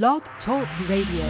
Blog 0.00 0.22
Talk 0.46 0.66
Radio. 0.88 1.26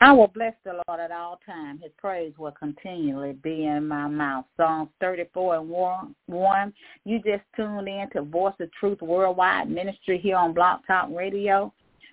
I 0.00 0.12
will 0.12 0.28
bless 0.28 0.54
the 0.64 0.80
Lord 0.88 0.98
at 0.98 1.10
all 1.12 1.38
times. 1.44 1.82
His 1.82 1.92
praise 1.98 2.32
will 2.38 2.52
continually 2.52 3.34
be 3.42 3.66
in 3.66 3.86
my 3.86 4.08
mouth. 4.08 4.46
Psalms 4.56 4.88
34 5.02 5.56
and 5.56 5.68
1. 5.68 6.72
You 7.04 7.18
just 7.18 7.42
tuned 7.54 7.86
in 7.86 8.08
to 8.14 8.22
Voice 8.22 8.54
of 8.60 8.72
Truth 8.80 9.02
Worldwide 9.02 9.70
Ministry 9.70 10.18
here 10.18 10.36
on 10.36 10.54
Blog 10.54 10.80
Talk 10.86 11.10
Radio. 11.12 11.70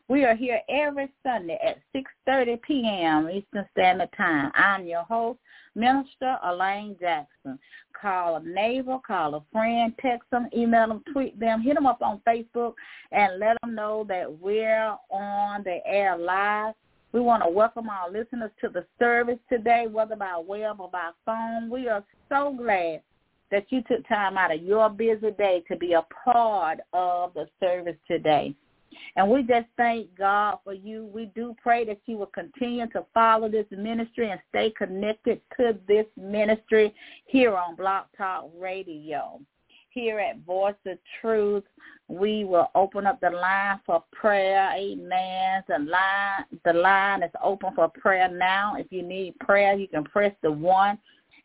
We 0.10 0.26
are 0.26 0.36
here 0.36 0.60
every 0.68 1.10
Sunday 1.24 1.58
at 1.66 1.78
6.30 1.96 2.62
p.m. 2.64 3.30
Eastern 3.30 3.66
Standard 3.72 4.10
Time. 4.18 4.52
I'm 4.54 4.86
your 4.86 5.04
host, 5.04 5.40
Minister 5.76 6.38
Elaine 6.44 6.96
Jackson. 7.00 7.58
Call 8.00 8.38
a 8.38 8.44
neighbor, 8.44 8.98
call 9.06 9.36
a 9.36 9.44
friend, 9.52 9.94
text 10.02 10.30
them, 10.32 10.48
email 10.55 10.88
them, 10.88 11.04
tweet 11.12 11.40
them, 11.40 11.62
hit 11.62 11.76
them 11.76 11.86
up 11.86 12.02
on 12.02 12.22
Facebook, 12.28 12.74
and 13.12 13.40
let 13.40 13.58
them 13.62 13.76
know 13.76 14.05
that 14.08 14.40
we're 14.40 14.96
on 15.10 15.64
the 15.64 15.80
air 15.86 16.18
live. 16.18 16.73
We 17.14 17.20
want 17.20 17.44
to 17.44 17.50
welcome 17.50 17.90
our 17.90 18.09
listeners 18.09 18.52
to 18.62 18.70
the 18.70 18.86
service 18.98 19.40
today, 19.50 19.88
whether 19.92 20.16
by 20.16 20.42
web 20.45 20.80
or 20.80 20.90
by 20.90 21.12
phone. 21.26 21.70
We 21.70 21.90
are 21.90 22.03
so 22.30 22.56
glad 22.58 23.02
that 23.52 23.66
you 23.70 23.84
took 23.84 24.08
time 24.08 24.38
out 24.38 24.53
of 24.53 24.64
your 24.64 24.90
busy 24.90 25.31
day 25.31 25.64
to 25.67 25.76
be 25.76 25.94
a 25.94 26.06
part 26.23 26.80
of 26.94 27.34
the 27.34 27.48
service 27.59 27.98
today. 28.08 28.56
And 29.16 29.30
we 29.30 29.44
just 29.44 29.68
thank 29.77 30.08
God 30.18 30.59
for 30.63 30.73
you. 30.73 31.09
We 31.13 31.31
do 31.36 31.55
pray 31.62 31.86
that 31.86 32.00
you 32.05 32.18
will 32.18 32.27
continue 32.27 32.88
to 32.88 33.05
follow 33.14 33.50
this 33.50 33.66
ministry 33.72 34.30
and 34.30 34.40
stay 34.50 34.72
connected 34.77 35.41
to 35.58 35.77
this 35.88 36.05
ministry 36.17 36.94
here 37.26 37.55
on 37.55 37.76
Blog 37.76 38.05
Talk 38.17 38.50
Radio. 38.58 39.40
Here 39.90 40.20
at 40.20 40.40
Voice 40.45 40.73
of 40.86 40.98
Truth, 41.20 41.66
we 42.08 42.45
will 42.45 42.70
open 42.76 43.05
up 43.05 43.20
the 43.20 43.30
line 43.30 43.80
for 43.86 44.02
prayer. 44.14 44.72
Amen. 44.73 45.64
The 45.67 45.80
line, 45.80 46.45
the 46.64 46.73
line 46.73 47.23
is 47.23 47.31
open 47.44 47.72
for 47.75 47.89
prayer 47.89 48.30
now. 48.30 48.75
If 48.78 48.88
you 48.89 49.03
need 49.03 49.38
prayer, 49.39 49.75
you 49.75 49.89
can 49.89 50.06
press 50.06 50.34
the 50.42 50.52
one, 50.52 50.97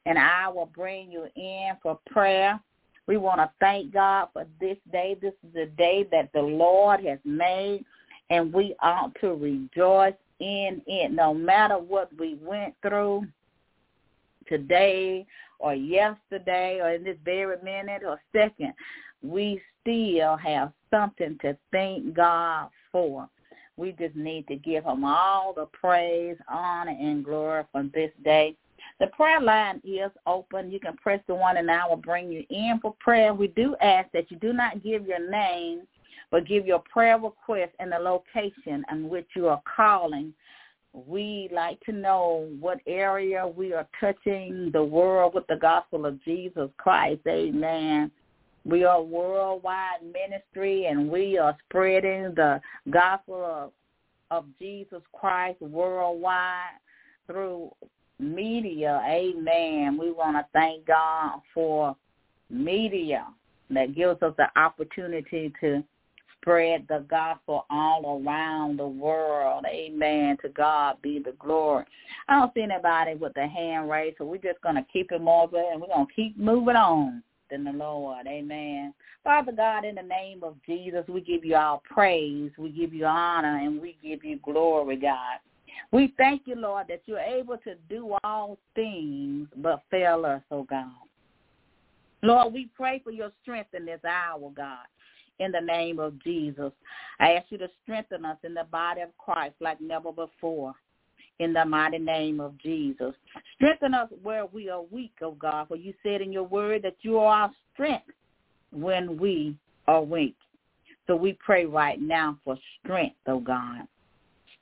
and 0.07 0.17
I 0.17 0.49
will 0.49 0.67
bring 0.67 1.11
you 1.11 1.27
in 1.35 1.73
for 1.83 1.99
prayer. 2.07 2.61
We 3.07 3.17
want 3.17 3.39
to 3.39 3.51
thank 3.61 3.93
God 3.93 4.29
for 4.33 4.47
this 4.61 4.77
day. 4.91 5.17
This 5.21 5.35
is 5.49 5.55
a 5.57 5.67
day 5.67 6.07
that 6.11 6.31
the 6.33 6.43
Lord 6.43 7.05
has 7.05 7.19
made, 7.25 7.85
and 8.31 8.53
we 8.53 8.75
ought 8.81 9.15
to 9.21 9.35
rejoice 9.35 10.15
in 10.41 10.83
it 10.87 11.13
no 11.13 11.33
matter 11.33 11.79
what 11.79 12.11
we 12.19 12.37
went 12.43 12.75
through 12.83 13.27
today 14.49 15.27
or 15.59 15.75
yesterday 15.75 16.81
or 16.81 16.91
in 16.91 17.05
this 17.05 17.17
very 17.25 17.57
minute 17.63 18.03
or 18.05 18.21
second. 18.33 18.73
We 19.23 19.61
still 19.81 20.37
have 20.37 20.73
something 20.91 21.39
to 21.43 21.57
thank 21.73 22.15
God 22.15 22.71
for. 22.93 23.29
We 23.77 23.93
just 23.93 24.17
need 24.17 24.49
to 24.49 24.57
give 24.57 24.85
him 24.85 25.05
all 25.05 25.53
the 25.53 25.67
praise, 25.67 26.37
honor, 26.49 26.97
and 26.99 27.25
glory 27.25 27.65
for 27.73 27.85
this 27.95 28.11
day. 28.25 28.57
The 28.99 29.09
prayer 29.09 29.41
line 29.41 29.81
is 29.85 30.11
open. 30.27 30.71
You 30.71 30.81
can 30.81 30.97
press 30.97 31.21
the 31.27 31.35
one 31.35 31.59
and 31.59 31.71
I 31.71 31.87
will 31.87 31.97
bring 31.97 32.33
you 32.33 32.45
in 32.49 32.79
for 32.81 32.95
prayer. 32.99 33.35
We 33.35 33.49
do 33.49 33.77
ask 33.83 34.11
that 34.13 34.31
you 34.31 34.39
do 34.39 34.53
not 34.53 34.83
give 34.83 35.07
your 35.07 35.31
name, 35.31 35.83
but 36.31 36.47
give 36.47 36.67
your 36.67 36.83
prayer 36.91 37.19
request 37.19 37.73
and 37.79 37.93
the 37.93 37.99
location 37.99 38.85
in 38.91 39.09
which 39.09 39.29
you 39.37 39.49
are 39.49 39.63
calling. 39.77 40.33
We 40.95 41.51
like 41.53 41.79
to 41.81 41.93
know 41.93 42.49
what 42.59 42.81
area 42.87 43.47
we 43.47 43.75
are 43.75 43.87
touching 44.01 44.71
the 44.73 44.83
world 44.83 45.35
with 45.35 45.47
the 45.47 45.57
gospel 45.57 46.07
of 46.07 46.23
Jesus 46.25 46.71
Christ. 46.79 47.21
Amen. 47.29 48.11
We 48.65 48.85
are 48.85 49.03
worldwide 49.03 50.01
ministry 50.03 50.87
and 50.87 51.11
we 51.11 51.37
are 51.37 51.57
spreading 51.69 52.35
the 52.35 52.61
gospel 52.91 53.45
of, 53.45 53.73
of 54.31 54.47
Jesus 54.59 55.03
Christ 55.13 55.61
worldwide 55.61 56.81
through 57.27 57.71
media, 58.19 59.03
amen. 59.07 59.99
We 59.99 60.11
want 60.11 60.37
to 60.37 60.47
thank 60.53 60.87
God 60.87 61.41
for 61.53 61.97
media 62.51 63.27
that 63.71 63.95
gives 63.95 64.23
us 64.23 64.35
the 64.37 64.47
opportunity 64.57 65.53
to 65.61 65.83
spread 66.41 66.87
the 66.89 67.05
gospel 67.11 67.67
all 67.71 68.23
around 68.25 68.79
the 68.79 68.87
world. 68.87 69.65
Amen. 69.69 70.37
To 70.43 70.49
God 70.51 70.97
be 71.03 71.19
the 71.19 71.33
glory. 71.41 71.85
I 72.29 72.39
don't 72.39 72.55
see 72.55 72.63
anybody 72.63 73.15
with 73.15 73.35
the 73.35 73.47
hand 73.47 73.91
raised, 73.91 74.19
so 74.19 74.25
we're 74.25 74.37
just 74.37 74.61
going 74.63 74.77
to 74.77 74.87
keep 74.93 75.11
it 75.11 75.21
moving 75.21 75.69
and 75.73 75.81
we're 75.81 75.89
going 75.89 76.07
to 76.07 76.13
keep 76.15 76.39
moving 76.39 76.77
on 76.77 77.23
than 77.51 77.65
the 77.65 77.73
Lord. 77.73 78.27
Amen. 78.27 78.95
Father 79.25 79.53
God, 79.53 79.85
in 79.85 79.97
the 79.97 80.03
name 80.03 80.45
of 80.45 80.55
Jesus, 80.65 81.05
we 81.09 81.21
give 81.21 81.45
you 81.45 81.57
our 81.57 81.81
praise, 81.85 82.53
we 82.57 82.71
give 82.71 82.95
you 82.95 83.07
honor, 83.07 83.59
and 83.59 83.81
we 83.81 83.97
give 84.01 84.25
you 84.25 84.39
glory, 84.45 84.97
God. 84.97 85.39
We 85.93 86.15
thank 86.17 86.43
you, 86.47 86.57
Lord, 86.57 86.87
that 86.89 87.03
you're 87.07 87.19
able 87.19 87.59
to 87.59 87.75
do 87.89 88.17
all 88.25 88.59
things 88.75 89.49
but 89.57 89.83
fail 89.91 90.25
us, 90.27 90.43
oh 90.51 90.65
God. 90.65 90.91
Lord, 92.23 92.53
we 92.53 92.71
pray 92.75 93.01
for 93.05 93.13
your 93.13 93.31
strength 93.43 93.75
in 93.75 93.87
this 93.87 94.01
hour, 94.05 94.51
God, 94.55 94.87
in 95.39 95.53
the 95.53 95.61
name 95.61 95.99
of 95.99 96.21
Jesus. 96.23 96.73
I 97.21 97.33
ask 97.33 97.47
you 97.51 97.59
to 97.59 97.69
strengthen 97.83 98.25
us 98.25 98.39
in 98.43 98.55
the 98.55 98.65
body 98.65 99.03
of 99.03 99.17
Christ 99.19 99.55
like 99.61 99.81
never 99.81 100.13
before 100.13 100.75
in 101.39 101.53
the 101.53 101.65
mighty 101.65 101.99
name 101.99 102.41
of 102.41 102.57
Jesus. 102.59 103.15
Strengthen 103.57 103.95
us 103.95 104.09
where 104.23 104.47
we 104.47 104.71
are 104.71 104.83
weak, 104.83 105.13
oh 105.23 105.33
God, 105.33 105.69
for 105.69 105.77
you 105.77 105.93
said 106.03 106.21
in 106.21 106.33
your 106.33 106.45
word 106.45 106.83
that 106.83 106.97
you 107.03 107.19
are 107.19 107.43
our 107.43 107.51
strength 107.75 108.11
when 108.73 109.19
we 109.19 109.55
are 109.87 110.03
weak. 110.03 110.37
So 111.07 111.15
we 111.15 111.35
pray 111.35 111.67
right 111.67 112.01
now 112.01 112.39
for 112.45 112.57
strength, 112.83 113.17
oh 113.27 113.41
God 113.41 113.87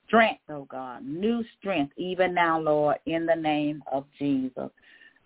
strength, 0.07 0.41
oh 0.49 0.65
God, 0.69 1.05
new 1.05 1.43
strength 1.59 1.93
even 1.97 2.33
now, 2.33 2.59
Lord, 2.59 2.97
in 3.05 3.25
the 3.25 3.35
name 3.35 3.83
of 3.91 4.05
Jesus. 4.17 4.69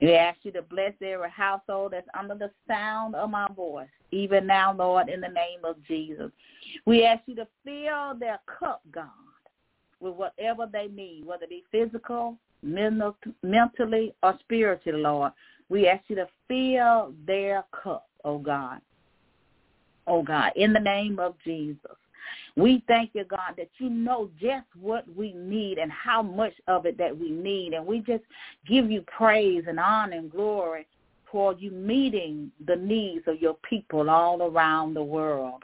We 0.02 0.16
ask 0.16 0.40
you 0.44 0.52
to 0.54 0.62
bless 0.62 0.94
every 1.02 1.30
household 1.30 1.92
that's 1.92 2.08
under 2.18 2.36
the 2.36 2.52
sound 2.68 3.16
of 3.16 3.30
my 3.30 3.48
voice, 3.54 3.90
even 4.12 4.48
now, 4.48 4.74
Lord, 4.74 5.10
in 5.10 5.20
the 5.20 5.28
name 5.28 5.66
of 5.66 5.76
Jesus. 5.86 6.32
We 6.86 7.06
ask 7.06 7.22
you 7.26 7.36
to 7.36 7.48
fill 7.66 8.18
their 8.18 8.40
cup, 8.60 8.82
God, 8.92 9.10
with 10.00 10.14
whatever 10.14 10.68
they 10.72 10.88
need, 10.88 11.26
whether 11.26 11.44
it 11.44 11.50
be 11.50 11.64
physical, 11.72 12.38
mental, 12.64 13.18
mentally, 13.44 14.14
or 14.24 14.38
spiritually, 14.40 15.02
Lord. 15.02 15.34
We 15.68 15.88
ask 15.88 16.04
you 16.08 16.16
to 16.16 16.28
fill 16.48 17.14
their 17.28 17.66
cup, 17.84 18.08
oh 18.24 18.38
God. 18.38 18.80
Oh 20.08 20.24
God, 20.24 20.54
in 20.56 20.72
the 20.72 20.80
name 20.80 21.20
of 21.20 21.36
Jesus. 21.44 21.99
We 22.56 22.84
thank 22.88 23.12
you, 23.14 23.24
God, 23.24 23.56
that 23.58 23.70
you 23.78 23.90
know 23.90 24.30
just 24.40 24.68
what 24.80 25.06
we 25.16 25.34
need 25.34 25.78
and 25.78 25.92
how 25.92 26.22
much 26.22 26.54
of 26.68 26.86
it 26.86 26.98
that 26.98 27.18
we 27.18 27.30
need. 27.30 27.74
And 27.74 27.86
we 27.86 28.00
just 28.00 28.24
give 28.68 28.92
you 28.92 29.04
praise 29.04 29.64
and 29.68 29.80
honor 29.80 30.18
and 30.18 30.32
glory 30.32 30.88
for 31.32 31.54
you 31.54 31.72
meeting 31.72 32.52
the 32.66 32.76
needs 32.76 33.24
of 33.28 33.42
your 33.42 33.56
people 33.68 34.10
all 34.10 34.42
around 34.42 34.94
the 34.94 35.04
world. 35.04 35.64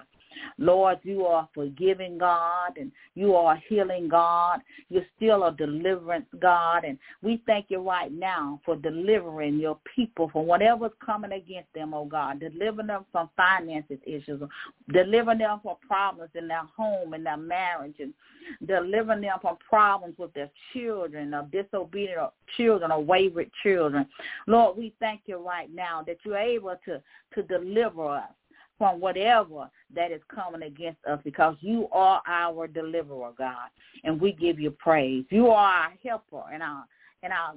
Lord, 0.58 1.00
you 1.04 1.26
are 1.26 1.48
forgiving 1.54 2.18
God 2.18 2.78
and 2.78 2.92
you 3.14 3.36
are 3.36 3.62
healing 3.68 4.08
God. 4.08 4.60
You're 4.90 5.06
still 5.16 5.46
a 5.46 5.52
deliverance 5.54 6.26
God. 6.40 6.84
And 6.84 6.98
we 7.22 7.42
thank 7.46 7.68
you 7.70 7.80
right 7.80 8.12
now 8.12 8.60
for 8.66 8.76
delivering 8.76 9.60
your 9.60 9.80
people 9.96 10.30
from 10.30 10.48
whatever's 10.48 10.92
coming 11.06 11.32
against 11.32 11.74
them, 11.74 11.94
oh 11.94 12.06
God. 12.06 12.40
Delivering 12.40 12.88
them 12.88 13.06
from 13.12 13.30
finances 13.36 14.00
issues. 14.06 14.42
Delivering 14.92 15.40
them 15.40 15.60
from 15.62 15.78
problems 15.88 16.32
in 16.36 16.48
their 16.48 16.64
home 16.76 17.14
and 17.14 17.26
their 17.26 17.38
marriage. 17.38 17.96
And 18.00 18.14
delivering 18.66 19.22
them 19.22 19.38
from 19.42 19.58
problems 19.68 20.16
with 20.18 20.34
their 20.34 20.50
children 20.74 21.34
or 21.34 21.48
disobedient 21.52 22.32
children 22.58 22.92
or 22.92 23.04
wayward 23.04 23.50
children. 23.64 24.06
Lord, 24.48 24.78
we 24.78 24.94
thank 25.00 25.22
you 25.26 25.38
right 25.38 25.74
now 25.74 26.04
that 26.06 26.18
you're 26.24 26.38
able 26.38 26.76
to, 26.86 27.02
to 27.34 27.44
deliver 27.44 28.08
us 28.10 28.30
from 28.78 29.00
whatever 29.00 29.70
that 29.94 30.12
is 30.12 30.22
coming 30.34 30.64
against 30.64 31.04
us 31.06 31.20
because 31.24 31.56
you 31.62 31.88
are 31.92 32.22
our 32.28 32.68
deliverer, 32.68 33.32
God, 33.38 33.70
and 34.04 34.20
we 34.20 34.34
give 34.34 34.60
you 34.60 34.72
praise. 34.72 35.26
You 35.30 35.48
are 35.48 35.74
our 35.74 35.94
helper 36.04 36.44
and 36.52 36.62
our 36.62 36.86
and 37.24 37.34
our 37.34 37.56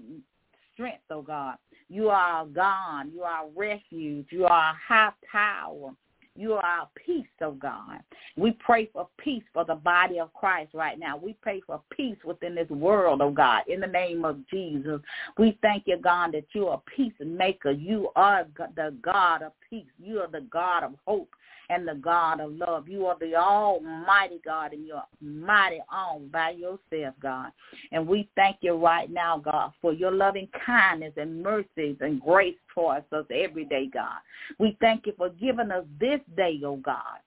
strength, 0.74 1.02
oh 1.10 1.22
God. 1.22 1.56
You 1.88 2.08
are 2.08 2.14
our 2.14 2.46
God. 2.46 3.12
You 3.12 3.22
are 3.22 3.44
our 3.44 3.48
refuge. 3.56 4.26
You 4.30 4.44
are 4.44 4.50
our 4.50 4.76
high 4.86 5.10
tower. 5.30 5.92
You 6.38 6.54
are 6.54 6.64
our 6.64 6.88
peace, 7.04 7.26
oh 7.42 7.50
God. 7.50 7.98
We 8.36 8.52
pray 8.52 8.88
for 8.92 9.08
peace 9.18 9.42
for 9.52 9.64
the 9.64 9.74
body 9.74 10.20
of 10.20 10.32
Christ 10.34 10.70
right 10.72 10.96
now. 10.96 11.16
We 11.16 11.32
pray 11.42 11.60
for 11.66 11.82
peace 11.90 12.16
within 12.24 12.54
this 12.54 12.70
world, 12.70 13.20
oh 13.20 13.32
God, 13.32 13.62
in 13.66 13.80
the 13.80 13.88
name 13.88 14.24
of 14.24 14.38
Jesus. 14.48 15.00
We 15.36 15.58
thank 15.62 15.84
you, 15.86 15.96
God, 15.96 16.32
that 16.34 16.44
you 16.52 16.68
are 16.68 16.80
a 16.86 16.90
peacemaker. 16.96 17.72
You 17.72 18.10
are 18.14 18.46
the 18.76 18.94
God 19.02 19.42
of 19.42 19.52
peace. 19.68 19.90
You 20.00 20.20
are 20.20 20.30
the 20.30 20.42
God 20.42 20.84
of 20.84 20.92
hope 21.04 21.30
and 21.70 21.86
the 21.86 21.94
God 21.94 22.40
of 22.40 22.52
love. 22.52 22.88
You 22.88 23.06
are 23.06 23.16
the 23.18 23.34
almighty 23.34 24.40
God 24.44 24.72
and 24.72 24.86
you're 24.86 25.02
mighty 25.20 25.80
all 25.92 26.20
by 26.32 26.50
yourself, 26.50 27.14
God. 27.20 27.50
And 27.92 28.06
we 28.06 28.28
thank 28.36 28.58
you 28.60 28.74
right 28.74 29.10
now, 29.10 29.38
God, 29.38 29.72
for 29.80 29.92
your 29.92 30.10
loving 30.10 30.48
kindness 30.64 31.12
and 31.16 31.42
mercies 31.42 31.96
and 32.00 32.20
grace 32.20 32.56
towards 32.74 33.04
us 33.12 33.26
every 33.30 33.64
day, 33.64 33.88
God. 33.92 34.18
We 34.58 34.76
thank 34.80 35.06
you 35.06 35.12
for 35.16 35.30
giving 35.30 35.70
us 35.70 35.84
this 36.00 36.20
day, 36.36 36.60
oh 36.64 36.76
God. 36.76 37.18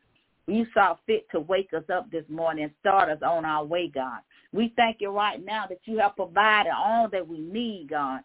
You 0.48 0.66
saw 0.74 0.98
fit 1.06 1.28
to 1.32 1.40
wake 1.40 1.74
us 1.74 1.84
up 1.94 2.10
this 2.12 2.26
morning 2.28 2.66
and 2.66 2.74
start 2.80 3.10
us 3.10 3.22
on 3.26 3.46
our 3.46 3.64
way, 3.64 3.88
God. 3.94 4.20
We 4.54 4.74
thank 4.76 4.98
you 5.00 5.12
right 5.12 5.44
now 5.44 5.66
that 5.70 5.80
you 5.86 6.00
have 6.00 6.16
provided 6.16 6.74
all 6.76 7.08
that 7.10 7.26
we 7.26 7.40
need, 7.40 7.90
God. 7.90 8.22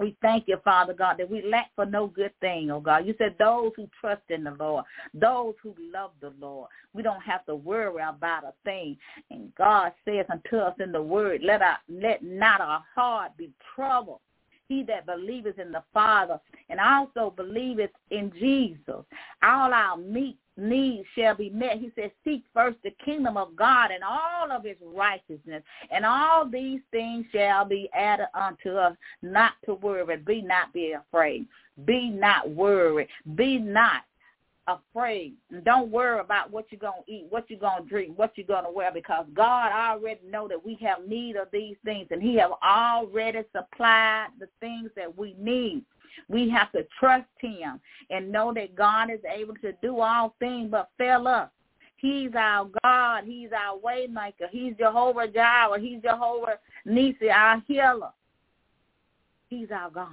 We 0.00 0.16
thank 0.22 0.48
you, 0.48 0.56
Father 0.64 0.94
God, 0.94 1.18
that 1.18 1.30
we 1.30 1.42
lack 1.42 1.70
for 1.76 1.84
no 1.84 2.06
good 2.06 2.32
thing, 2.40 2.70
oh 2.70 2.80
God. 2.80 3.06
You 3.06 3.14
said 3.18 3.36
those 3.38 3.72
who 3.76 3.86
trust 4.00 4.22
in 4.30 4.44
the 4.44 4.56
Lord, 4.58 4.86
those 5.12 5.54
who 5.62 5.74
love 5.92 6.12
the 6.22 6.32
Lord, 6.40 6.70
we 6.94 7.02
don't 7.02 7.20
have 7.20 7.44
to 7.46 7.54
worry 7.54 8.02
about 8.02 8.44
a 8.44 8.54
thing. 8.64 8.96
And 9.30 9.54
God 9.56 9.92
says 10.06 10.24
unto 10.30 10.56
us 10.56 10.74
in 10.80 10.90
the 10.90 11.02
word, 11.02 11.42
let 11.44 11.60
our 11.60 11.76
let 11.90 12.24
not 12.24 12.62
our 12.62 12.82
heart 12.94 13.36
be 13.36 13.50
troubled 13.74 14.20
he 14.70 14.84
that 14.84 15.04
believeth 15.04 15.58
in 15.58 15.72
the 15.72 15.82
Father 15.92 16.40
and 16.68 16.78
also 16.78 17.34
believeth 17.36 17.90
in 18.10 18.32
Jesus. 18.38 19.04
All 19.42 19.74
our 19.74 19.96
meat 19.96 20.38
needs 20.60 21.06
shall 21.16 21.34
be 21.34 21.50
met. 21.50 21.78
He 21.78 21.90
says, 21.96 22.10
seek 22.24 22.44
first 22.54 22.78
the 22.84 22.90
kingdom 23.04 23.36
of 23.36 23.56
God 23.56 23.90
and 23.90 24.04
all 24.04 24.52
of 24.52 24.64
his 24.64 24.76
righteousness, 24.82 25.62
and 25.90 26.04
all 26.04 26.48
these 26.48 26.80
things 26.90 27.26
shall 27.32 27.64
be 27.64 27.88
added 27.94 28.28
unto 28.34 28.70
us. 28.76 28.96
Not 29.22 29.52
to 29.66 29.74
worry. 29.74 30.16
Be 30.18 30.42
not 30.42 30.72
be 30.72 30.92
afraid. 30.92 31.46
Be 31.84 32.10
not 32.10 32.50
worried. 32.50 33.08
Be 33.34 33.58
not 33.58 34.02
afraid. 34.66 35.34
And 35.50 35.64
don't 35.64 35.90
worry 35.90 36.20
about 36.20 36.50
what 36.50 36.66
you're 36.70 36.78
going 36.78 37.02
to 37.06 37.12
eat, 37.12 37.26
what 37.30 37.48
you're 37.48 37.58
going 37.58 37.82
to 37.82 37.88
drink, 37.88 38.18
what 38.18 38.32
you're 38.36 38.46
going 38.46 38.64
to 38.64 38.70
wear, 38.70 38.92
because 38.92 39.26
God 39.34 39.72
already 39.72 40.20
know 40.28 40.48
that 40.48 40.64
we 40.64 40.78
have 40.82 41.06
need 41.06 41.36
of 41.36 41.48
these 41.52 41.76
things, 41.84 42.08
and 42.10 42.22
he 42.22 42.36
have 42.36 42.52
already 42.64 43.40
supplied 43.54 44.28
the 44.38 44.48
things 44.60 44.90
that 44.96 45.16
we 45.16 45.34
need. 45.38 45.84
We 46.28 46.50
have 46.50 46.72
to 46.72 46.86
trust 46.98 47.28
him 47.38 47.80
and 48.10 48.32
know 48.32 48.52
that 48.54 48.74
God 48.74 49.10
is 49.10 49.20
able 49.32 49.54
to 49.56 49.72
do 49.80 50.00
all 50.00 50.34
things 50.38 50.70
but 50.70 50.90
fail 50.98 51.26
us. 51.28 51.48
He's 51.96 52.30
our 52.34 52.68
God. 52.82 53.24
He's 53.24 53.50
our 53.52 53.78
waymaker. 53.78 54.48
He's 54.50 54.74
Jehovah 54.78 55.28
Jireh. 55.28 55.78
He's 55.78 56.00
Jehovah 56.02 56.58
Nisi, 56.84 57.30
our 57.30 57.62
healer. 57.68 58.10
He's 59.48 59.70
our 59.70 59.90
God. 59.90 60.08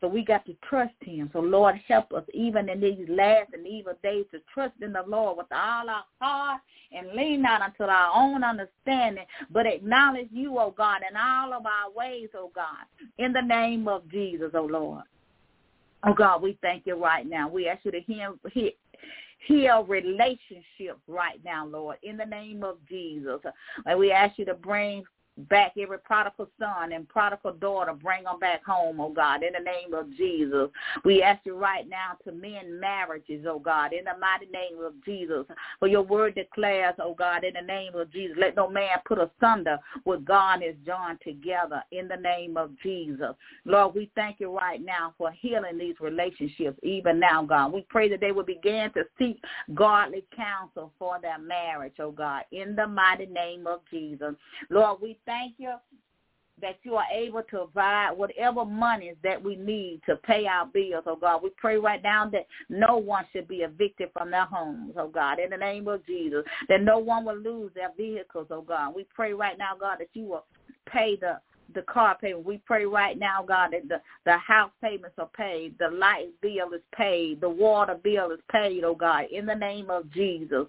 So 0.00 0.06
we 0.08 0.24
got 0.24 0.46
to 0.46 0.54
trust 0.68 0.94
him. 1.00 1.28
So 1.32 1.40
Lord, 1.40 1.74
help 1.88 2.12
us 2.12 2.24
even 2.32 2.68
in 2.68 2.80
these 2.80 3.08
last 3.08 3.52
and 3.52 3.66
evil 3.66 3.94
days 4.02 4.26
to 4.32 4.38
trust 4.52 4.74
in 4.80 4.92
the 4.92 5.02
Lord 5.06 5.36
with 5.36 5.50
all 5.50 5.90
our 5.90 6.04
heart 6.20 6.60
and 6.92 7.12
lean 7.12 7.42
not 7.42 7.62
unto 7.62 7.82
our 7.82 8.12
own 8.14 8.44
understanding, 8.44 9.24
but 9.50 9.66
acknowledge 9.66 10.28
you, 10.30 10.58
O 10.58 10.70
God, 10.70 11.02
in 11.08 11.16
all 11.16 11.52
of 11.52 11.66
our 11.66 11.90
ways, 11.94 12.28
O 12.34 12.50
God, 12.54 12.86
in 13.18 13.32
the 13.32 13.42
name 13.42 13.88
of 13.88 14.08
Jesus, 14.08 14.50
O 14.54 14.62
Lord. 14.62 15.02
Oh 16.06 16.14
God, 16.14 16.42
we 16.42 16.56
thank 16.62 16.86
you 16.86 16.94
right 16.94 17.28
now. 17.28 17.48
We 17.48 17.68
ask 17.68 17.84
you 17.84 17.90
to 17.90 18.00
heal, 18.00 18.36
heal, 19.46 19.84
relationships 19.84 21.00
right 21.08 21.40
now, 21.44 21.66
Lord, 21.66 21.96
in 22.04 22.16
the 22.16 22.24
name 22.24 22.62
of 22.62 22.76
Jesus. 22.88 23.40
And 23.84 23.98
we 23.98 24.12
ask 24.12 24.38
you 24.38 24.44
to 24.44 24.54
bring 24.54 25.02
back 25.48 25.72
every 25.80 25.98
prodigal 25.98 26.48
son 26.58 26.92
and 26.92 27.08
prodigal 27.08 27.52
daughter. 27.52 27.92
Bring 27.92 28.24
them 28.24 28.38
back 28.38 28.64
home, 28.64 29.00
oh 29.00 29.10
God, 29.10 29.42
in 29.42 29.52
the 29.52 29.60
name 29.64 29.94
of 29.94 30.14
Jesus. 30.16 30.68
We 31.04 31.22
ask 31.22 31.40
you 31.44 31.56
right 31.56 31.88
now 31.88 32.16
to 32.24 32.32
mend 32.32 32.80
marriages, 32.80 33.46
oh 33.48 33.58
God, 33.58 33.92
in 33.92 34.04
the 34.04 34.18
mighty 34.20 34.46
name 34.46 34.82
of 34.84 34.92
Jesus. 35.04 35.44
For 35.78 35.88
your 35.88 36.02
word 36.02 36.34
declares, 36.34 36.94
oh 37.00 37.14
God, 37.14 37.44
in 37.44 37.54
the 37.54 37.66
name 37.66 37.94
of 37.94 38.12
Jesus, 38.12 38.36
let 38.38 38.56
no 38.56 38.68
man 38.68 38.98
put 39.06 39.18
asunder 39.18 39.78
what 40.04 40.24
God 40.24 40.62
has 40.62 40.74
joined 40.84 41.20
together 41.22 41.82
in 41.92 42.08
the 42.08 42.16
name 42.16 42.56
of 42.56 42.70
Jesus. 42.82 43.34
Lord, 43.64 43.94
we 43.94 44.10
thank 44.14 44.40
you 44.40 44.56
right 44.56 44.84
now 44.84 45.14
for 45.16 45.30
healing 45.30 45.78
these 45.78 45.96
relationships 46.00 46.78
even 46.82 47.20
now, 47.20 47.44
God. 47.44 47.72
We 47.72 47.86
pray 47.88 48.08
that 48.08 48.20
they 48.20 48.32
will 48.32 48.44
begin 48.44 48.90
to 48.94 49.04
seek 49.18 49.42
godly 49.74 50.24
counsel 50.34 50.92
for 50.98 51.18
their 51.20 51.38
marriage, 51.38 51.94
oh 52.00 52.10
God, 52.10 52.42
in 52.52 52.74
the 52.74 52.86
mighty 52.86 53.26
name 53.26 53.66
of 53.66 53.80
Jesus. 53.90 54.34
Lord, 54.70 55.00
we 55.00 55.18
thank 55.28 55.54
you 55.58 55.74
that 56.60 56.78
you 56.82 56.96
are 56.96 57.06
able 57.14 57.42
to 57.42 57.66
provide 57.66 58.10
whatever 58.16 58.64
monies 58.64 59.14
that 59.22 59.40
we 59.40 59.54
need 59.54 60.00
to 60.06 60.16
pay 60.16 60.46
our 60.46 60.66
bills, 60.66 61.04
oh 61.06 61.14
God. 61.14 61.42
We 61.42 61.50
pray 61.50 61.76
right 61.76 62.02
now 62.02 62.28
that 62.30 62.46
no 62.68 62.96
one 62.96 63.24
should 63.32 63.46
be 63.46 63.58
evicted 63.58 64.10
from 64.12 64.30
their 64.30 64.46
homes, 64.46 64.94
oh 64.96 65.08
God, 65.08 65.38
in 65.38 65.50
the 65.50 65.56
name 65.56 65.86
of 65.86 66.04
Jesus, 66.04 66.44
that 66.68 66.82
no 66.82 66.98
one 66.98 67.24
will 67.24 67.38
lose 67.38 67.70
their 67.74 67.92
vehicles, 67.96 68.48
oh 68.50 68.62
God. 68.62 68.94
We 68.96 69.06
pray 69.14 69.34
right 69.34 69.56
now, 69.56 69.76
God, 69.78 69.98
that 70.00 70.08
you 70.14 70.24
will 70.24 70.46
pay 70.86 71.16
the 71.16 71.38
the 71.74 71.82
car 71.82 72.16
payment. 72.18 72.46
We 72.46 72.62
pray 72.64 72.86
right 72.86 73.18
now, 73.18 73.44
God, 73.46 73.72
that 73.72 73.86
the, 73.88 74.00
the 74.24 74.38
house 74.38 74.70
payments 74.82 75.16
are 75.18 75.28
paid, 75.36 75.74
the 75.78 75.90
light 75.90 76.28
bill 76.40 76.72
is 76.74 76.80
paid, 76.96 77.42
the 77.42 77.48
water 77.48 77.94
bill 78.02 78.30
is 78.30 78.40
paid, 78.50 78.84
oh 78.84 78.94
God, 78.94 79.26
in 79.30 79.44
the 79.44 79.54
name 79.54 79.90
of 79.90 80.10
Jesus. 80.10 80.64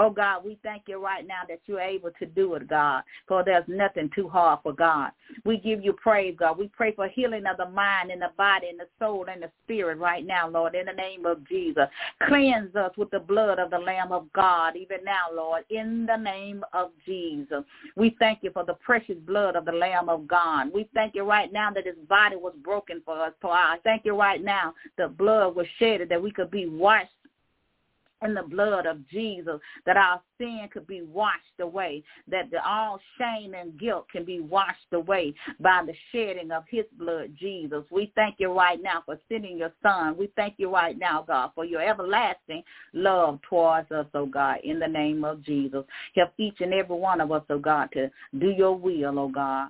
Oh 0.00 0.10
God, 0.10 0.44
we 0.44 0.56
thank 0.62 0.84
you 0.86 1.02
right 1.02 1.26
now 1.26 1.40
that 1.48 1.58
you're 1.66 1.80
able 1.80 2.10
to 2.20 2.26
do 2.26 2.54
it, 2.54 2.68
God, 2.68 3.02
for 3.26 3.42
there's 3.44 3.64
nothing 3.66 4.08
too 4.14 4.28
hard 4.28 4.60
for 4.62 4.72
God. 4.72 5.10
We 5.44 5.56
give 5.58 5.82
you 5.82 5.92
praise, 5.92 6.36
God. 6.38 6.56
We 6.56 6.68
pray 6.68 6.94
for 6.94 7.08
healing 7.08 7.46
of 7.46 7.56
the 7.56 7.68
mind 7.68 8.12
and 8.12 8.22
the 8.22 8.30
body 8.36 8.68
and 8.68 8.78
the 8.78 8.86
soul 9.00 9.26
and 9.28 9.42
the 9.42 9.50
spirit 9.64 9.98
right 9.98 10.24
now, 10.24 10.48
Lord, 10.48 10.76
in 10.76 10.86
the 10.86 10.92
name 10.92 11.26
of 11.26 11.44
Jesus. 11.48 11.88
Cleanse 12.28 12.76
us 12.76 12.92
with 12.96 13.10
the 13.10 13.18
blood 13.18 13.58
of 13.58 13.70
the 13.70 13.78
Lamb 13.78 14.12
of 14.12 14.32
God, 14.34 14.76
even 14.76 14.98
now, 15.04 15.24
Lord, 15.34 15.64
in 15.68 16.06
the 16.06 16.16
name 16.16 16.62
of 16.72 16.90
Jesus. 17.04 17.64
We 17.96 18.14
thank 18.20 18.44
you 18.44 18.52
for 18.52 18.64
the 18.64 18.74
precious 18.74 19.18
blood 19.26 19.56
of 19.56 19.64
the 19.64 19.72
Lamb 19.72 20.08
of 20.08 20.28
God. 20.28 20.72
We 20.72 20.88
thank 20.94 21.16
you 21.16 21.24
right 21.24 21.52
now 21.52 21.72
that 21.72 21.86
his 21.86 21.98
body 22.08 22.36
was 22.36 22.54
broken 22.62 23.02
for 23.04 23.20
us. 23.20 23.32
For 23.40 23.50
I 23.50 23.78
thank 23.82 24.04
you 24.04 24.16
right 24.16 24.44
now 24.44 24.74
the 24.96 25.08
blood 25.08 25.56
was 25.56 25.66
shed 25.80 26.02
that 26.08 26.22
we 26.22 26.30
could 26.30 26.52
be 26.52 26.68
washed 26.68 27.10
in 28.22 28.34
the 28.34 28.42
blood 28.42 28.86
of 28.86 29.06
Jesus, 29.08 29.60
that 29.86 29.96
our 29.96 30.20
sin 30.38 30.68
could 30.72 30.86
be 30.86 31.02
washed 31.02 31.60
away, 31.60 32.02
that 32.28 32.50
the, 32.50 32.58
all 32.66 32.98
shame 33.18 33.54
and 33.54 33.78
guilt 33.78 34.06
can 34.10 34.24
be 34.24 34.40
washed 34.40 34.92
away 34.92 35.34
by 35.60 35.82
the 35.86 35.94
shedding 36.12 36.50
of 36.50 36.64
his 36.68 36.84
blood, 36.98 37.32
Jesus. 37.38 37.84
We 37.90 38.12
thank 38.14 38.36
you 38.38 38.52
right 38.52 38.82
now 38.82 39.02
for 39.04 39.18
sending 39.28 39.58
your 39.58 39.72
son. 39.82 40.16
We 40.16 40.30
thank 40.36 40.54
you 40.58 40.72
right 40.72 40.98
now, 40.98 41.24
God, 41.26 41.50
for 41.54 41.64
your 41.64 41.82
everlasting 41.82 42.62
love 42.92 43.38
towards 43.48 43.90
us, 43.92 44.06
oh 44.14 44.26
God, 44.26 44.58
in 44.64 44.78
the 44.78 44.88
name 44.88 45.24
of 45.24 45.42
Jesus. 45.42 45.84
Help 46.14 46.32
each 46.38 46.60
and 46.60 46.74
every 46.74 46.96
one 46.96 47.20
of 47.20 47.32
us, 47.32 47.44
oh 47.50 47.58
God, 47.58 47.90
to 47.92 48.10
do 48.38 48.50
your 48.50 48.76
will, 48.76 49.18
oh 49.18 49.28
God. 49.28 49.68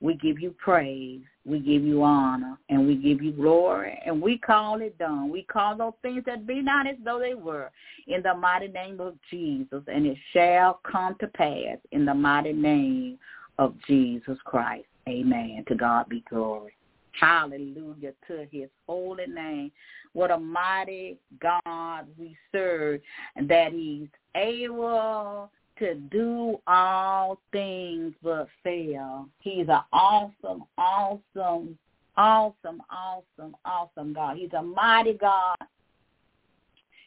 We 0.00 0.14
give 0.14 0.38
you 0.38 0.54
praise. 0.62 1.22
We 1.46 1.60
give 1.60 1.84
you 1.84 2.02
honor 2.02 2.58
and 2.68 2.86
we 2.86 2.96
give 2.96 3.22
you 3.22 3.30
glory 3.30 4.00
and 4.04 4.20
we 4.20 4.36
call 4.36 4.82
it 4.82 4.98
done. 4.98 5.30
We 5.30 5.44
call 5.44 5.76
those 5.76 5.92
things 6.02 6.24
that 6.26 6.44
be 6.46 6.60
not 6.60 6.88
as 6.88 6.96
though 7.04 7.20
they 7.20 7.34
were 7.34 7.70
in 8.08 8.22
the 8.22 8.34
mighty 8.34 8.66
name 8.66 9.00
of 9.00 9.14
Jesus 9.30 9.82
and 9.86 10.06
it 10.06 10.18
shall 10.32 10.80
come 10.90 11.14
to 11.20 11.28
pass 11.28 11.78
in 11.92 12.04
the 12.04 12.14
mighty 12.14 12.52
name 12.52 13.18
of 13.58 13.74
Jesus 13.86 14.36
Christ. 14.44 14.86
Amen. 15.08 15.64
To 15.68 15.76
God 15.76 16.08
be 16.08 16.24
glory. 16.28 16.74
Hallelujah 17.12 18.12
to 18.26 18.46
his 18.50 18.68
holy 18.86 19.26
name. 19.26 19.70
What 20.14 20.32
a 20.32 20.38
mighty 20.38 21.16
God 21.40 22.06
we 22.18 22.36
serve 22.50 23.00
that 23.40 23.72
he's 23.72 24.08
able 24.34 25.50
to 25.78 25.94
do 25.94 26.58
all 26.66 27.38
things 27.52 28.14
but 28.22 28.48
fail. 28.62 29.28
He's 29.40 29.68
an 29.68 29.80
awesome, 29.92 30.64
awesome, 30.78 31.78
awesome, 32.16 32.82
awesome, 32.90 33.56
awesome 33.64 34.12
God. 34.12 34.36
He's 34.36 34.52
a 34.52 34.62
mighty 34.62 35.14
God. 35.14 35.56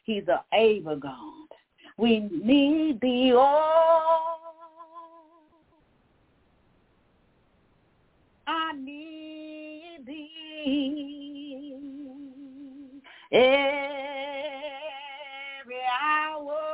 He's 0.04 0.24
an 0.28 0.38
able 0.52 0.96
God. 0.96 1.48
We 1.96 2.20
need 2.20 3.00
thee, 3.00 3.32
all. 3.36 4.38
I 8.46 8.72
need 8.72 10.04
thee 10.06 10.40
every 13.32 13.42
hour. 16.02 16.69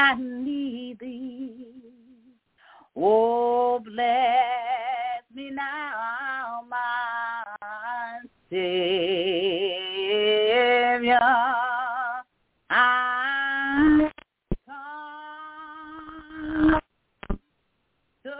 I 0.00 0.14
need 0.14 1.00
thee. 1.00 1.66
Oh, 2.96 3.80
bless 3.80 5.24
me 5.34 5.50
now, 5.50 6.60
my 6.70 7.42
Savior. 8.48 8.78
I 12.70 14.10
come 14.66 16.80
to 18.22 18.34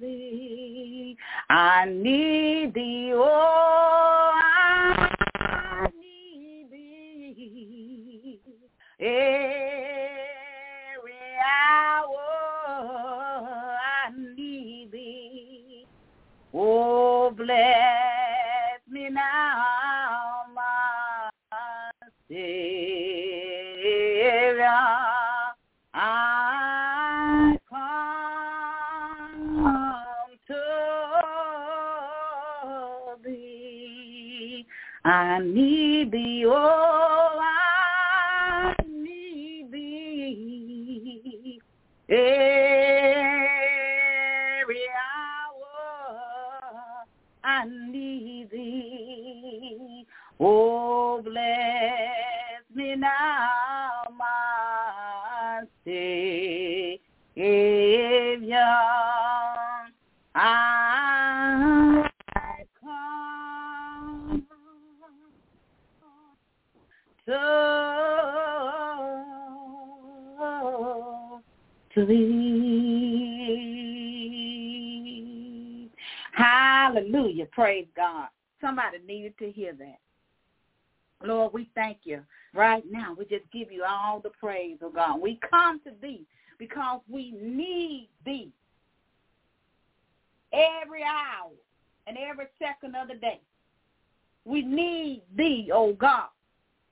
thee. 0.00 1.16
I 1.50 1.86
need 1.86 2.74
thee, 2.74 3.10
oh, 3.14 3.71
come 85.72 85.80
to 85.84 86.00
thee 86.00 86.24
because 86.58 87.00
we 87.08 87.32
need 87.32 88.08
thee 88.24 88.50
every 90.52 91.02
hour 91.02 91.50
and 92.06 92.16
every 92.18 92.46
second 92.58 92.94
of 92.94 93.08
the 93.08 93.14
day. 93.14 93.40
We 94.44 94.62
need 94.62 95.22
thee, 95.36 95.70
oh 95.72 95.92
God, 95.94 96.28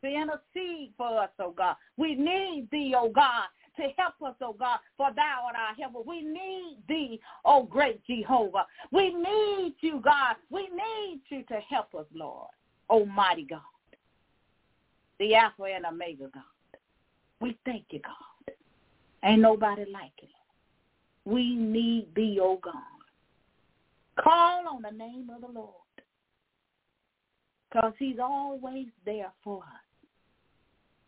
to 0.02 0.08
intercede 0.08 0.92
for 0.96 1.20
us, 1.22 1.30
oh 1.38 1.52
God. 1.52 1.76
We 1.96 2.14
need 2.14 2.68
thee, 2.70 2.94
oh 2.96 3.10
God, 3.10 3.46
to 3.76 3.88
help 3.96 4.14
us, 4.24 4.34
oh 4.40 4.54
God, 4.58 4.78
for 4.96 5.10
thou 5.14 5.42
art 5.46 5.56
our 5.56 5.74
helper. 5.74 6.00
We 6.06 6.22
need 6.22 6.78
thee, 6.88 7.20
oh 7.44 7.64
great 7.64 8.00
Jehovah. 8.06 8.66
We 8.92 9.12
need 9.12 9.74
you, 9.80 10.00
God. 10.02 10.36
We 10.48 10.62
need 10.62 11.20
you 11.28 11.42
to 11.44 11.60
help 11.68 11.94
us, 11.94 12.06
Lord, 12.14 12.48
almighty 12.88 13.46
God, 13.48 13.60
the 15.18 15.34
Alpha 15.34 15.64
and 15.64 15.84
Omega 15.84 16.30
God. 16.32 16.42
We 17.40 17.58
thank 17.64 17.86
you, 17.90 18.00
God. 18.00 18.29
Ain't 19.24 19.42
nobody 19.42 19.84
like 19.90 20.12
it. 20.22 20.30
We 21.24 21.54
need 21.54 22.08
thee, 22.14 22.38
oh 22.40 22.58
God. 22.62 22.74
Call 24.22 24.68
on 24.68 24.82
the 24.82 24.90
name 24.90 25.30
of 25.34 25.42
the 25.42 25.48
Lord 25.48 25.74
because 27.70 27.92
he's 27.98 28.18
always 28.22 28.86
there 29.04 29.32
for 29.44 29.58
us. 29.58 30.08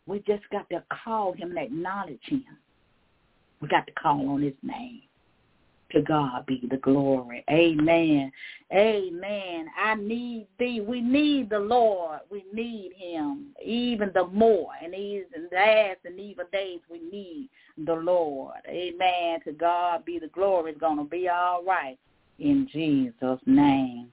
We 0.05 0.19
just 0.19 0.43
got 0.51 0.69
to 0.69 0.83
call 1.03 1.33
him 1.33 1.49
and 1.51 1.59
acknowledge 1.59 2.19
him. 2.25 2.45
We 3.61 3.67
got 3.67 3.87
to 3.87 3.93
call 3.93 4.29
on 4.29 4.41
his 4.41 4.53
name. 4.61 5.01
To 5.93 6.01
God 6.01 6.45
be 6.47 6.67
the 6.71 6.77
glory. 6.77 7.43
Amen. 7.51 8.31
Amen. 8.73 9.67
I 9.79 9.93
need 9.93 10.47
thee. 10.57 10.81
We 10.81 11.01
need 11.01 11.51
the 11.51 11.59
Lord. 11.59 12.21
We 12.31 12.45
need 12.51 12.93
him 12.97 13.53
even 13.63 14.09
the 14.15 14.25
more. 14.25 14.71
And 14.83 14.93
these 14.93 15.25
last 15.51 15.99
and 16.05 16.19
evil 16.19 16.45
days 16.51 16.79
we 16.89 16.99
need 17.11 17.49
the 17.85 17.93
Lord. 17.93 18.57
Amen. 18.67 19.39
To 19.45 19.51
God 19.51 20.03
be 20.03 20.17
the 20.17 20.29
glory. 20.29 20.71
It's 20.71 20.79
going 20.79 20.97
to 20.97 21.03
be 21.03 21.29
all 21.29 21.63
right 21.63 21.99
in 22.39 22.67
Jesus' 22.71 23.39
name. 23.45 24.11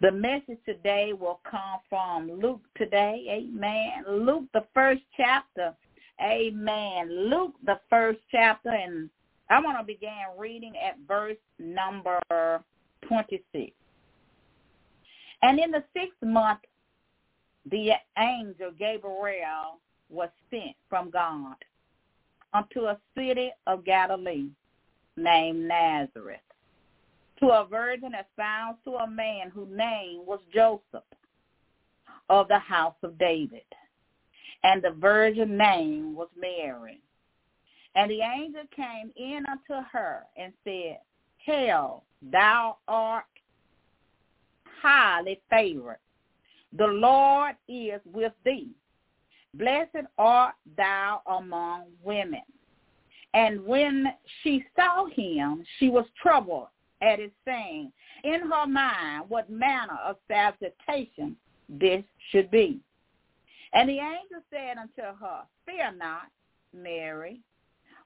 The 0.00 0.10
message 0.10 0.58
today 0.66 1.12
will 1.12 1.40
come 1.48 1.78
from 1.88 2.40
Luke 2.40 2.62
today. 2.76 3.24
Amen. 3.30 4.04
Luke, 4.08 4.44
the 4.52 4.64
first 4.74 5.02
chapter. 5.16 5.74
Amen. 6.20 7.30
Luke, 7.30 7.54
the 7.64 7.78
first 7.88 8.18
chapter. 8.30 8.70
And 8.70 9.08
I 9.50 9.60
want 9.60 9.78
to 9.78 9.84
begin 9.84 10.12
reading 10.38 10.74
at 10.76 10.96
verse 11.08 11.36
number 11.58 12.20
26. 13.08 13.72
And 15.42 15.58
in 15.58 15.72
the 15.72 15.82
sixth 15.92 16.22
month, 16.22 16.60
the 17.68 17.92
angel 18.16 18.70
Gabriel 18.78 19.80
was 20.08 20.28
sent 20.50 20.76
from 20.88 21.10
God 21.10 21.56
unto 22.54 22.82
a 22.86 22.98
city 23.16 23.50
of 23.66 23.84
Galilee 23.84 24.50
named 25.16 25.66
Nazareth 25.66 26.40
to 27.40 27.46
a 27.48 27.66
virgin 27.68 28.12
espoused 28.14 28.78
to 28.84 28.96
a 28.96 29.10
man 29.10 29.50
whose 29.50 29.68
name 29.70 30.20
was 30.26 30.40
Joseph 30.54 31.04
of 32.28 32.48
the 32.48 32.58
house 32.58 32.94
of 33.02 33.18
David. 33.18 33.62
And 34.62 34.82
the 34.82 34.90
virgin 34.90 35.56
name 35.56 36.14
was 36.14 36.28
Mary. 36.38 37.00
And 37.94 38.10
the 38.10 38.20
angel 38.20 38.62
came 38.74 39.12
in 39.16 39.44
unto 39.50 39.86
her 39.92 40.24
and 40.36 40.52
said, 40.64 40.98
Hail, 41.38 42.04
thou 42.22 42.76
art 42.86 43.24
highly 44.80 45.40
favored. 45.50 45.98
The 46.76 46.86
Lord 46.86 47.56
is 47.68 48.00
with 48.12 48.32
thee. 48.44 48.68
Blessed 49.54 50.06
art 50.18 50.54
thou 50.76 51.22
among 51.26 51.86
women. 52.04 52.42
And 53.34 53.64
when 53.64 54.06
she 54.42 54.64
saw 54.76 55.06
him, 55.06 55.64
she 55.78 55.88
was 55.88 56.04
troubled 56.20 56.68
at 57.02 57.18
his 57.18 57.30
saying 57.44 57.92
in 58.24 58.40
her 58.42 58.66
mind 58.66 59.24
what 59.28 59.50
manner 59.50 59.98
of 60.04 60.16
salutation 60.28 61.36
this 61.68 62.02
should 62.30 62.50
be. 62.50 62.80
And 63.72 63.88
the 63.88 63.98
angel 63.98 64.42
said 64.50 64.76
unto 64.78 65.02
her, 65.18 65.42
Fear 65.64 65.92
not, 65.96 66.28
Mary, 66.74 67.40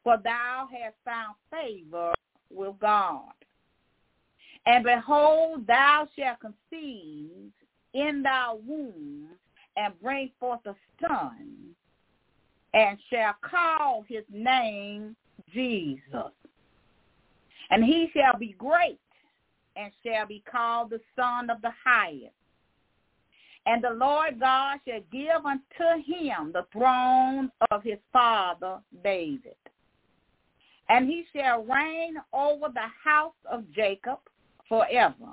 for 0.04 0.18
thou 0.22 0.68
hast 0.70 0.94
found 1.04 1.34
favor 1.50 2.12
with 2.50 2.78
God. 2.78 3.32
And 4.66 4.84
behold, 4.84 5.66
thou 5.66 6.06
shalt 6.16 6.38
conceive 6.40 7.50
in 7.94 8.22
thy 8.22 8.52
womb 8.52 9.28
and 9.76 10.00
bring 10.00 10.30
forth 10.38 10.60
a 10.66 10.74
son, 11.00 11.74
and 12.74 12.98
shall 13.10 13.34
call 13.42 14.04
his 14.08 14.24
name 14.30 15.16
Jesus. 15.52 16.32
And 17.70 17.84
he 17.84 18.10
shall 18.14 18.38
be 18.38 18.54
great 18.58 19.00
and 19.76 19.92
shall 20.04 20.26
be 20.26 20.42
called 20.50 20.90
the 20.90 21.00
Son 21.16 21.50
of 21.50 21.60
the 21.62 21.72
Highest. 21.84 22.34
And 23.66 23.82
the 23.82 23.90
Lord 23.90 24.38
God 24.38 24.78
shall 24.86 25.00
give 25.10 25.44
unto 25.44 26.02
him 26.04 26.52
the 26.52 26.66
throne 26.72 27.50
of 27.70 27.82
his 27.82 27.98
father 28.12 28.78
David. 29.02 29.56
And 30.88 31.08
he 31.08 31.24
shall 31.34 31.64
reign 31.64 32.16
over 32.32 32.66
the 32.72 32.88
house 33.02 33.32
of 33.50 33.64
Jacob 33.72 34.18
forever. 34.68 35.32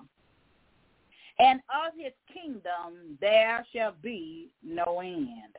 And 1.39 1.59
of 1.69 1.93
his 1.97 2.13
kingdom 2.31 3.17
there 3.19 3.65
shall 3.73 3.93
be 4.01 4.49
no 4.63 5.01
end. 5.01 5.55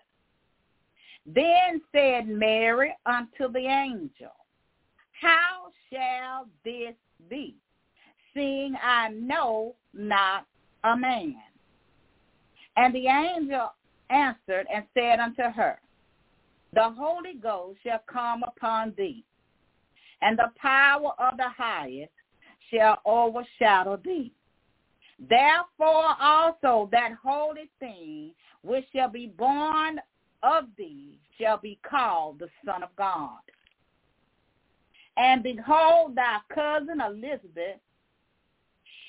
Then 1.26 1.80
said 1.92 2.28
Mary 2.28 2.94
unto 3.06 3.52
the 3.52 3.66
angel, 3.66 4.32
how 5.20 5.68
shall 5.92 6.48
this 6.64 6.94
be, 7.30 7.54
seeing 8.34 8.74
I 8.82 9.08
know 9.10 9.76
not 9.94 10.46
a 10.82 10.96
man? 10.96 11.36
And 12.76 12.94
the 12.94 13.06
angel 13.06 13.72
answered 14.10 14.66
and 14.72 14.84
said 14.94 15.20
unto 15.20 15.42
her, 15.42 15.78
The 16.72 16.90
Holy 16.90 17.34
Ghost 17.34 17.78
shall 17.84 18.02
come 18.12 18.42
upon 18.42 18.94
thee, 18.96 19.24
and 20.22 20.38
the 20.38 20.50
power 20.56 21.12
of 21.18 21.36
the 21.36 21.48
highest 21.48 22.12
shall 22.70 23.00
overshadow 23.04 24.00
thee. 24.04 24.32
Therefore 25.18 26.16
also 26.20 26.88
that 26.92 27.12
holy 27.22 27.70
thing 27.78 28.32
which 28.62 28.84
shall 28.94 29.08
be 29.08 29.26
born 29.26 30.00
of 30.42 30.64
thee 30.76 31.18
shall 31.38 31.58
be 31.58 31.78
called 31.88 32.38
the 32.38 32.48
Son 32.64 32.82
of 32.82 32.94
God. 32.96 33.38
And 35.16 35.42
behold, 35.42 36.16
thy 36.16 36.38
cousin 36.52 37.00
Elizabeth, 37.00 37.78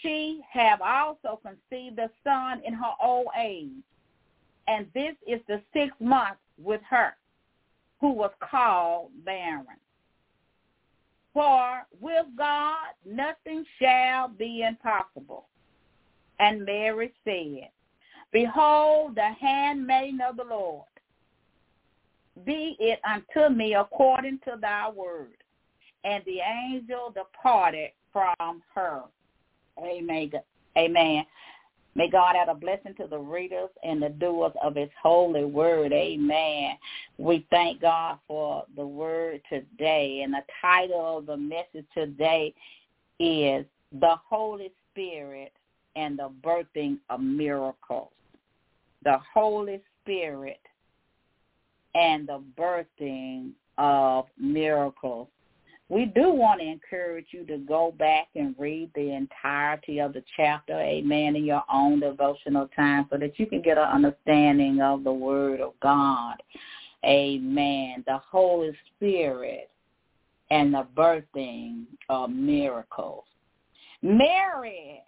she 0.01 0.41
have 0.51 0.82
also 0.82 1.39
conceived 1.41 1.98
a 1.98 2.10
son 2.24 2.62
in 2.65 2.74
her 2.74 2.91
old 3.01 3.27
age. 3.39 3.72
And 4.67 4.88
this 4.93 5.15
is 5.25 5.39
the 5.48 5.62
sixth 5.74 6.00
month 6.01 6.38
with 6.62 6.82
her, 6.89 7.15
who 8.01 8.12
was 8.12 8.32
called 8.41 9.12
barren. 9.24 9.65
For 11.34 11.82
with 12.00 12.25
God 12.38 12.94
nothing 13.06 13.66
shall 13.82 14.28
be 14.28 14.63
impossible. 14.68 15.48
And 16.40 16.66
Mary 16.66 17.12
said, 17.24 17.70
Behold 18.32 19.16
the 19.16 19.30
handmaiden 19.40 20.22
of 20.22 20.38
the 20.38 20.44
Lord. 20.44 20.86
be 22.46 22.75
it 22.80 23.00
unto 23.08 23.54
me 23.54 23.75
according 23.75 24.40
to 24.40 24.58
thy 24.60 24.90
word. 24.90 25.38
And 26.04 26.24
the 26.25 26.40
angel 26.40 27.13
departed 27.13 27.92
from 28.12 28.62
her. 28.74 29.04
Amen. 29.80 30.32
Amen. 30.78 31.25
May 31.96 32.10
God 32.10 32.36
add 32.36 32.50
a 32.50 32.56
blessing 32.56 32.96
to 32.96 33.08
the 33.08 33.20
readers 33.20 33.70
and 33.84 34.02
the 34.02 34.10
doers 34.10 34.54
of 34.64 34.76
his 34.76 34.90
holy 35.02 35.46
word. 35.46 35.94
Amen. 35.94 36.78
We 37.18 37.46
thank 37.52 37.82
God 37.82 38.18
for 38.28 38.66
the 38.76 38.86
word 38.86 39.42
today. 39.48 40.22
And 40.24 40.34
the 40.34 40.44
title 40.62 41.20
of 41.20 41.28
the 41.28 41.38
message 41.38 41.86
today 41.94 42.54
is 43.20 43.66
The 44.00 44.16
Holy 44.28 44.72
Spirit 44.92 45.54
and 45.96 46.18
the 46.18 46.32
Birthing 46.44 46.98
of 47.10 47.22
Miracles. 47.22 48.12
The 49.04 49.20
Holy 49.34 49.82
Spirit 50.02 50.60
and 51.94 52.28
the 52.28 52.42
birthing 52.58 53.52
of 53.78 54.26
miracles. 54.38 55.28
We 55.94 56.06
do 56.06 56.32
want 56.32 56.60
to 56.60 56.66
encourage 56.66 57.28
you 57.30 57.46
to 57.46 57.60
go 57.60 57.94
back 58.00 58.30
and 58.36 58.56
read 58.58 58.90
the 58.96 59.14
entirety 59.14 60.00
of 60.00 60.14
the 60.14 60.24
chapter, 60.36 60.74
amen, 60.74 61.36
in 61.36 61.46
your 61.46 61.62
own 61.72 62.00
devotional 62.00 62.68
time 62.76 63.06
so 63.12 63.20
that 63.20 63.38
you 63.38 63.46
can 63.46 63.62
get 63.62 63.78
an 63.78 63.84
understanding 63.84 64.82
of 64.82 65.04
the 65.04 65.14
word 65.14 65.62
of 65.62 65.74
God. 65.84 66.38
Amen. 67.06 68.04
The 68.08 68.18
Holy 68.18 68.72
Spirit 68.96 69.70
and 70.50 70.74
the 70.74 70.88
birthing 70.98 71.84
of 72.10 72.32
miracles. 72.32 73.26
Mary 74.02 75.00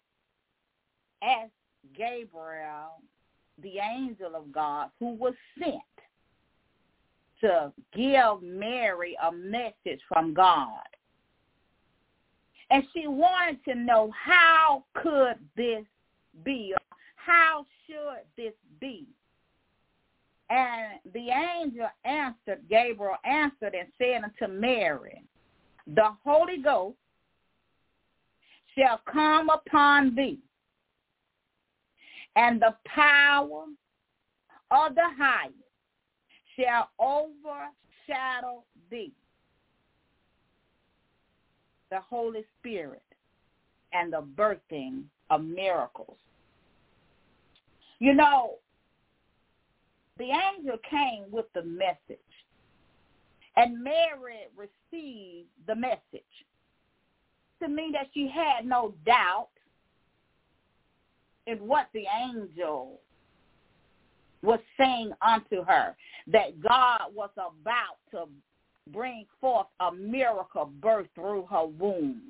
asked 1.23 1.49
Gabriel, 1.97 3.01
the 3.63 3.79
angel 3.79 4.35
of 4.35 4.51
God, 4.51 4.89
who 4.99 5.15
was 5.15 5.33
sent 5.57 5.81
to 7.45 7.71
give 7.93 8.41
Mary 8.41 9.15
a 9.23 9.31
message 9.31 10.01
from 10.07 10.33
God. 10.33 10.81
And 12.71 12.83
she 12.91 13.05
wanted 13.05 13.63
to 13.65 13.75
know 13.75 14.11
how 14.11 14.85
could 14.95 15.37
this 15.55 15.83
be? 16.43 16.73
How 17.15 17.63
should 17.85 18.25
this 18.35 18.53
be? 18.81 19.05
And 20.49 20.99
the 21.13 21.29
angel 21.29 21.87
answered, 22.03 22.63
Gabriel 22.67 23.17
answered 23.23 23.75
and 23.75 23.89
said 23.99 24.23
unto 24.23 24.51
Mary, 24.51 25.23
The 25.85 26.09
Holy 26.23 26.57
Ghost 26.57 26.97
shall 28.75 29.01
come 29.11 29.49
upon 29.49 30.15
thee, 30.15 30.39
and 32.35 32.59
the 32.59 32.75
power 32.85 33.65
of 34.71 34.95
the 34.95 35.09
highest 35.17 35.64
shall 36.57 36.89
overshadow 36.99 38.63
thee. 38.89 39.13
The 41.91 41.99
Holy 41.99 42.45
Spirit 42.59 43.03
and 43.93 44.11
the 44.11 44.23
birthing 44.35 45.03
of 45.29 45.43
miracles. 45.43 46.17
You 47.99 48.13
know, 48.13 48.55
the 50.17 50.25
angel 50.25 50.77
came 50.89 51.25
with 51.31 51.45
the 51.53 51.63
message, 51.63 52.19
and 53.55 53.83
Mary 53.83 54.47
received 54.55 55.47
the 55.67 55.75
message. 55.75 55.99
To 57.61 57.69
mean 57.69 57.93
that 57.93 58.07
she 58.13 58.27
had 58.27 58.65
no 58.65 58.93
doubt 59.05 59.47
in 61.47 61.57
what 61.59 61.87
the 61.93 62.03
angel 62.21 62.99
was 64.41 64.59
saying 64.77 65.11
unto 65.21 65.63
her 65.63 65.95
that 66.27 66.61
God 66.61 67.13
was 67.13 67.29
about 67.35 67.97
to 68.11 68.29
bring 68.91 69.25
forth 69.41 69.67
a 69.79 69.91
miracle 69.91 70.71
birth 70.81 71.07
through 71.15 71.47
her 71.49 71.65
womb. 71.65 72.21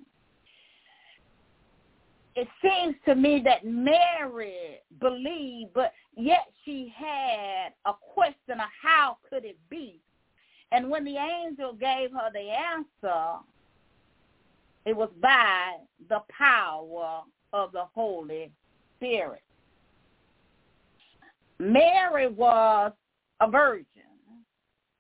It 2.36 2.48
seems 2.62 2.96
to 3.06 3.16
me 3.16 3.42
that 3.46 3.66
Mary 3.66 4.80
believed, 5.00 5.74
but 5.74 5.94
yet 6.18 6.48
she 6.66 6.94
had 6.96 7.70
a 7.86 7.94
question 8.14 8.60
of 8.60 8.68
how 8.82 9.18
could 9.30 9.46
it 9.46 9.58
be. 9.70 10.00
And 10.72 10.90
when 10.90 11.06
the 11.06 11.16
angel 11.16 11.74
gave 11.74 12.12
her 12.12 12.30
the 12.34 12.52
answer, 12.52 13.40
it 14.86 14.96
was 14.96 15.10
by 15.22 15.78
the 16.10 16.22
power 16.30 17.22
of 17.54 17.72
the 17.72 17.86
Holy 17.94 18.52
Spirit. 18.98 19.45
Mary 21.60 22.28
was 22.28 22.92
a 23.42 23.50
virgin 23.50 23.86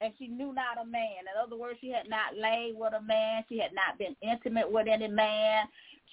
and 0.02 0.13
she 0.18 0.28
knew 0.28 0.54
not 0.54 0.82
a 0.82 0.86
man. 0.86 1.22
In 1.22 1.41
other 1.41 1.58
words, 1.58 1.80
she 1.82 1.89
had 1.89 2.10
not 2.10 2.38
laid 2.38 2.76
with 2.76 2.94
a 2.94 3.02
man. 3.02 3.44
She 3.50 3.58
had 3.58 3.74
not 3.74 3.98
been 3.98 4.15
intimate 4.22 4.70
with 4.70 4.88
any 4.88 5.08
man. 5.08 5.65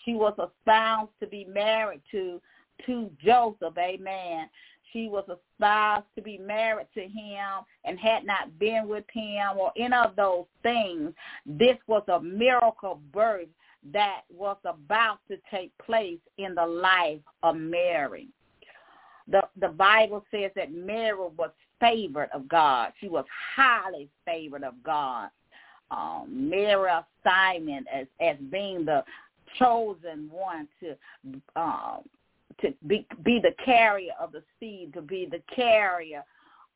She 0.05 0.15
was 0.15 0.35
espoused 0.39 1.13
to 1.21 1.27
be 1.27 1.45
married 1.45 2.03
to 2.11 2.41
to 2.87 3.11
Joseph. 3.23 3.77
Amen. 3.79 4.49
She 4.93 5.09
was 5.09 5.25
espoused 5.25 6.07
to 6.17 6.23
be 6.23 6.39
married 6.39 6.89
to 6.95 7.01
him 7.01 7.65
and 7.85 7.99
had 7.99 8.25
not 8.25 8.59
been 8.59 8.89
with 8.89 9.05
him 9.13 9.59
or 9.59 9.73
any 9.77 9.95
of 9.95 10.17
those 10.17 10.47
things. 10.63 11.13
This 11.47 11.79
was 11.87 12.03
a 12.09 12.21
miracle 12.21 13.01
birth 13.13 13.49
that 13.93 14.23
was 14.31 14.57
about 14.65 15.19
to 15.29 15.37
take 15.51 15.73
place 15.79 16.21
in 16.39 16.55
the 16.55 16.67
life 16.67 17.21
of 17.43 17.57
Mary 17.57 18.29
the 19.33 19.43
the 19.61 19.69
Bible 19.69 20.25
says 20.31 20.53
that 20.55 20.73
Mary 20.73 21.17
was 21.17 21.51
favored 21.81 22.29
of 22.33 22.47
God. 22.49 22.93
She 23.01 23.09
was 23.09 23.25
highly 23.57 24.09
favored 24.25 24.63
of 24.63 24.75
God. 24.85 25.31
Um, 25.91 26.49
Mary 26.49 26.91
Simon 27.25 27.85
as 27.93 28.07
as 28.21 28.37
being 28.51 28.85
the 28.85 29.03
chosen 29.59 30.29
one 30.31 30.69
to 30.81 30.97
um, 31.57 32.03
to 32.61 32.73
be 32.87 33.07
be 33.25 33.41
the 33.41 33.55
carrier 33.65 34.13
of 34.21 34.33
the 34.33 34.43
seed, 34.61 34.93
to 34.95 35.03
be 35.03 35.27
the 35.31 35.43
carrier 35.55 36.23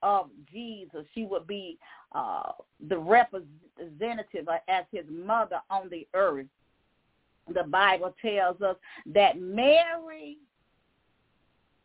of 0.03 0.29
Jesus. 0.53 1.05
She 1.15 1.25
would 1.25 1.47
be 1.47 1.79
uh, 2.13 2.53
the 2.89 2.99
representative 2.99 4.49
as 4.69 4.85
his 4.93 5.05
mother 5.11 5.61
on 5.71 5.89
the 5.91 6.07
earth. 6.15 6.47
The 7.53 7.63
Bible 7.63 8.15
tells 8.21 8.61
us 8.61 8.77
that 9.15 9.41
Mary 9.41 10.39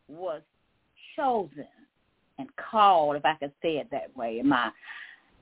was 0.08 0.42
chosen 1.16 1.66
and 2.38 2.48
called, 2.56 3.16
if 3.16 3.24
I 3.24 3.34
could 3.34 3.52
say 3.62 3.76
it 3.76 3.88
that 3.90 4.16
way. 4.16 4.40
My, 4.42 4.70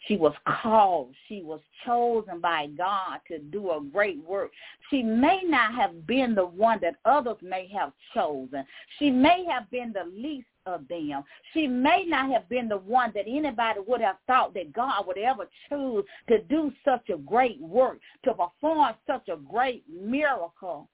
she 0.06 0.16
was 0.16 0.35
called. 0.62 1.14
She 1.28 1.42
was 1.42 1.61
chosen 1.85 2.40
by 2.40 2.66
God 2.76 3.20
to 3.28 3.38
do 3.38 3.70
a 3.70 3.80
great 3.92 4.18
work. 4.24 4.50
She 4.88 5.02
may 5.02 5.42
not 5.44 5.74
have 5.74 6.06
been 6.06 6.35
the 6.35 6.46
one 6.46 6.78
that 6.83 6.96
others 7.04 7.37
may 7.42 7.68
have 7.74 7.92
chosen. 8.14 8.64
She 8.98 9.11
may 9.11 9.44
have 9.50 9.70
been 9.70 9.92
the 9.92 10.11
least 10.11 10.46
of 10.66 10.87
them. 10.88 11.22
She 11.52 11.66
may 11.66 12.04
not 12.06 12.30
have 12.30 12.48
been 12.48 12.68
the 12.68 12.78
one 12.78 13.12
that 13.14 13.24
anybody 13.26 13.80
would 13.87 14.00
have 14.00 14.16
thought 14.26 14.54
that 14.54 14.72
God 14.72 15.06
would 15.06 15.18
ever 15.18 15.48
choose 15.68 16.04
to 16.28 16.42
do 16.44 16.72
such 16.85 17.09
a 17.11 17.18
great 17.18 17.61
work, 17.61 17.98
to 18.24 18.35
perform 18.35 18.94
such 19.06 19.28
a 19.28 19.37
great 19.37 19.85
miracle 19.88 20.88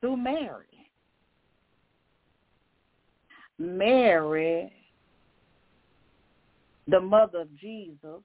through 0.00 0.16
Mary. 0.16 0.66
Mary, 3.58 4.72
the 6.88 7.00
mother 7.00 7.40
of 7.40 7.56
Jesus, 7.58 8.22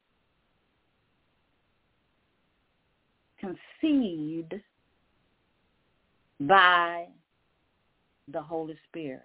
conceived 3.40 4.54
by 6.42 7.08
the 8.32 8.42
Holy 8.42 8.78
Spirit. 8.90 9.24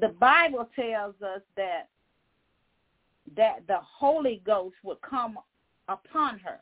The 0.00 0.08
Bible 0.20 0.68
tells 0.76 1.14
us 1.22 1.40
that 1.56 1.88
that 3.36 3.66
the 3.66 3.78
Holy 3.82 4.40
Ghost 4.46 4.76
would 4.82 5.00
come 5.02 5.38
upon 5.88 6.38
her 6.38 6.60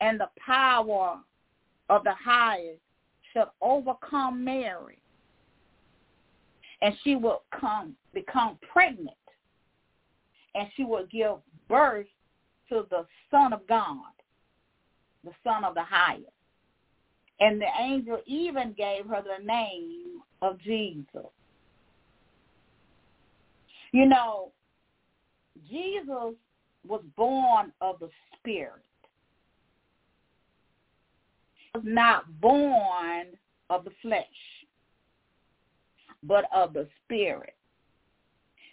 and 0.00 0.18
the 0.18 0.30
power 0.44 1.18
of 1.90 2.04
the 2.04 2.14
highest 2.14 2.80
should 3.32 3.48
overcome 3.60 4.42
Mary 4.42 4.98
and 6.82 6.94
she 7.02 7.16
will 7.16 7.42
come 7.58 7.94
become 8.12 8.58
pregnant 8.72 9.10
and 10.54 10.68
she 10.76 10.84
will 10.84 11.06
give 11.10 11.36
birth 11.68 12.06
to 12.68 12.86
the 12.90 13.06
Son 13.30 13.52
of 13.52 13.66
God, 13.68 14.12
the 15.24 15.32
Son 15.44 15.64
of 15.64 15.74
the 15.74 15.82
highest. 15.82 16.24
And 17.38 17.60
the 17.60 17.66
angel 17.78 18.20
even 18.26 18.72
gave 18.72 19.06
her 19.06 19.22
the 19.22 19.44
name 19.44 20.22
of 20.40 20.58
Jesus. 20.60 21.26
You 23.92 24.06
know, 24.06 24.52
Jesus 25.68 26.34
was 26.86 27.02
born 27.16 27.72
of 27.80 27.98
the 27.98 28.08
Spirit. 28.38 28.82
He 31.54 31.78
was 31.78 31.84
not 31.86 32.40
born 32.40 33.26
of 33.68 33.84
the 33.84 33.90
flesh 34.00 34.24
but 36.26 36.44
of 36.54 36.72
the 36.72 36.88
spirit. 37.04 37.54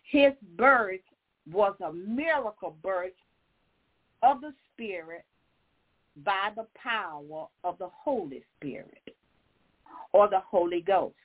His 0.04 0.34
birth 0.58 1.00
was 1.52 1.76
a 1.84 1.92
miracle 1.92 2.76
birth 2.82 3.12
of 4.22 4.42
the 4.42 4.54
Spirit 4.74 5.26
by 6.24 6.52
the 6.56 6.68
power 6.76 7.48
of 7.64 7.78
the 7.80 7.90
Holy 7.92 8.44
Spirit 8.58 9.16
or 10.14 10.30
the 10.30 10.40
Holy 10.40 10.82
Ghost. 10.82 11.16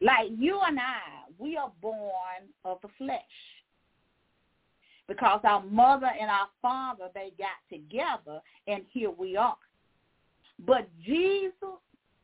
Like 0.00 0.30
you 0.36 0.60
and 0.66 0.78
I, 0.78 1.30
we 1.38 1.56
are 1.56 1.72
born 1.82 2.48
of 2.64 2.78
the 2.82 2.88
flesh 2.96 3.20
because 5.08 5.40
our 5.44 5.62
mother 5.62 6.10
and 6.18 6.30
our 6.30 6.48
father, 6.62 7.08
they 7.14 7.32
got 7.38 7.58
together 7.70 8.40
and 8.66 8.84
here 8.90 9.10
we 9.10 9.36
are. 9.36 9.56
But 10.66 10.88
Jesus 11.04 11.52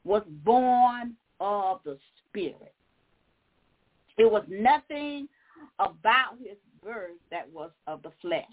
was 0.04 0.22
born 0.44 1.14
of 1.40 1.80
the 1.84 1.98
Spirit. 2.28 2.74
It 4.18 4.30
was 4.30 4.44
nothing 4.48 5.28
about 5.78 6.38
his 6.38 6.56
birth 6.82 7.18
that 7.30 7.50
was 7.52 7.70
of 7.86 8.02
the 8.02 8.12
flesh. 8.20 8.44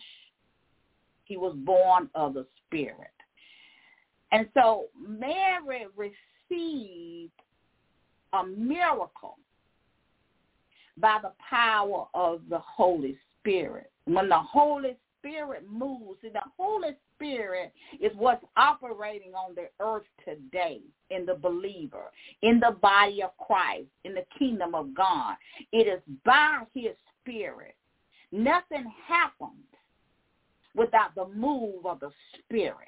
He 1.25 1.37
was 1.37 1.55
born 1.57 2.09
of 2.15 2.33
the 2.33 2.45
Spirit. 2.65 3.11
And 4.31 4.47
so 4.53 4.85
Mary 4.97 5.85
received 5.95 7.31
a 8.33 8.45
miracle 8.45 9.37
by 10.97 11.19
the 11.21 11.31
power 11.49 12.07
of 12.13 12.41
the 12.49 12.59
Holy 12.59 13.17
Spirit. 13.39 13.91
When 14.05 14.29
the 14.29 14.39
Holy 14.39 14.97
Spirit 15.19 15.63
moves, 15.69 16.21
see, 16.21 16.29
the 16.29 16.41
Holy 16.57 16.95
Spirit 17.17 17.73
is 17.99 18.11
what's 18.15 18.43
operating 18.55 19.33
on 19.33 19.55
the 19.55 19.69
earth 19.79 20.05
today 20.23 20.81
in 21.09 21.25
the 21.25 21.35
believer, 21.35 22.11
in 22.41 22.59
the 22.59 22.75
body 22.81 23.23
of 23.23 23.31
Christ, 23.37 23.87
in 24.03 24.13
the 24.13 24.25
kingdom 24.37 24.75
of 24.75 24.93
God. 24.93 25.35
It 25.71 25.87
is 25.87 26.01
by 26.23 26.59
his 26.73 26.95
Spirit. 27.21 27.75
Nothing 28.31 28.91
happens 29.07 29.65
without 30.75 31.15
the 31.15 31.27
move 31.27 31.85
of 31.85 31.99
the 31.99 32.11
Spirit. 32.39 32.87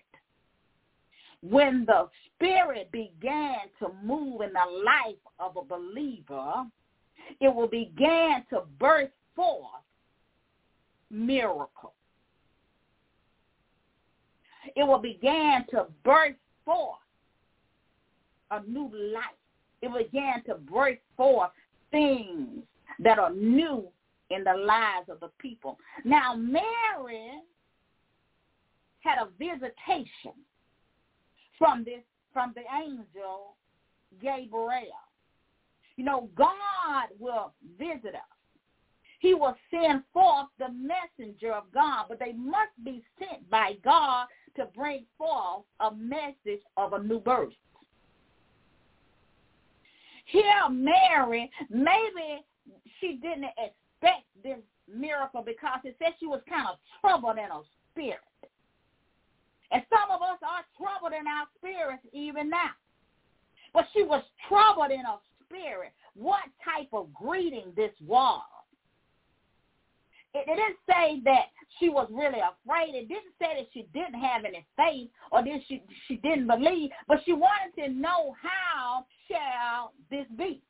When 1.41 1.85
the 1.85 2.09
Spirit 2.35 2.91
began 2.91 3.57
to 3.79 3.89
move 4.03 4.41
in 4.41 4.51
the 4.53 4.83
life 4.83 5.15
of 5.39 5.57
a 5.57 5.63
believer, 5.63 6.65
it 7.39 7.53
will 7.53 7.67
begin 7.67 8.43
to 8.49 8.61
burst 8.79 9.13
forth 9.35 9.83
miracles. 11.09 11.93
It 14.75 14.84
will 14.84 14.99
begin 14.99 15.65
to 15.71 15.86
burst 16.03 16.38
forth 16.65 16.99
a 18.51 18.62
new 18.63 18.91
life. 19.13 19.23
It 19.82 19.91
began 19.95 20.43
to 20.43 20.55
break 20.55 21.01
forth 21.15 21.51
things 21.91 22.63
that 22.99 23.19
are 23.19 23.32
new 23.32 23.88
in 24.29 24.43
the 24.43 24.53
lives 24.53 25.10
of 25.10 25.19
the 25.19 25.29
people. 25.39 25.77
Now, 26.03 26.36
Mary 26.36 27.32
had 28.99 29.17
a 29.19 29.29
visitation 29.38 30.34
from 31.58 31.84
this 31.84 32.01
from 32.34 32.53
the 32.55 32.63
angel 32.84 33.55
Gabriel. 34.21 35.08
You 35.95 36.05
know, 36.05 36.29
God 36.36 37.08
will 37.19 37.53
visit 37.77 38.15
us. 38.15 38.21
He 39.19 39.34
will 39.34 39.55
send 39.69 40.03
forth 40.13 40.47
the 40.58 40.69
messenger 40.69 41.51
of 41.53 41.63
God, 41.73 42.05
but 42.08 42.19
they 42.19 42.32
must 42.34 42.71
be 42.86 43.03
sent 43.19 43.49
by 43.49 43.73
God 43.84 44.27
to 44.55 44.65
bring 44.75 45.05
forth 45.17 45.63
a 45.79 45.93
message 45.93 46.62
of 46.77 46.93
a 46.93 47.01
new 47.01 47.19
birth. 47.19 47.53
Here, 50.25 50.69
Mary, 50.69 51.49
maybe 51.69 52.45
she 52.99 53.19
didn't 53.21 53.45
expect 53.57 54.25
this 54.43 54.59
miracle 54.88 55.41
because 55.43 55.79
it 55.83 55.95
said 55.99 56.13
she 56.19 56.27
was 56.27 56.41
kind 56.47 56.67
of 56.67 56.77
troubled 57.01 57.38
in 57.38 57.45
her 57.45 57.62
spirit. 57.91 58.19
And 59.71 59.83
some 59.89 60.12
of 60.12 60.21
us 60.21 60.39
are 60.41 60.65
troubled 60.77 61.13
in 61.19 61.27
our 61.27 61.47
spirits 61.57 62.03
even 62.13 62.49
now. 62.49 62.71
But 63.73 63.85
she 63.93 64.03
was 64.03 64.23
troubled 64.47 64.91
in 64.91 64.99
her 64.99 65.17
spirit. 65.45 65.91
What 66.15 66.43
type 66.63 66.89
of 66.93 67.13
greeting 67.13 67.73
this 67.75 67.91
was. 68.05 68.41
It, 70.33 70.45
didn't 70.45 70.77
say 70.87 71.21
that 71.25 71.45
she 71.79 71.89
was 71.89 72.07
really 72.11 72.39
afraid. 72.39 72.93
It 72.93 73.07
didn't 73.07 73.33
say 73.39 73.55
that 73.57 73.67
she 73.73 73.87
didn't 73.93 74.19
have 74.19 74.45
any 74.45 74.65
faith 74.77 75.09
or 75.31 75.43
that 75.43 75.59
she, 75.67 75.81
she 76.07 76.17
didn't 76.17 76.47
believe, 76.47 76.91
but 77.07 77.19
she 77.25 77.33
wanted 77.33 77.73
to 77.81 77.89
know 77.89 78.35
how 78.41 79.05
shall 79.27 79.93
this 80.11 80.25
be. 80.37 80.61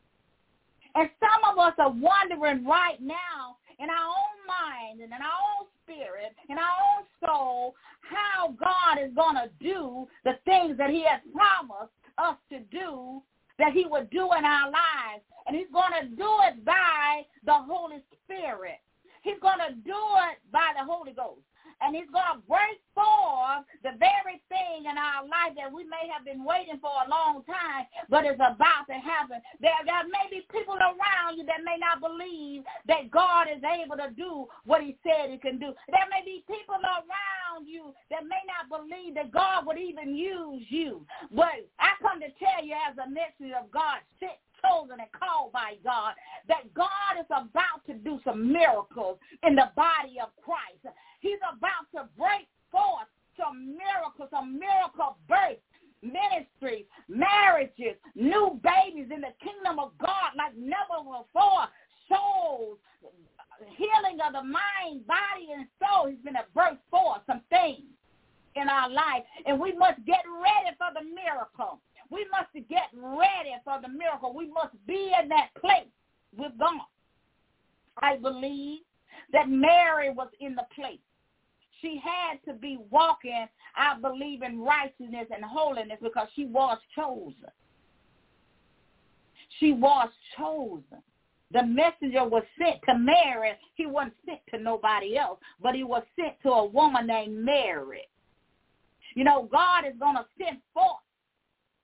And 0.95 1.09
some 1.19 1.51
of 1.51 1.59
us 1.59 1.73
are 1.77 1.91
wondering 1.91 2.65
right 2.65 3.01
now 3.01 3.57
in 3.79 3.89
our 3.89 4.07
own 4.07 4.37
mind 4.47 5.01
and 5.01 5.13
in 5.13 5.21
our 5.21 5.39
own 5.59 5.67
spirit, 5.83 6.35
in 6.49 6.57
our 6.57 6.77
own 6.95 7.05
soul, 7.25 7.75
how 8.01 8.55
God 8.59 9.03
is 9.03 9.13
going 9.13 9.35
to 9.35 9.49
do 9.59 10.07
the 10.23 10.33
things 10.45 10.77
that 10.77 10.89
he 10.89 11.03
has 11.03 11.21
promised 11.33 11.93
us 12.17 12.35
to 12.51 12.59
do 12.71 13.21
that 13.59 13.73
he 13.73 13.85
would 13.85 14.09
do 14.09 14.29
in 14.37 14.45
our 14.45 14.71
lives. 14.71 15.23
And 15.47 15.55
he's 15.55 15.71
going 15.71 15.93
to 16.01 16.15
do 16.15 16.29
it 16.47 16.63
by 16.65 17.25
the 17.45 17.53
Holy 17.53 18.03
Spirit. 18.23 18.79
He's 19.21 19.39
going 19.41 19.60
to 19.60 19.75
do 19.75 19.99
it 20.32 20.38
by 20.51 20.73
the 20.77 20.86
Holy 20.86 21.13
Ghost 21.13 21.41
and 21.82 21.95
he's 21.95 22.10
going 22.12 22.27
to 22.36 22.43
break 22.47 22.79
forth 22.91 23.63
the 23.84 23.95
very 23.99 24.43
thing 24.51 24.84
in 24.84 24.95
our 24.99 25.23
life 25.23 25.55
that 25.55 25.71
we 25.71 25.88
may 25.88 26.12
have 26.12 26.27
been 26.27 26.43
waiting 26.43 26.79
for 26.84 26.91
a 26.91 27.10
long 27.10 27.43
time, 27.47 27.88
but 28.12 28.27
it's 28.27 28.39
about 28.39 28.88
to 28.91 28.97
happen. 28.99 29.39
There, 29.63 29.75
there 29.88 30.05
may 30.12 30.27
be 30.27 30.43
people 30.51 30.75
around 30.75 31.39
you 31.39 31.45
that 31.47 31.63
may 31.63 31.79
not 31.79 32.03
believe 32.03 32.63
that 32.88 33.12
God 33.12 33.47
is 33.47 33.63
able 33.63 33.95
to 33.95 34.12
do 34.12 34.47
what 34.65 34.84
he 34.84 34.99
said 35.03 35.32
he 35.32 35.39
can 35.39 35.60
do. 35.60 35.71
There 35.88 36.10
may 36.12 36.23
be 36.25 36.43
people 36.47 36.79
around 36.79 37.67
you 37.67 37.95
that 38.12 38.27
may 38.27 38.43
not 38.47 38.67
believe 38.67 39.15
that 39.15 39.32
God 39.32 39.65
would 39.65 39.79
even 39.79 40.15
use 40.15 40.67
you. 40.69 41.05
But 41.32 41.63
I 41.79 41.95
come 42.03 42.19
to 42.19 42.32
tell 42.36 42.63
you 42.63 42.75
as 42.75 42.95
a 42.99 43.08
message 43.08 43.55
of 43.55 43.71
God, 43.71 44.03
sit 44.19 44.36
chosen 44.61 44.99
and 44.99 45.11
called 45.11 45.51
by 45.51 45.75
God, 45.83 46.13
that 46.47 46.73
God 46.73 47.19
is 47.19 47.29
about 47.29 47.83
to 47.87 47.93
do 47.93 48.19
some 48.23 48.51
miracles 48.51 49.17
in 49.43 49.55
the 49.55 49.71
body 49.75 50.19
of 50.21 50.29
Christ. 50.43 50.95
He's 51.19 51.41
about 51.43 51.87
to 51.95 52.09
break 52.17 52.47
forth 52.71 53.09
some 53.37 53.77
miracles, 53.77 54.29
some 54.31 54.59
miracle 54.59 55.17
birth 55.27 55.63
ministries, 56.01 56.85
marriages, 57.07 57.99
new 58.15 58.59
babies 58.63 59.11
in 59.13 59.21
the 59.21 59.35
kingdom 59.43 59.79
of 59.79 59.91
God 59.99 60.31
like 60.37 60.55
never 60.55 61.03
before. 61.03 61.67
Souls, 62.07 62.79
healing 63.77 64.17
of 64.25 64.33
the 64.33 64.43
mind, 64.43 65.05
body, 65.05 65.53
and 65.53 65.67
soul. 65.77 66.07
He's 66.09 66.23
going 66.23 66.35
to 66.35 66.45
birth 66.55 66.79
forth 66.89 67.21
some 67.27 67.41
things 67.49 67.85
in 68.55 68.67
our 68.67 68.89
life, 68.89 69.23
and 69.45 69.59
we 69.59 69.73
must 69.73 70.03
get 70.05 70.25
ready 70.25 70.75
for 70.77 70.89
the 70.93 71.05
miracle. 71.05 71.79
We 72.09 72.25
must 72.31 72.53
get 72.67 72.89
ready 72.93 73.55
for 73.63 73.79
the 73.81 73.89
miracle. 73.89 74.33
We 74.33 74.47
must 74.51 74.73
be 74.87 75.11
in 75.21 75.29
that 75.29 75.49
place 75.59 75.87
with 76.35 76.51
God. 76.57 76.81
I 78.01 78.17
believe 78.17 78.79
that 79.33 79.49
Mary 79.49 80.09
was 80.09 80.29
in 80.39 80.55
the 80.55 80.65
place 80.73 80.99
she 81.81 82.01
had 82.03 82.39
to 82.45 82.57
be 82.57 82.77
walking, 82.89 83.47
I 83.75 83.97
believe, 83.99 84.41
in 84.41 84.59
righteousness 84.59 85.27
and 85.33 85.43
holiness 85.43 85.97
because 86.01 86.27
she 86.35 86.45
was 86.45 86.77
chosen. 86.95 87.49
She 89.59 89.71
was 89.71 90.09
chosen. 90.37 91.01
The 91.51 91.63
messenger 91.63 92.25
was 92.25 92.43
sent 92.59 92.79
to 92.87 92.97
Mary. 92.97 93.51
He 93.75 93.85
wasn't 93.85 94.13
sent 94.25 94.39
to 94.53 94.59
nobody 94.59 95.17
else, 95.17 95.39
but 95.61 95.73
he 95.73 95.83
was 95.83 96.03
sent 96.15 96.35
to 96.43 96.49
a 96.49 96.65
woman 96.65 97.07
named 97.07 97.43
Mary. 97.43 98.07
You 99.15 99.23
know, 99.23 99.49
God 99.51 99.85
is 99.87 99.97
going 99.99 100.15
to 100.15 100.25
send 100.37 100.59
forth 100.73 100.97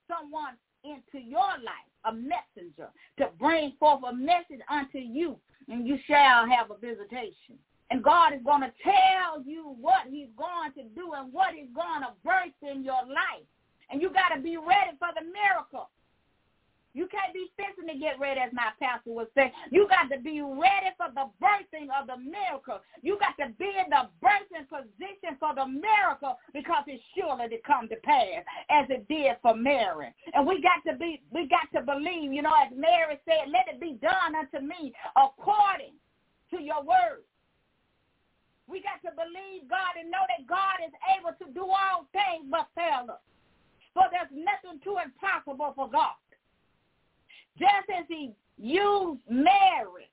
someone 0.08 0.54
into 0.84 1.24
your 1.26 1.58
life, 1.64 1.90
a 2.06 2.14
messenger, 2.14 2.90
to 3.18 3.30
bring 3.40 3.74
forth 3.80 4.02
a 4.08 4.14
message 4.14 4.62
unto 4.70 5.00
you, 5.00 5.38
and 5.68 5.88
you 5.88 5.98
shall 6.08 6.48
have 6.48 6.70
a 6.72 6.78
visitation. 6.78 7.58
And 7.92 8.04
God 8.04 8.34
is 8.34 8.42
going 8.44 8.62
to 8.62 8.74
tell 8.84 9.44
you 9.46 9.76
what 9.80 10.10
he's 10.10 10.30
going 10.38 10.74
to 10.74 10.84
do 10.96 11.14
and 11.14 11.32
what 11.32 11.54
he's 11.54 11.70
going 11.76 12.02
to 12.02 12.14
birth 12.24 12.58
in 12.62 12.84
your 12.84 13.06
life. 13.06 13.46
And 13.90 14.02
you 14.02 14.10
got 14.10 14.36
to 14.36 14.42
be 14.42 14.58
ready 14.58 14.98
for 14.98 15.10
the 15.14 15.22
miracle. 15.22 15.90
You 16.96 17.12
can't 17.12 17.36
be 17.36 17.52
fixing 17.60 17.92
to 17.92 18.00
get 18.00 18.16
ready, 18.24 18.40
as 18.40 18.56
my 18.56 18.72
pastor 18.80 19.12
would 19.12 19.28
say. 19.36 19.52
You 19.70 19.86
got 19.92 20.08
to 20.16 20.18
be 20.24 20.40
ready 20.40 20.96
for 20.96 21.12
the 21.12 21.28
birthing 21.44 21.92
of 21.92 22.08
the 22.08 22.16
miracle. 22.16 22.80
You 23.04 23.20
got 23.20 23.36
to 23.44 23.52
be 23.60 23.68
in 23.68 23.92
the 23.92 24.08
birthing 24.24 24.64
position 24.72 25.36
for 25.36 25.52
the 25.52 25.68
miracle 25.68 26.40
because 26.56 26.88
it's 26.88 27.04
surely 27.12 27.52
to 27.52 27.60
come 27.68 27.92
to 27.92 28.00
pass, 28.08 28.48
as 28.72 28.88
it 28.88 29.04
did 29.12 29.36
for 29.44 29.54
Mary. 29.54 30.16
And 30.32 30.48
we 30.48 30.64
got 30.64 30.88
to 30.88 30.96
be, 30.96 31.20
we 31.36 31.52
got 31.52 31.68
to 31.76 31.84
believe, 31.84 32.32
you 32.32 32.42
know, 32.42 32.56
as 32.56 32.72
Mary 32.72 33.20
said, 33.28 33.52
let 33.52 33.68
it 33.68 33.84
be 33.84 34.00
done 34.00 34.32
unto 34.32 34.64
me 34.64 34.96
according 35.20 36.00
to 36.56 36.64
your 36.64 36.80
word. 36.80 37.28
We 38.72 38.80
got 38.80 39.04
to 39.04 39.12
believe 39.12 39.68
God 39.68 40.00
and 40.00 40.08
know 40.08 40.24
that 40.32 40.48
God 40.48 40.80
is 40.80 40.96
able 41.20 41.36
to 41.44 41.52
do 41.52 41.68
all 41.68 42.08
things 42.16 42.48
but 42.48 42.72
fail 42.72 43.12
us. 43.12 43.20
For 43.92 44.08
there's 44.12 44.32
nothing 44.32 44.80
too 44.80 44.96
impossible 45.04 45.76
for 45.76 45.92
God. 45.92 46.16
Just 47.58 47.88
as 47.90 48.06
he 48.08 48.34
used 48.58 49.22
Mary 49.30 50.10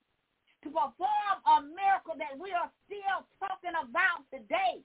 to 0.63 0.69
perform 0.69 1.35
a 1.45 1.61
miracle 1.61 2.15
that 2.17 2.39
we 2.39 2.51
are 2.51 2.71
still 2.87 3.27
talking 3.39 3.75
about 3.75 4.23
today. 4.31 4.79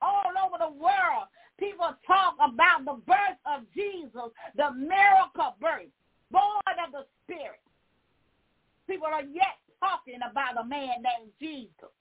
All 0.00 0.30
over 0.46 0.56
the 0.58 0.70
world, 0.70 1.26
people 1.58 1.90
talk 2.06 2.36
about 2.36 2.84
the 2.84 3.02
birth 3.04 3.40
of 3.44 3.62
Jesus, 3.74 4.30
the 4.56 4.72
miracle 4.72 5.56
birth, 5.60 5.90
born 6.30 6.76
of 6.86 6.92
the 6.92 7.04
Spirit. 7.24 7.60
People 8.86 9.08
are 9.08 9.22
yet 9.22 9.58
talking 9.80 10.20
about 10.22 10.64
a 10.64 10.66
man 10.66 11.02
named 11.02 11.32
Jesus. 11.40 11.92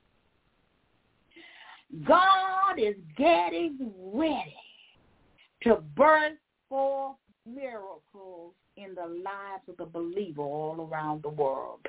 God 2.05 2.77
is 2.77 2.95
getting 3.17 3.91
ready 4.13 4.55
to 5.63 5.77
birth 5.95 6.37
forth 6.69 7.15
miracles 7.45 8.53
in 8.77 8.95
the 8.95 9.07
lives 9.07 9.63
of 9.67 9.77
the 9.77 9.85
believer 9.85 10.41
all 10.41 10.87
around 10.89 11.23
the 11.23 11.29
world. 11.29 11.79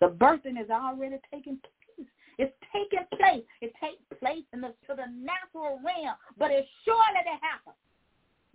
The 0.00 0.08
birthing 0.08 0.60
is 0.60 0.70
already 0.70 1.18
taking 1.32 1.58
place. 1.62 2.08
It's 2.38 2.54
taking 2.74 3.06
place. 3.16 3.44
It 3.60 3.72
takes 3.78 4.02
place 4.18 4.44
in 4.52 4.60
the 4.62 4.74
to 4.88 4.96
the 4.96 5.06
natural 5.14 5.78
realm, 5.84 6.16
but 6.38 6.50
it's 6.50 6.66
surely 6.84 7.22
to 7.22 7.36
happen, 7.38 7.74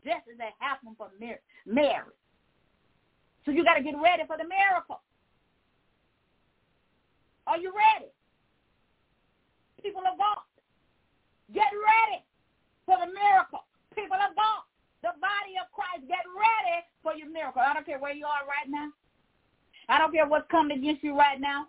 just 0.04 0.28
as 0.28 0.36
it 0.40 0.54
happened 0.60 0.98
for 0.98 1.08
Mary. 1.20 2.12
So 3.46 3.52
you 3.52 3.64
got 3.64 3.76
to 3.76 3.84
get 3.84 3.96
ready 3.96 4.24
for 4.28 4.36
the 4.36 4.44
miracle. 4.44 5.00
Are 7.48 7.58
you 7.58 7.72
ready? 7.72 8.12
People 9.82 10.04
of 10.04 10.18
God, 10.20 10.44
get 11.54 11.72
ready 11.72 12.26
for 12.84 12.98
the 13.00 13.08
miracle. 13.08 13.64
People 13.96 14.20
of 14.20 14.36
God, 14.36 14.67
the 15.02 15.14
body 15.22 15.56
of 15.62 15.72
Christ, 15.72 16.08
get 16.08 16.26
ready 16.34 16.86
for 17.04 17.14
your 17.14 17.30
miracle. 17.30 17.62
I 17.62 17.74
don't 17.74 17.86
care 17.86 18.00
where 18.00 18.14
you 18.14 18.26
are 18.26 18.48
right 18.48 18.70
now. 18.70 18.90
I 19.90 19.98
don't 19.98 20.12
care 20.12 20.28
what's 20.28 20.50
coming 20.52 20.80
against 20.80 21.04
you 21.04 21.18
right 21.18 21.40
now. 21.40 21.68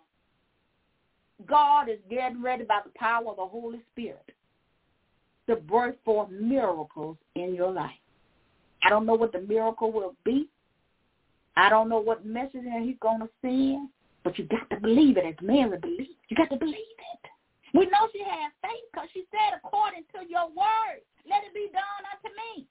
God 1.47 1.89
is 1.89 1.99
getting 2.09 2.41
ready 2.41 2.63
by 2.63 2.79
the 2.83 2.91
power 2.95 3.29
of 3.29 3.37
the 3.37 3.45
Holy 3.45 3.79
Spirit 3.93 4.33
to 5.47 5.55
birth 5.55 5.95
forth 6.03 6.29
miracles 6.29 7.17
in 7.35 7.55
your 7.55 7.71
life. 7.71 7.91
I 8.83 8.89
don't 8.89 9.05
know 9.05 9.15
what 9.15 9.31
the 9.31 9.41
miracle 9.41 9.91
will 9.91 10.15
be. 10.25 10.47
I 11.55 11.69
don't 11.69 11.89
know 11.89 11.99
what 11.99 12.25
message 12.25 12.63
he's 12.81 12.95
going 13.01 13.19
to 13.19 13.29
send, 13.41 13.89
but 14.23 14.37
you 14.37 14.45
got 14.45 14.69
to 14.69 14.79
believe 14.79 15.17
it 15.17 15.25
as 15.25 15.35
Mary 15.41 15.77
believed. 15.77 16.19
You 16.29 16.37
got 16.37 16.49
to 16.49 16.57
believe 16.57 16.75
it. 16.75 17.29
We 17.73 17.85
know 17.85 18.07
she 18.11 18.19
had 18.19 18.51
faith 18.61 18.85
because 18.91 19.09
she 19.13 19.25
said, 19.31 19.59
according 19.63 20.03
to 20.13 20.25
your 20.29 20.47
word, 20.47 21.01
let 21.29 21.43
it 21.43 21.53
be 21.53 21.69
done 21.71 22.03
unto 22.07 22.29
me. 22.35 22.65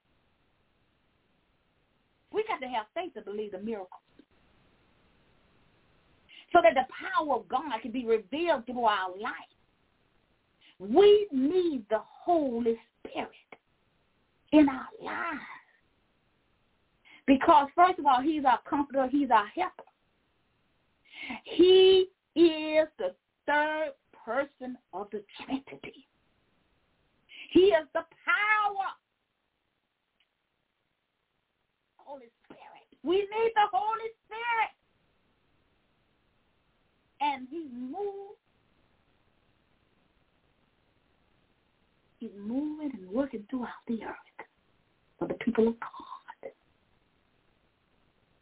We 2.32 2.44
got 2.44 2.60
to 2.60 2.68
have 2.68 2.86
faith 2.94 3.14
to 3.14 3.22
believe 3.22 3.52
the 3.52 3.58
miracles. 3.58 3.88
So 6.52 6.60
that 6.62 6.74
the 6.74 6.86
power 6.92 7.36
of 7.36 7.48
God 7.48 7.80
can 7.82 7.92
be 7.92 8.06
revealed 8.06 8.66
through 8.66 8.84
our 8.84 9.10
life. 9.20 9.32
We 10.78 11.26
need 11.32 11.84
the 11.90 12.00
Holy 12.00 12.76
Spirit 13.06 13.30
in 14.52 14.68
our 14.68 14.88
lives. 15.02 15.40
Because 17.26 17.68
first 17.74 17.98
of 17.98 18.06
all, 18.06 18.22
he's 18.22 18.44
our 18.44 18.60
comforter, 18.68 19.06
he's 19.08 19.30
our 19.30 19.46
helper. 19.48 19.82
He 21.44 22.06
is 22.34 22.88
the 22.98 23.14
third 23.46 23.92
person 24.24 24.78
of 24.92 25.08
the 25.10 25.22
Trinity. 25.44 26.06
He 27.50 27.60
is 27.60 27.86
the 27.92 28.04
power 28.24 28.88
Holy 32.08 32.30
Spirit. 32.44 32.86
We 33.02 33.16
need 33.16 33.52
the 33.54 33.68
Holy 33.70 34.10
Spirit. 34.24 34.72
And 37.20 37.46
he 37.50 37.68
moves. 37.70 38.38
He's 42.18 42.30
moving 42.36 42.90
and 42.94 43.08
working 43.10 43.44
throughout 43.50 43.68
the 43.86 44.04
earth 44.04 44.46
for 45.18 45.28
the 45.28 45.34
people 45.34 45.68
of 45.68 45.78
God. 45.80 46.50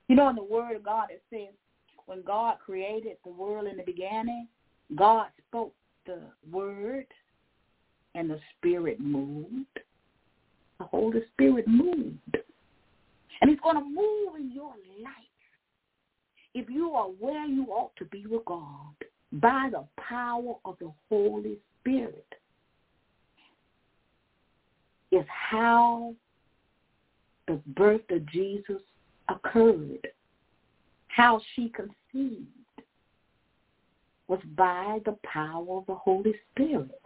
You 0.09 0.15
know, 0.15 0.29
in 0.29 0.37
the 0.37 0.45
Word 0.45 0.77
of 0.77 0.85
God, 0.85 1.09
it 1.11 1.23
says, 1.31 1.53
when 2.07 2.23
God 2.23 2.59
created 2.65 3.17
the 3.25 3.33
world 3.33 3.67
in 3.67 3.77
the 3.77 3.83
beginning, 3.83 4.47
God 4.95 5.27
spoke 5.49 5.75
the 6.07 6.21
Word, 6.51 7.07
and 8.15 8.31
the 8.31 8.39
Spirit 8.57 9.01
moved. 9.01 9.81
The 10.79 10.85
Holy 10.85 11.23
Spirit 11.35 11.67
moved. 11.67 12.37
And 13.41 13.51
he's 13.51 13.61
going 13.61 13.77
to 13.77 13.85
move 13.85 14.37
in 14.39 14.53
your 14.53 14.75
life 15.03 15.13
if 16.55 16.71
you 16.71 16.93
are 16.93 17.09
where 17.09 17.45
you 17.45 17.67
ought 17.67 17.95
to 17.97 18.05
be 18.07 18.27
with 18.27 18.45
God 18.47 18.95
by 19.33 19.69
the 19.71 19.85
power 19.99 20.55
of 20.65 20.77
the 20.81 20.91
Holy 21.09 21.59
Spirit. 21.81 22.27
Is 25.13 25.25
how 25.29 26.15
the 27.47 27.61
birth 27.69 28.11
of 28.11 28.27
Jesus 28.27 28.83
occurred, 29.29 30.09
how 31.09 31.41
she 31.55 31.71
conceived 31.71 32.47
was 34.29 34.41
by 34.57 34.99
the 35.05 35.17
power 35.23 35.79
of 35.79 35.87
the 35.87 35.95
Holy 35.95 36.35
Spirit. 36.53 37.01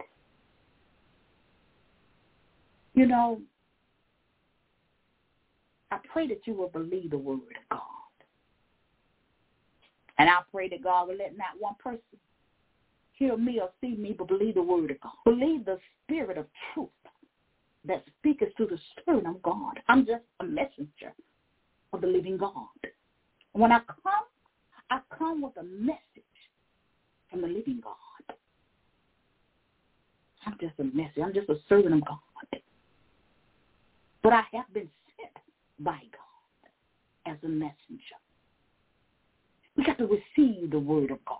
You 2.93 3.05
know, 3.05 3.41
pray 6.11 6.27
that 6.27 6.41
you 6.45 6.53
will 6.53 6.69
believe 6.69 7.11
the 7.11 7.17
word 7.17 7.39
of 7.39 7.69
God. 7.69 7.79
And 10.17 10.29
I 10.29 10.39
pray 10.51 10.69
that 10.69 10.83
God 10.83 11.07
will 11.07 11.17
let 11.17 11.37
not 11.37 11.59
one 11.59 11.75
person 11.81 12.01
hear 13.13 13.37
me 13.37 13.59
or 13.59 13.69
see 13.81 13.95
me, 13.95 14.15
but 14.17 14.27
believe 14.27 14.55
the 14.55 14.61
word 14.61 14.91
of 14.91 15.01
God. 15.01 15.13
Believe 15.25 15.65
the 15.65 15.79
spirit 16.03 16.37
of 16.37 16.45
truth 16.73 16.89
that 17.85 18.03
speaketh 18.19 18.55
to 18.57 18.65
the 18.65 18.77
spirit 18.99 19.25
of 19.25 19.41
God. 19.41 19.79
I'm 19.87 20.05
just 20.05 20.23
a 20.39 20.43
messenger 20.43 21.13
of 21.93 22.01
the 22.01 22.07
living 22.07 22.37
God. 22.37 22.67
When 23.53 23.71
I 23.71 23.79
come, 23.79 24.25
I 24.89 24.99
come 25.17 25.41
with 25.41 25.57
a 25.57 25.63
message 25.63 25.99
from 27.29 27.41
the 27.41 27.47
living 27.47 27.81
God. 27.83 28.35
I'm 30.45 30.57
just 30.59 30.73
a 30.79 30.83
messenger. 30.83 31.23
I'm 31.23 31.33
just 31.33 31.49
a 31.49 31.57
servant 31.69 31.95
of 31.95 32.05
God. 32.05 32.61
But 34.23 34.33
I 34.33 34.43
have 34.53 34.71
been 34.73 34.89
by 35.83 35.99
God 36.11 37.31
as 37.31 37.37
a 37.43 37.47
messenger. 37.47 38.17
We 39.77 39.83
have 39.85 39.97
to 39.97 40.07
receive 40.07 40.71
the 40.71 40.79
word 40.79 41.11
of 41.11 41.23
God. 41.25 41.37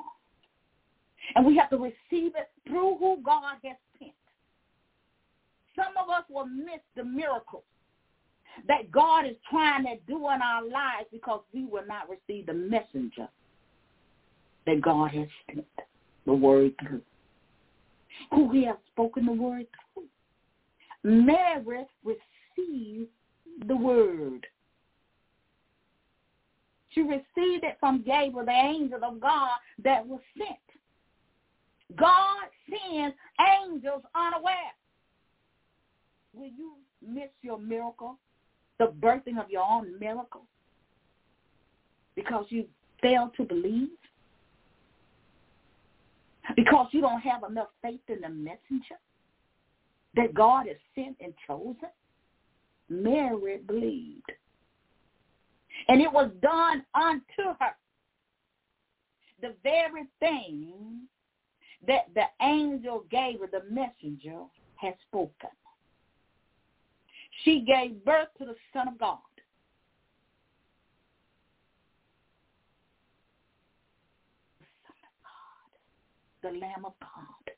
And 1.36 1.46
we 1.46 1.58
have 1.58 1.70
to 1.70 1.78
receive 1.78 2.34
it 2.36 2.50
through 2.68 2.98
who 2.98 3.18
God 3.24 3.58
has 3.64 3.78
sent. 4.00 4.12
Some 5.76 5.94
of 6.02 6.10
us 6.10 6.24
will 6.30 6.46
miss 6.46 6.82
the 6.96 7.04
miracles 7.04 7.64
that 8.68 8.92
God 8.92 9.26
is 9.26 9.36
trying 9.50 9.84
to 9.86 9.96
do 10.08 10.18
in 10.18 10.42
our 10.42 10.64
lives 10.64 11.08
because 11.12 11.42
we 11.54 11.66
will 11.66 11.86
not 11.88 12.10
receive 12.10 12.48
the 12.48 12.54
messenger 12.54 13.28
that 14.66 14.82
God 14.82 15.12
has 15.12 15.28
sent 15.48 15.66
the 16.26 16.34
word 16.34 16.74
through. 16.82 17.02
Who 18.32 18.52
he 18.52 18.66
has 18.66 18.76
spoken 18.92 19.26
the 19.26 19.32
word 19.32 19.68
through. 19.94 20.04
Mary 21.04 21.86
received 22.04 23.10
the 23.68 23.76
word. 23.76 24.46
She 26.90 27.02
received 27.02 27.64
it 27.64 27.78
from 27.80 28.04
Gabriel, 28.04 28.46
the 28.46 28.52
angel 28.52 29.04
of 29.04 29.22
God 29.22 29.50
that 29.84 30.06
was 30.06 30.20
sent. 30.38 30.58
God 31.96 32.44
sends 32.70 33.16
angels 33.64 34.04
unaware. 34.14 34.56
Will 36.34 36.50
you 36.58 36.74
miss 37.06 37.30
your 37.42 37.60
miracle, 37.60 38.18
the 38.80 38.88
birthing 39.02 39.40
of 39.40 39.50
your 39.50 39.64
own 39.64 39.98
miracle, 40.00 40.44
because 42.16 42.46
you 42.50 42.66
failed 43.02 43.32
to 43.38 43.44
believe? 43.44 43.90
Because 46.56 46.88
you 46.92 47.02
don't 47.02 47.22
have 47.22 47.44
enough 47.50 47.70
faith 47.82 48.02
in 48.08 48.22
the 48.22 48.30
messenger 48.30 48.98
that 50.16 50.34
God 50.34 50.68
has 50.68 50.78
sent 50.96 51.16
and 51.22 51.34
chosen? 51.48 51.90
Mary 52.92 53.60
believed. 53.66 54.32
And 55.88 56.02
it 56.02 56.12
was 56.12 56.30
done 56.42 56.84
unto 56.94 57.58
her. 57.60 57.76
The 59.42 59.56
very 59.64 60.08
thing 60.20 61.08
that 61.88 62.14
the 62.14 62.26
angel 62.46 63.06
gave 63.10 63.40
her, 63.40 63.48
the 63.48 63.64
messenger, 63.72 64.44
had 64.76 64.94
spoken. 65.08 65.50
She 67.44 67.62
gave 67.62 68.04
birth 68.06 68.28
to 68.38 68.46
the 68.46 68.56
Son 68.74 68.88
of 68.90 69.00
God. 69.00 69.18
The 74.60 74.66
Son 74.84 74.98
of 75.08 75.14
God. 75.24 76.52
The 76.54 76.60
Lamb 76.60 76.86
of 76.86 76.94
God. 77.00 77.51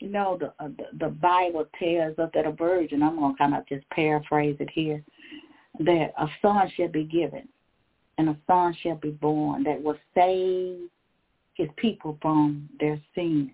You 0.00 0.08
know, 0.08 0.38
the, 0.40 0.46
uh, 0.58 0.68
the 0.78 0.98
the 0.98 1.08
Bible 1.10 1.66
tells 1.78 2.18
us 2.18 2.30
that 2.34 2.46
a 2.46 2.52
virgin. 2.52 3.02
I'm 3.02 3.16
going 3.16 3.34
to 3.34 3.38
kind 3.38 3.54
of 3.54 3.66
just 3.68 3.88
paraphrase 3.90 4.56
it 4.58 4.70
here, 4.70 5.02
that 5.78 6.12
a 6.18 6.26
son 6.40 6.70
shall 6.74 6.88
be 6.88 7.04
given, 7.04 7.46
and 8.16 8.30
a 8.30 8.36
son 8.46 8.74
shall 8.82 8.96
be 8.96 9.10
born 9.10 9.62
that 9.64 9.80
will 9.80 9.98
save 10.14 10.88
his 11.54 11.68
people 11.76 12.18
from 12.22 12.68
their 12.80 12.98
sins. 13.14 13.50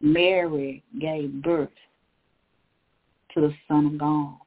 Mary 0.00 0.82
gave 1.00 1.32
birth 1.42 1.68
to 3.32 3.40
the 3.40 3.54
Son 3.68 3.86
of 3.86 3.98
God. 3.98 4.38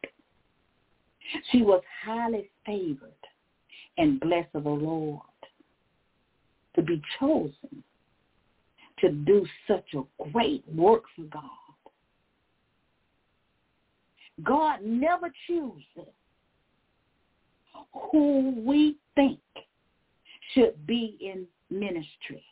She 1.52 1.62
was 1.62 1.82
highly 2.06 2.50
favored 2.66 3.12
and 3.98 4.20
blessed 4.20 4.50
of 4.54 4.66
the 4.66 4.70
Lord 4.70 5.22
to 6.76 6.82
be 6.82 7.02
chosen 7.20 7.84
to 9.00 9.10
do 9.10 9.46
such 9.68 9.86
a 9.94 10.04
great 10.32 10.64
work 10.74 11.04
for 11.16 11.24
God. 11.24 11.42
God 14.44 14.80
never 14.84 15.32
chooses 15.48 16.12
who 18.12 18.54
we 18.58 18.98
think 19.16 19.40
should 20.54 20.86
be 20.86 21.18
in 21.20 21.46
ministry. 21.70 22.44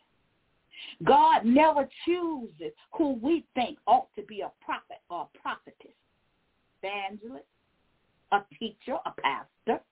God 1.04 1.44
never 1.44 1.88
chooses 2.04 2.72
who 2.92 3.14
we 3.22 3.44
think 3.54 3.78
ought 3.86 4.08
to 4.16 4.22
be 4.22 4.40
a 4.40 4.50
prophet 4.64 4.98
or 5.10 5.22
a 5.22 5.38
prophetess, 5.38 5.94
evangelist, 6.82 7.44
a 8.32 8.40
teacher, 8.58 8.96
a 9.04 9.12
pastor, 9.20 9.82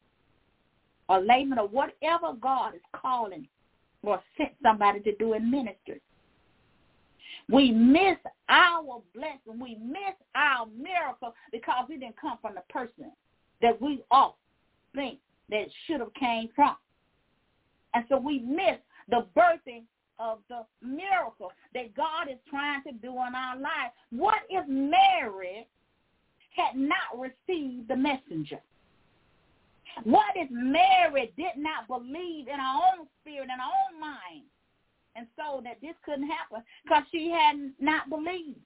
a 1.08 1.20
layman, 1.20 1.58
or 1.58 1.68
whatever 1.68 2.32
God 2.40 2.74
is 2.74 2.80
calling 2.92 3.46
or 4.02 4.20
sent 4.36 4.50
somebody 4.62 5.00
to 5.00 5.14
do 5.16 5.34
in 5.34 5.50
ministry. 5.50 6.00
We 7.50 7.70
miss 7.70 8.16
our 8.48 9.02
blessing. 9.14 9.60
We 9.60 9.76
miss 9.76 10.14
our 10.34 10.66
miracle 10.66 11.34
because 11.52 11.86
it 11.90 12.00
didn't 12.00 12.20
come 12.20 12.38
from 12.40 12.54
the 12.54 12.62
person 12.72 13.12
that 13.60 13.80
we 13.80 14.02
all 14.10 14.38
think 14.94 15.18
that 15.50 15.66
should 15.86 16.00
have 16.00 16.14
came 16.14 16.48
from. 16.54 16.76
And 17.94 18.04
so 18.08 18.18
we 18.18 18.40
miss 18.40 18.78
the 19.08 19.26
birthing 19.36 19.84
of 20.18 20.38
the 20.48 20.64
miracle 20.82 21.52
that 21.74 21.94
God 21.94 22.28
is 22.30 22.38
trying 22.48 22.82
to 22.84 22.92
do 22.92 23.10
in 23.10 23.34
our 23.34 23.56
life. 23.56 23.92
What 24.10 24.42
if 24.48 24.66
Mary 24.68 25.66
had 26.56 26.76
not 26.76 27.18
received 27.18 27.88
the 27.88 27.96
messenger? 27.96 28.60
What 30.04 30.34
if 30.34 30.50
Mary 30.50 31.32
did 31.36 31.56
not 31.56 31.86
believe 31.86 32.48
in 32.48 32.58
her 32.58 32.98
own 32.98 33.06
spirit 33.20 33.48
and 33.50 33.60
her 33.60 33.66
own 33.66 34.00
mind 34.00 34.44
and 35.16 35.26
so 35.36 35.60
that 35.64 35.80
this 35.80 35.94
couldn't 36.04 36.28
happen 36.28 36.62
because 36.84 37.04
she 37.10 37.30
had 37.30 37.72
not 37.78 38.10
believed 38.10 38.58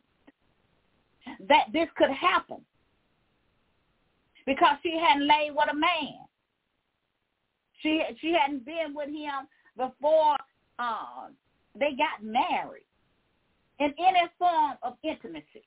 that 1.48 1.66
this 1.72 1.88
could 1.96 2.10
happen 2.10 2.58
because 4.46 4.76
she 4.82 4.98
hadn't 4.98 5.26
laid 5.26 5.50
with 5.50 5.68
a 5.70 5.74
man. 5.74 6.24
She 7.82 8.02
she 8.20 8.32
hadn't 8.32 8.64
been 8.64 8.94
with 8.94 9.08
him 9.08 9.46
before 9.76 10.36
uh, 10.78 11.28
they 11.78 11.90
got 11.92 12.22
married 12.22 12.84
in 13.78 13.94
any 13.98 14.28
form 14.38 14.76
of 14.82 14.94
intimacy. 15.02 15.64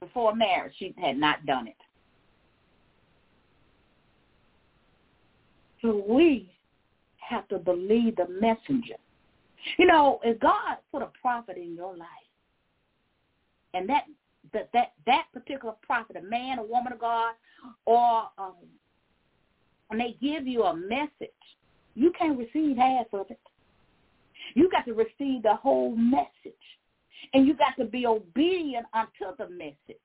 Before 0.00 0.34
marriage, 0.34 0.74
she 0.78 0.94
had 0.98 1.16
not 1.16 1.46
done 1.46 1.68
it. 1.68 1.76
So 5.80 6.04
we 6.06 6.50
have 7.18 7.48
to 7.48 7.58
believe 7.58 8.16
the 8.16 8.28
messenger. 8.28 8.96
You 9.78 9.86
know, 9.86 10.20
if 10.22 10.38
God 10.40 10.76
put 10.92 11.02
a 11.02 11.10
prophet 11.20 11.56
in 11.56 11.74
your 11.74 11.96
life, 11.96 12.08
and 13.72 13.88
that 13.88 14.04
that 14.52 14.70
that, 14.72 14.92
that 15.06 15.24
particular 15.32 15.74
prophet, 15.82 16.16
a 16.16 16.22
man, 16.22 16.58
a 16.58 16.62
woman 16.62 16.92
of 16.92 17.00
God, 17.00 17.34
or 17.86 18.28
um, 18.38 18.54
and 19.90 20.00
they 20.00 20.16
give 20.20 20.46
you 20.46 20.64
a 20.64 20.76
message, 20.76 21.30
you 21.94 22.12
can't 22.18 22.38
receive 22.38 22.76
half 22.76 23.06
of 23.12 23.30
it. 23.30 23.40
You 24.54 24.70
got 24.70 24.84
to 24.86 24.92
receive 24.92 25.42
the 25.42 25.54
whole 25.54 25.94
message. 25.96 26.28
And 27.32 27.46
you 27.46 27.54
got 27.54 27.76
to 27.78 27.84
be 27.84 28.06
obedient 28.06 28.86
unto 28.92 29.36
the 29.38 29.48
message 29.48 29.96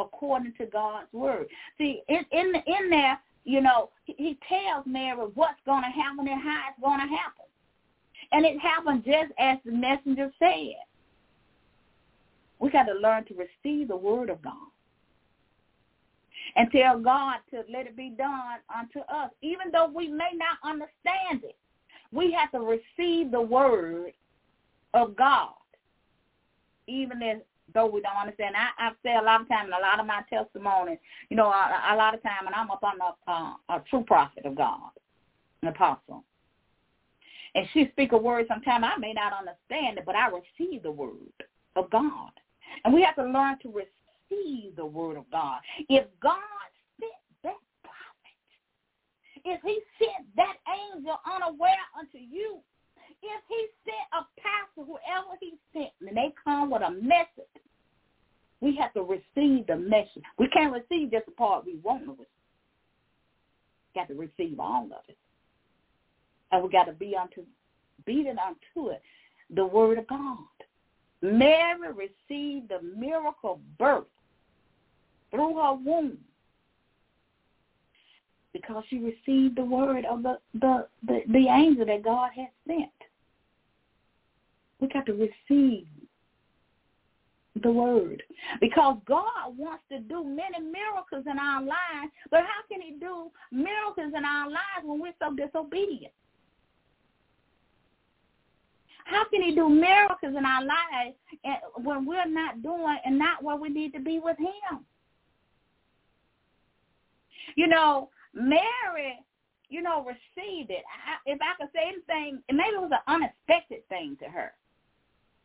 according 0.00 0.52
to 0.58 0.66
God's 0.66 1.12
word. 1.12 1.46
See, 1.78 2.02
in 2.08 2.24
in 2.30 2.54
in 2.66 2.90
there, 2.90 3.18
you 3.44 3.60
know, 3.60 3.90
he, 4.04 4.14
he 4.18 4.38
tells 4.48 4.84
Mary 4.86 5.16
what's 5.34 5.60
going 5.64 5.82
to 5.82 5.88
happen 5.88 6.28
and 6.28 6.40
how 6.40 6.64
it's 6.70 6.80
going 6.80 7.00
to 7.00 7.16
happen. 7.16 7.46
And 8.32 8.44
it 8.44 8.58
happened 8.60 9.04
just 9.04 9.32
as 9.38 9.58
the 9.64 9.72
messenger 9.72 10.30
said. 10.38 10.74
We 12.58 12.70
got 12.70 12.84
to 12.84 12.94
learn 12.94 13.24
to 13.26 13.34
receive 13.34 13.88
the 13.88 13.96
word 13.96 14.30
of 14.30 14.42
God 14.42 14.54
and 16.56 16.70
tell 16.72 16.98
God 16.98 17.36
to 17.50 17.62
let 17.70 17.86
it 17.86 17.96
be 17.96 18.10
done 18.10 18.58
unto 18.74 19.00
us, 19.00 19.30
even 19.42 19.70
though 19.72 19.90
we 19.94 20.08
may 20.08 20.30
not 20.34 20.58
understand 20.64 21.44
it. 21.44 21.56
We 22.12 22.32
have 22.32 22.50
to 22.52 22.60
receive 22.60 23.30
the 23.30 23.40
word 23.40 24.12
of 24.94 25.14
God, 25.14 25.52
even 26.86 27.22
as 27.22 27.38
though 27.74 27.86
we 27.86 28.00
don't 28.00 28.16
understand. 28.16 28.54
I, 28.56 28.86
I've 28.86 28.96
said 29.02 29.16
a 29.16 29.24
lot 29.24 29.42
of 29.42 29.48
time 29.48 29.66
in 29.66 29.72
a 29.72 29.78
lot 29.78 30.00
of 30.00 30.06
my 30.06 30.22
testimonies, 30.30 30.98
you 31.28 31.36
know, 31.36 31.48
a, 31.48 31.94
a 31.94 31.96
lot 31.96 32.14
of 32.14 32.22
time, 32.22 32.46
and 32.46 32.54
I'm 32.54 32.70
up 32.70 32.82
on 32.82 32.98
a, 33.00 33.30
uh, 33.30 33.76
a 33.76 33.84
true 33.90 34.02
prophet 34.06 34.46
of 34.46 34.56
God, 34.56 34.90
an 35.62 35.68
apostle. 35.68 36.24
And 37.58 37.66
she 37.72 37.88
speak 37.90 38.12
a 38.12 38.16
word 38.16 38.46
sometime 38.46 38.84
I 38.84 38.96
may 38.98 39.12
not 39.12 39.32
understand 39.32 39.98
it, 39.98 40.06
but 40.06 40.14
I 40.14 40.28
receive 40.28 40.84
the 40.84 40.92
word 40.92 41.34
of 41.74 41.90
God. 41.90 42.30
And 42.84 42.94
we 42.94 43.02
have 43.02 43.16
to 43.16 43.24
learn 43.24 43.58
to 43.62 43.68
receive 43.68 44.76
the 44.76 44.86
word 44.86 45.16
of 45.16 45.28
God. 45.32 45.58
If 45.88 46.06
God 46.22 46.38
sent 47.00 47.10
that 47.42 47.58
prophet, 47.82 48.38
if 49.44 49.60
he 49.62 49.80
sent 49.98 50.28
that 50.36 50.54
angel 50.94 51.18
unaware 51.26 51.82
unto 51.98 52.18
you, 52.18 52.60
if 53.24 53.42
he 53.48 53.66
sent 53.84 54.06
a 54.12 54.40
pastor, 54.40 54.86
whoever 54.86 55.36
he 55.40 55.54
sent, 55.72 55.90
and 56.06 56.16
they 56.16 56.32
come 56.44 56.70
with 56.70 56.82
a 56.82 56.92
message, 56.92 57.50
we 58.60 58.76
have 58.76 58.94
to 58.94 59.02
receive 59.02 59.66
the 59.66 59.74
message. 59.74 60.22
We 60.38 60.46
can't 60.50 60.72
receive 60.72 61.10
just 61.10 61.26
the 61.26 61.32
part 61.32 61.66
we 61.66 61.80
want 61.82 62.04
to 62.04 62.12
receive. 62.12 62.26
Got 63.96 64.06
to 64.06 64.14
receive 64.14 64.60
all 64.60 64.84
of 64.84 65.02
it. 65.08 65.18
And 66.50 66.62
we 66.62 66.70
got 66.70 66.84
to 66.84 66.92
be 66.92 67.14
unto, 67.16 67.42
it 68.06 68.38
unto 68.38 68.88
it, 68.90 69.02
the 69.54 69.66
word 69.66 69.98
of 69.98 70.06
God. 70.06 70.38
Mary 71.20 71.92
received 71.92 72.68
the 72.68 72.80
miracle 72.96 73.60
birth 73.78 74.04
through 75.30 75.56
her 75.56 75.74
womb 75.74 76.18
because 78.52 78.84
she 78.88 78.98
received 78.98 79.56
the 79.56 79.64
word 79.64 80.04
of 80.04 80.22
the, 80.22 80.38
the, 80.54 80.86
the, 81.06 81.20
the 81.28 81.48
angel 81.48 81.86
that 81.86 82.02
God 82.02 82.30
had 82.34 82.48
sent. 82.66 82.90
We 84.80 84.88
got 84.88 85.06
to 85.06 85.12
receive 85.12 85.86
the 87.62 87.70
word 87.70 88.22
because 88.60 88.98
God 89.06 89.56
wants 89.56 89.82
to 89.90 89.98
do 89.98 90.22
many 90.22 90.60
miracles 90.60 91.24
in 91.30 91.38
our 91.38 91.60
lives, 91.60 92.12
but 92.30 92.40
how 92.40 92.62
can 92.70 92.80
he 92.80 92.92
do 92.98 93.30
miracles 93.50 94.12
in 94.16 94.24
our 94.24 94.48
lives 94.48 94.84
when 94.84 95.00
we're 95.00 95.12
so 95.18 95.34
disobedient? 95.34 96.12
How 99.08 99.24
can 99.24 99.42
he 99.42 99.54
do 99.54 99.70
miracles 99.70 100.34
in 100.36 100.44
our 100.44 100.62
lives 100.62 101.16
when 101.82 102.04
we're 102.04 102.28
not 102.28 102.62
doing 102.62 102.98
and 103.06 103.18
not 103.18 103.42
where 103.42 103.56
we 103.56 103.70
need 103.70 103.94
to 103.94 104.00
be 104.00 104.18
with 104.18 104.36
him? 104.38 104.84
You 107.56 107.68
know, 107.68 108.10
Mary, 108.34 109.18
you 109.70 109.80
know, 109.80 110.04
received 110.04 110.70
it. 110.70 110.84
I, 110.84 111.30
if 111.32 111.38
I 111.40 111.56
could 111.58 111.70
say 111.74 111.88
anything, 111.88 112.42
maybe 112.50 112.76
it 112.76 112.80
was 112.80 112.90
an 112.92 113.14
unexpected 113.14 113.88
thing 113.88 114.18
to 114.22 114.28
her 114.28 114.52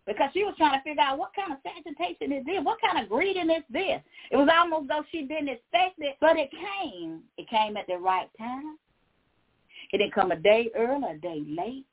because 0.05 0.29
she 0.33 0.43
was 0.43 0.55
trying 0.57 0.77
to 0.77 0.83
figure 0.83 1.01
out 1.01 1.17
what 1.17 1.31
kind 1.33 1.53
of 1.53 1.59
salutation 1.63 2.33
is 2.33 2.45
this? 2.45 2.59
What 2.63 2.79
kind 2.81 3.01
of 3.01 3.09
greeting 3.09 3.49
is 3.49 3.63
this? 3.69 4.01
It 4.29 4.35
was 4.35 4.49
almost 4.53 4.89
though 4.89 5.05
she 5.09 5.21
didn't 5.21 5.47
expect 5.47 5.99
it, 5.99 6.17
but 6.19 6.35
it 6.35 6.51
came. 6.51 7.21
It 7.37 7.49
came 7.49 7.77
at 7.77 7.87
the 7.87 7.95
right 7.95 8.27
time. 8.37 8.77
It 9.93 9.99
didn't 9.99 10.13
come 10.13 10.31
a 10.31 10.35
day 10.35 10.69
early, 10.75 11.07
a 11.09 11.17
day 11.17 11.43
late, 11.47 11.85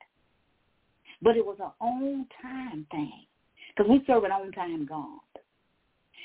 but 1.23 1.37
it 1.37 1.45
was 1.45 1.57
an 1.61 1.71
on-time 1.81 2.87
thing 2.91 3.27
because 3.68 3.91
we 3.91 4.03
serve 4.07 4.25
an 4.25 4.33
on-time 4.33 4.87
God. 4.87 5.21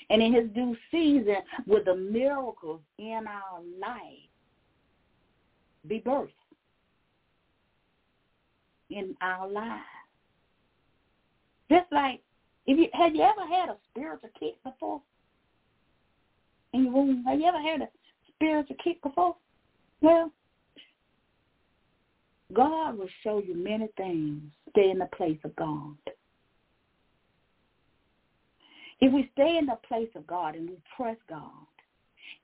And 0.09 0.21
in 0.21 0.33
his 0.33 0.49
due 0.53 0.75
season, 0.91 1.37
with 1.65 1.85
the 1.85 1.95
miracles 1.95 2.81
in 2.99 3.25
our 3.27 3.61
life, 3.79 4.29
be 5.87 5.99
birthed 5.99 6.29
in 8.89 9.15
our 9.21 9.47
lives. 9.47 9.81
Just 11.71 11.91
like, 11.91 12.21
if 12.67 12.77
you 12.77 12.87
have 12.93 13.15
you 13.15 13.21
ever 13.21 13.47
had 13.47 13.69
a 13.69 13.77
spiritual 13.89 14.29
kick 14.39 14.61
before? 14.63 15.01
In 16.73 16.83
your 16.83 16.93
womb, 16.93 17.23
have 17.25 17.39
you 17.39 17.45
ever 17.45 17.61
had 17.61 17.81
a 17.81 17.87
spiritual 18.35 18.75
kick 18.83 19.01
before? 19.01 19.35
Well, 20.01 20.31
God 22.53 22.97
will 22.97 23.09
show 23.23 23.41
you 23.45 23.55
many 23.55 23.87
things. 23.97 24.41
Stay 24.71 24.91
in 24.91 24.99
the 24.99 25.09
place 25.17 25.39
of 25.43 25.55
God. 25.55 25.95
If 29.01 29.11
we 29.11 29.29
stay 29.33 29.57
in 29.57 29.65
the 29.65 29.77
place 29.87 30.09
of 30.15 30.25
God 30.27 30.55
and 30.55 30.69
we 30.69 30.77
trust 30.95 31.19
God 31.29 31.49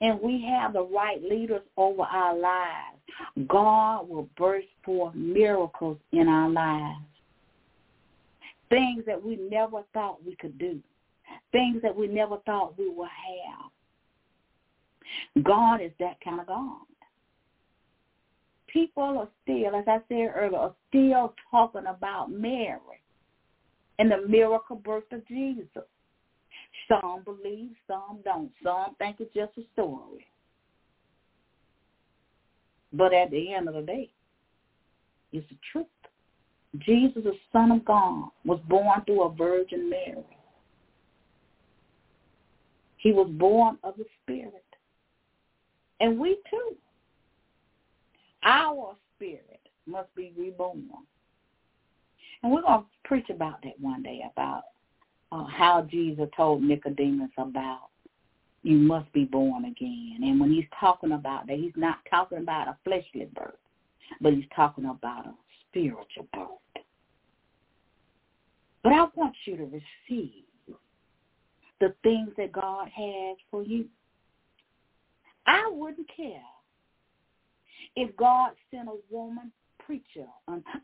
and 0.02 0.20
we 0.22 0.46
have 0.50 0.74
the 0.74 0.84
right 0.84 1.22
leaders 1.24 1.62
over 1.78 2.02
our 2.02 2.38
lives, 2.38 3.48
God 3.48 4.10
will 4.10 4.28
burst 4.38 4.68
forth 4.84 5.16
miracles 5.16 5.98
in 6.12 6.28
our 6.28 6.50
lives. 6.50 7.06
Things 8.70 9.04
that 9.06 9.22
we 9.22 9.38
never 9.50 9.84
thought 9.94 10.26
we 10.26 10.36
could 10.36 10.58
do. 10.58 10.80
Things 11.52 11.82
that 11.84 11.96
we 11.96 12.08
never 12.08 12.38
thought 12.46 12.78
we 12.78 12.90
would 12.90 13.10
have. 13.10 13.72
God 15.44 15.82
is 15.82 15.92
that 16.00 16.18
kind 16.24 16.40
of 16.40 16.48
God. 16.48 16.78
People 18.72 19.18
are 19.20 19.28
still, 19.44 19.76
as 19.76 19.86
I 19.88 20.00
said 20.08 20.32
earlier, 20.36 20.58
are 20.58 20.76
still 20.90 21.34
talking 21.50 21.88
about 21.88 22.32
Mary 22.32 22.80
and 24.00 24.12
the 24.12 24.26
miracle 24.28 24.78
birth 24.78 25.12
of 25.12 25.28
Jesus. 25.28 25.68
Some 26.88 27.24
believe, 27.24 27.72
some 27.88 28.20
don't. 28.24 28.52
Some 28.64 28.96
think 28.98 29.18
it's 29.20 29.34
just 29.34 29.58
a 29.58 29.62
story. 29.74 30.26
But 32.94 33.14
at 33.14 33.32
the 33.32 33.54
end 33.54 33.68
of 33.68 33.76
the 33.76 33.82
day, 33.82 34.10
it's 35.32 35.48
the 35.50 35.56
truth. 35.72 35.88
Jesus, 36.80 37.24
the 37.24 37.34
Son 37.52 37.72
of 37.72 37.86
God, 37.86 38.30
was 38.46 38.60
born 38.68 39.04
through 39.06 39.24
a 39.24 39.34
Virgin 39.34 39.90
Mary. 39.90 40.24
He 42.98 43.12
was 43.12 43.30
born 43.32 43.78
of 43.84 43.96
the 43.98 44.06
Spirit. 44.24 44.64
And 46.00 46.20
we 46.20 46.38
too, 46.50 46.76
our 48.44 48.96
spirit 49.16 49.60
must 49.86 50.14
be 50.16 50.34
reborn. 50.38 50.84
And 52.44 52.52
we're 52.52 52.62
going 52.62 52.82
to 52.82 52.86
preach 53.04 53.30
about 53.30 53.62
that 53.64 53.80
one 53.80 54.02
day, 54.02 54.22
about 54.32 54.64
uh, 55.32 55.46
how 55.46 55.88
Jesus 55.90 56.28
told 56.36 56.64
Nicodemus 56.64 57.32
about 57.38 57.90
you 58.64 58.78
must 58.78 59.12
be 59.14 59.26
born 59.26 59.66
again. 59.66 60.20
And 60.22 60.40
when 60.40 60.52
he's 60.52 60.66
talking 60.80 61.14
about 61.14 61.48
that, 61.48 61.58
he's 61.58 61.74
not 61.76 61.98
talking 62.10 62.40
about 62.40 62.68
a 62.68 62.78
fleshly 62.84 63.28
birth, 63.34 63.56
but 64.20 64.34
he's 64.34 64.46
talking 64.56 64.86
about 64.86 65.26
a 65.28 65.34
spiritual 65.70 66.28
birth. 66.34 66.84
But 68.84 68.94
I 68.94 69.08
want 69.16 69.36
you 69.46 69.58
to 69.58 69.64
receive 69.64 70.44
the 71.80 71.94
things 72.04 72.30
that 72.38 72.52
God 72.52 72.88
has 72.88 73.38
for 73.50 73.64
you. 73.64 73.86
I 75.48 75.70
wouldn't 75.72 76.08
care 76.16 76.42
if 77.96 78.16
God 78.18 78.52
sent 78.72 78.88
a 78.88 78.98
woman 79.14 79.52
preacher, 79.86 80.28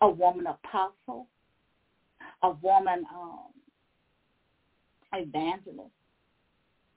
a 0.01 0.09
woman 0.09 0.47
apostle, 0.47 1.27
a 2.43 2.51
woman 2.61 3.05
um, 3.13 3.51
evangelist, 5.13 5.91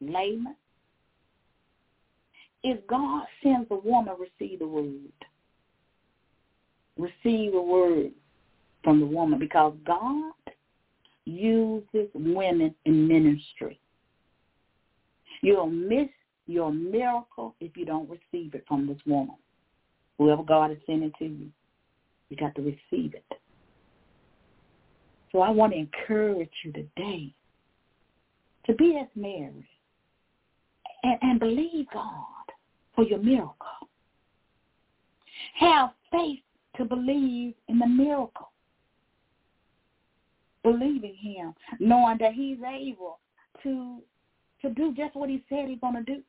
layman. 0.00 0.56
If 2.62 2.86
God 2.86 3.24
sends 3.42 3.68
a 3.70 3.76
woman, 3.76 4.14
receive 4.18 4.58
the 4.58 4.66
word. 4.66 5.12
Receive 6.98 7.52
the 7.52 7.62
word 7.62 8.12
from 8.84 9.00
the 9.00 9.06
woman 9.06 9.38
because 9.38 9.74
God 9.86 10.32
uses 11.24 12.08
women 12.14 12.74
in 12.84 13.08
ministry. 13.08 13.80
You'll 15.42 15.70
miss 15.70 16.08
your 16.46 16.72
miracle 16.72 17.54
if 17.60 17.76
you 17.76 17.86
don't 17.86 18.10
receive 18.10 18.54
it 18.54 18.64
from 18.68 18.86
this 18.86 18.98
woman. 19.06 19.36
Whoever 20.20 20.42
God 20.42 20.70
is 20.70 20.76
sending 20.84 21.12
to 21.18 21.24
you, 21.24 21.46
you 22.28 22.36
got 22.36 22.54
to 22.56 22.60
receive 22.60 23.14
it. 23.14 23.24
So 25.32 25.40
I 25.40 25.48
want 25.48 25.72
to 25.72 25.78
encourage 25.78 26.50
you 26.62 26.72
today 26.72 27.32
to 28.66 28.74
be 28.74 28.98
as 29.00 29.08
Mary 29.14 29.66
and, 31.04 31.18
and 31.22 31.40
believe 31.40 31.86
God 31.90 32.52
for 32.94 33.04
your 33.04 33.18
miracle. 33.18 33.54
Have 35.54 35.88
faith 36.10 36.40
to 36.76 36.84
believe 36.84 37.54
in 37.68 37.78
the 37.78 37.86
miracle. 37.86 38.50
Believing 40.62 41.16
him, 41.18 41.54
knowing 41.78 42.18
that 42.20 42.34
he's 42.34 42.58
able 42.58 43.20
to 43.62 44.00
to 44.60 44.68
do 44.74 44.92
just 44.94 45.16
what 45.16 45.30
he 45.30 45.42
said 45.48 45.66
he's 45.66 45.80
going 45.80 45.94
to 45.94 46.02
do. 46.02 46.20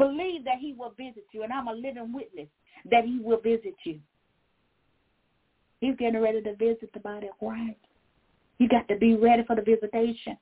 Believe 0.00 0.44
that 0.46 0.58
he 0.58 0.72
will 0.72 0.94
visit 0.96 1.26
you, 1.30 1.42
and 1.42 1.52
I'm 1.52 1.68
a 1.68 1.74
living 1.74 2.10
witness 2.10 2.48
that 2.90 3.04
he 3.04 3.20
will 3.22 3.38
visit 3.38 3.74
you. 3.84 4.00
He's 5.82 5.94
getting 5.96 6.22
ready 6.22 6.40
to 6.40 6.54
visit 6.54 6.90
the 6.94 7.00
body 7.00 7.26
of 7.26 7.38
Christ. 7.38 7.76
You 8.58 8.66
got 8.66 8.88
to 8.88 8.96
be 8.96 9.14
ready 9.14 9.42
for 9.42 9.56
the 9.56 9.62
visitation. 9.62 10.38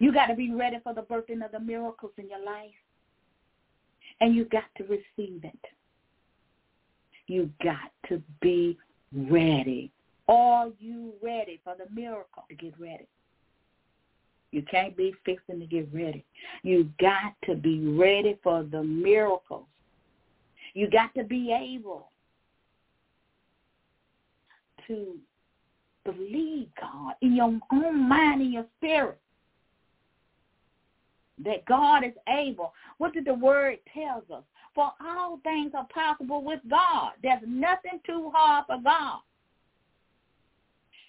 You 0.00 0.12
got 0.12 0.26
to 0.26 0.34
be 0.34 0.52
ready 0.52 0.76
for 0.84 0.92
the 0.92 1.00
birthing 1.00 1.42
of 1.42 1.52
the 1.52 1.60
miracles 1.60 2.12
in 2.18 2.28
your 2.28 2.44
life. 2.44 2.74
And 4.20 4.34
you 4.34 4.44
got 4.44 4.64
to 4.76 4.84
receive 4.84 5.42
it. 5.42 5.64
You 7.26 7.48
got 7.62 7.90
to 8.10 8.22
be 8.42 8.76
ready. 9.14 9.90
Are 10.28 10.68
you 10.78 11.14
ready 11.22 11.58
for 11.64 11.74
the 11.74 11.86
miracle 11.94 12.44
to 12.50 12.54
get 12.54 12.78
ready? 12.78 13.06
You 14.54 14.62
can't 14.70 14.96
be 14.96 15.12
fixing 15.24 15.58
to 15.58 15.66
get 15.66 15.92
ready. 15.92 16.24
You 16.62 16.88
got 17.00 17.34
to 17.44 17.56
be 17.56 17.88
ready 17.88 18.38
for 18.40 18.62
the 18.62 18.84
miracles. 18.84 19.66
You 20.74 20.88
got 20.88 21.12
to 21.16 21.24
be 21.24 21.50
able 21.50 22.12
to 24.86 25.16
believe 26.04 26.68
God 26.80 27.14
in 27.20 27.34
your 27.34 27.58
own 27.72 28.08
mind, 28.08 28.42
in 28.42 28.52
your 28.52 28.66
spirit, 28.78 29.18
that 31.44 31.64
God 31.64 32.04
is 32.04 32.12
able. 32.28 32.72
What 32.98 33.12
did 33.12 33.24
the 33.24 33.34
word 33.34 33.78
tells 33.92 34.22
us? 34.32 34.44
For 34.72 34.92
all 35.04 35.40
things 35.42 35.72
are 35.74 35.88
possible 35.92 36.44
with 36.44 36.60
God. 36.70 37.10
There's 37.24 37.42
nothing 37.44 37.98
too 38.06 38.30
hard 38.32 38.66
for 38.68 38.78
God. 38.84 39.18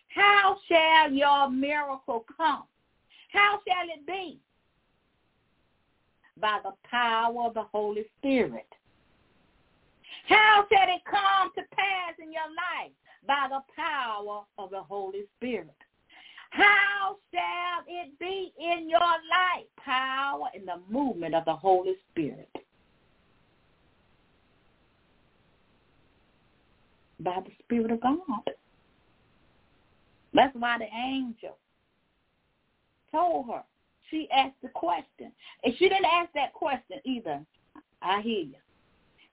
How 0.08 0.58
shall 0.68 1.12
your 1.12 1.48
miracle 1.52 2.26
come? 2.36 2.64
How 3.36 3.60
shall 3.68 3.88
it 3.94 4.08
be? 4.08 4.40
By 6.40 6.60
the 6.64 6.72
power 6.90 7.48
of 7.48 7.54
the 7.54 7.64
Holy 7.64 8.06
Spirit. 8.18 8.68
How 10.28 10.66
shall 10.72 10.96
it 10.96 11.02
come 11.10 11.52
to 11.56 11.62
pass 11.76 12.14
in 12.18 12.32
your 12.32 12.48
life? 12.48 12.92
By 13.28 13.48
the 13.50 13.60
power 13.76 14.44
of 14.58 14.72
the 14.72 14.82
Holy 14.82 15.24
Spirit. 15.38 15.76
How 16.52 17.18
shall 17.34 17.84
it 17.88 18.18
be 18.20 18.54
in 18.58 18.90
your 18.90 19.00
life? 19.00 19.66
Power 19.84 20.48
in 20.54 20.66
the 20.66 20.80
movement 20.90 21.36
of 21.36 21.44
the 21.44 21.56
Holy 21.56 21.96
Spirit. 22.12 22.50
By 27.20 27.42
the 27.44 27.52
Spirit 27.64 27.92
of 27.92 28.02
God. 28.02 28.50
That's 30.34 30.56
why 30.56 30.78
the 30.78 30.86
angel 30.86 31.58
told 33.16 33.48
her. 33.48 33.64
She 34.12 34.28
asked 34.32 34.62
the 34.62 34.70
question. 34.70 35.32
And 35.64 35.74
she 35.78 35.90
didn't 35.90 36.06
ask 36.06 36.32
that 36.34 36.54
question 36.54 37.00
either. 37.06 37.42
I 38.02 38.22
hear 38.22 38.42
you. 38.42 38.56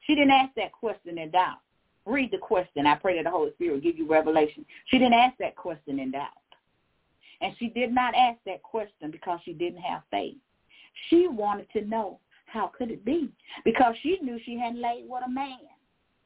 She 0.07 0.15
didn't 0.15 0.31
ask 0.31 0.55
that 0.57 0.73
question 0.73 1.19
in 1.19 1.31
doubt. 1.31 1.59
Read 2.07 2.31
the 2.31 2.39
question. 2.39 2.87
I 2.87 2.97
pray 2.97 3.17
that 3.17 3.25
the 3.25 3.31
Holy 3.31 3.53
Spirit 3.53 3.75
will 3.75 3.81
give 3.81 3.99
you 3.99 4.09
revelation. 4.09 4.65
She 4.87 4.99
didn't 4.99 5.15
ask 5.15 5.37
that 5.39 5.57
question 5.57 5.99
in 5.99 6.11
doubt. 6.11 6.29
And 7.41 7.55
she 7.59 7.69
did 7.69 7.93
not 7.93 8.15
ask 8.15 8.39
that 8.47 8.63
question 8.63 9.11
because 9.11 9.41
she 9.45 9.53
didn't 9.53 9.83
have 9.83 10.03
faith. 10.11 10.37
She 11.09 11.29
wanted 11.29 11.67
to 11.73 11.85
know 11.85 12.19
how 12.47 12.71
could 12.77 12.91
it 12.91 13.05
be? 13.05 13.31
Because 13.65 13.95
she 14.03 14.19
knew 14.23 14.39
she 14.45 14.59
hadn't 14.59 14.81
laid 14.81 15.05
with 15.09 15.23
a 15.27 15.31
man 15.31 15.59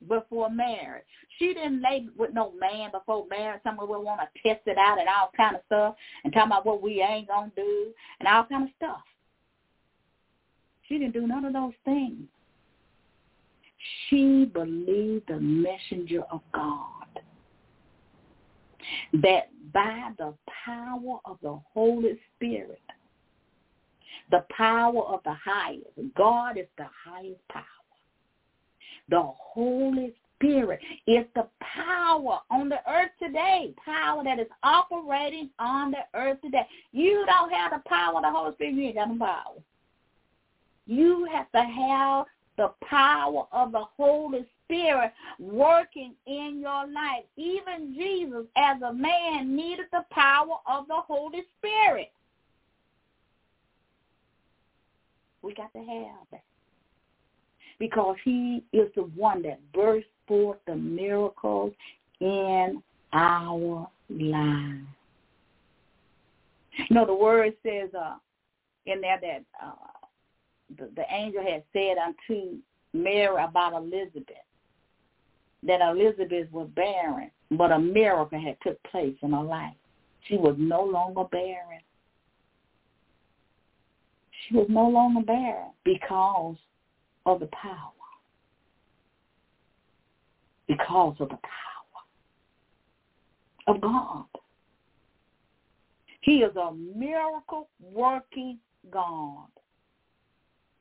before 0.08 0.50
marriage. 0.50 1.04
She 1.38 1.54
didn't 1.54 1.82
lay 1.82 2.06
with 2.16 2.32
no 2.32 2.52
man 2.58 2.90
before 2.92 3.26
marriage. 3.28 3.60
Someone 3.64 3.88
would 3.88 4.00
want 4.00 4.20
to 4.20 4.42
test 4.42 4.66
it 4.66 4.78
out 4.78 4.98
and 4.98 5.08
all 5.08 5.30
kind 5.36 5.56
of 5.56 5.62
stuff 5.66 5.94
and 6.24 6.32
talk 6.32 6.46
about 6.46 6.66
what 6.66 6.82
we 6.82 7.00
ain't 7.02 7.28
gonna 7.28 7.52
do 7.56 7.92
and 8.20 8.28
all 8.28 8.44
kind 8.44 8.64
of 8.64 8.70
stuff. 8.76 9.02
She 10.88 10.98
didn't 10.98 11.14
do 11.14 11.26
none 11.26 11.44
of 11.44 11.52
those 11.52 11.72
things. 11.84 12.28
She 14.08 14.44
believed 14.52 15.28
the 15.28 15.40
messenger 15.40 16.22
of 16.30 16.40
God. 16.52 16.92
That 19.14 19.50
by 19.72 20.10
the 20.16 20.32
power 20.64 21.18
of 21.24 21.38
the 21.42 21.58
Holy 21.74 22.18
Spirit, 22.36 22.80
the 24.30 24.44
power 24.56 25.02
of 25.02 25.20
the 25.24 25.34
highest, 25.34 25.86
God 26.16 26.56
is 26.56 26.66
the 26.78 26.86
highest 27.04 27.40
power 27.48 27.64
the 29.08 29.22
Holy 29.22 30.14
Spirit 30.36 30.80
is 31.06 31.24
the 31.34 31.46
power 31.60 32.40
on 32.50 32.68
the 32.68 32.78
earth 32.88 33.10
today, 33.22 33.72
power 33.82 34.22
that 34.24 34.38
is 34.38 34.48
operating 34.62 35.50
on 35.58 35.92
the 35.92 36.04
earth 36.14 36.38
today. 36.42 36.66
You 36.92 37.24
don't 37.26 37.52
have 37.52 37.72
the 37.72 37.88
power 37.88 38.16
of 38.16 38.22
the 38.22 38.30
Holy 38.30 38.52
Spirit, 38.54 38.74
you 38.74 38.82
ain't 38.82 38.96
got 38.96 39.08
no 39.08 39.18
power. 39.18 39.62
You 40.86 41.26
have 41.32 41.50
to 41.52 41.62
have 41.62 42.26
the 42.56 42.72
power 42.86 43.44
of 43.52 43.72
the 43.72 43.84
Holy 43.96 44.46
Spirit 44.64 45.12
working 45.38 46.14
in 46.26 46.60
your 46.60 46.86
life. 46.86 47.24
Even 47.36 47.94
Jesus, 47.94 48.46
as 48.56 48.80
a 48.82 48.92
man, 48.92 49.54
needed 49.54 49.86
the 49.92 50.04
power 50.10 50.56
of 50.66 50.86
the 50.88 51.00
Holy 51.06 51.42
Spirit. 51.58 52.10
We 55.42 55.54
got 55.54 55.72
to 55.72 55.78
have 55.78 56.26
that. 56.32 56.42
Because 57.78 58.16
he 58.24 58.62
is 58.72 58.88
the 58.94 59.02
one 59.02 59.42
that 59.42 59.60
burst 59.72 60.06
forth 60.26 60.58
the 60.66 60.74
miracles 60.74 61.72
in 62.20 62.82
our 63.12 63.88
lives. 64.08 64.86
You 66.78 66.94
know, 66.94 67.06
the 67.06 67.14
word 67.14 67.54
says 67.62 67.90
uh, 67.98 68.16
in 68.86 69.00
there 69.00 69.18
that 69.20 69.44
uh, 69.62 69.72
the, 70.78 70.90
the 70.94 71.04
angel 71.10 71.42
had 71.42 71.62
said 71.72 71.96
unto 71.98 72.56
Mary 72.92 73.42
about 73.42 73.74
Elizabeth 73.74 74.36
that 75.66 75.80
Elizabeth 75.80 76.50
was 76.52 76.68
barren, 76.76 77.30
but 77.50 77.72
a 77.72 77.78
miracle 77.78 78.40
had 78.40 78.56
took 78.62 78.80
place 78.84 79.16
in 79.22 79.32
her 79.32 79.42
life. 79.42 79.74
She 80.28 80.36
was 80.36 80.54
no 80.58 80.82
longer 80.82 81.24
barren. 81.24 81.80
She 84.48 84.54
was 84.54 84.66
no 84.68 84.88
longer 84.88 85.22
barren 85.22 85.70
because 85.84 86.56
of 87.26 87.40
the 87.40 87.48
power. 87.48 87.92
Because 90.68 91.16
of 91.20 91.28
the 91.28 91.36
power 91.36 91.66
of 93.66 93.80
God. 93.80 94.24
He 96.22 96.38
is 96.38 96.56
a 96.56 96.72
miracle 96.72 97.68
working 97.80 98.58
God. 98.90 99.48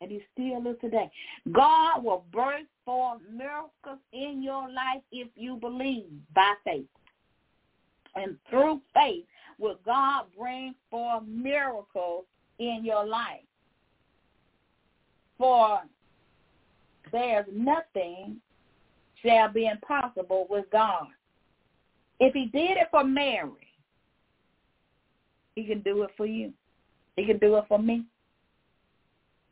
And 0.02 0.12
he 0.12 0.22
still 0.34 0.66
is 0.68 0.78
today. 0.82 1.10
God 1.52 2.04
will 2.04 2.26
birth 2.32 2.66
forth 2.84 3.22
miracles 3.32 4.00
in 4.12 4.42
your 4.44 4.70
life 4.70 5.02
if 5.12 5.28
you 5.36 5.56
believe 5.56 6.06
by 6.34 6.54
faith. 6.64 6.86
And 8.16 8.38
through 8.50 8.82
faith 8.94 9.26
will 9.58 9.80
God 9.86 10.26
bring 10.38 10.76
forth 10.90 11.24
miracles 11.28 12.26
in 12.60 12.82
your 12.84 13.06
life. 13.06 13.42
For 15.38 15.82
there's 17.12 17.46
nothing 17.52 18.38
shall 19.24 19.52
be 19.52 19.68
impossible 19.68 20.48
with 20.50 20.66
God. 20.72 21.08
If 22.20 22.34
he 22.34 22.46
did 22.46 22.78
it 22.78 22.88
for 22.92 23.04
Mary, 23.04 23.52
he 25.56 25.64
can 25.64 25.82
do 25.82 26.04
it 26.04 26.12
for 26.16 26.26
you. 26.26 26.54
He 27.16 27.26
can 27.26 27.38
do 27.38 27.56
it 27.56 27.66
for 27.68 27.80
me. 27.80 28.06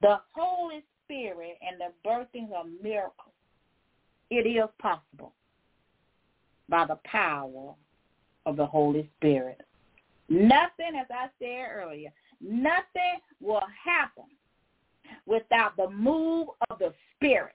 The 0.01 0.19
Holy 0.33 0.83
Spirit 1.05 1.57
and 1.65 1.79
the 1.79 2.07
birthing 2.07 2.51
of 2.53 2.67
miracles, 2.81 3.33
it 4.29 4.47
is 4.47 4.69
possible 4.79 5.33
by 6.69 6.85
the 6.85 6.99
power 7.05 7.73
of 8.45 8.57
the 8.57 8.65
Holy 8.65 9.09
Spirit. 9.17 9.61
Nothing, 10.29 10.95
as 10.99 11.07
I 11.09 11.27
said 11.39 11.65
earlier, 11.71 12.11
nothing 12.41 13.19
will 13.39 13.63
happen 13.83 14.25
without 15.25 15.75
the 15.77 15.89
move 15.89 16.47
of 16.69 16.79
the 16.79 16.93
Spirit. 17.15 17.53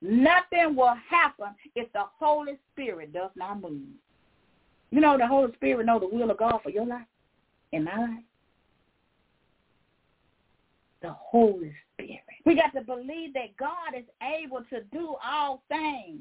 Nothing 0.00 0.76
will 0.76 0.94
happen 1.08 1.48
if 1.74 1.92
the 1.92 2.04
Holy 2.18 2.58
Spirit 2.72 3.12
does 3.12 3.30
not 3.34 3.60
move. 3.60 3.88
You 4.90 5.00
know 5.00 5.16
the 5.18 5.26
Holy 5.26 5.52
Spirit 5.54 5.86
know 5.86 5.98
the 5.98 6.08
will 6.08 6.30
of 6.30 6.38
God 6.38 6.60
for 6.62 6.70
your 6.70 6.86
life 6.86 7.06
and 7.72 7.84
my 7.84 7.96
life. 7.96 8.24
The 11.02 11.12
Holy 11.12 11.74
Spirit. 11.94 12.20
We 12.44 12.54
got 12.54 12.72
to 12.78 12.82
believe 12.82 13.34
that 13.34 13.56
God 13.58 13.98
is 13.98 14.04
able 14.22 14.62
to 14.70 14.82
do 14.92 15.16
all 15.24 15.62
things 15.68 16.20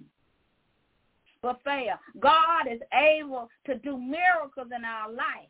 but 1.45 1.61
fail. 1.63 1.93
God 2.20 2.66
is 2.72 2.82
able 2.91 3.49
to 3.68 3.76
do 3.76 3.97
miracles 3.99 4.70
in 4.76 4.84
our 4.84 5.11
life. 5.11 5.47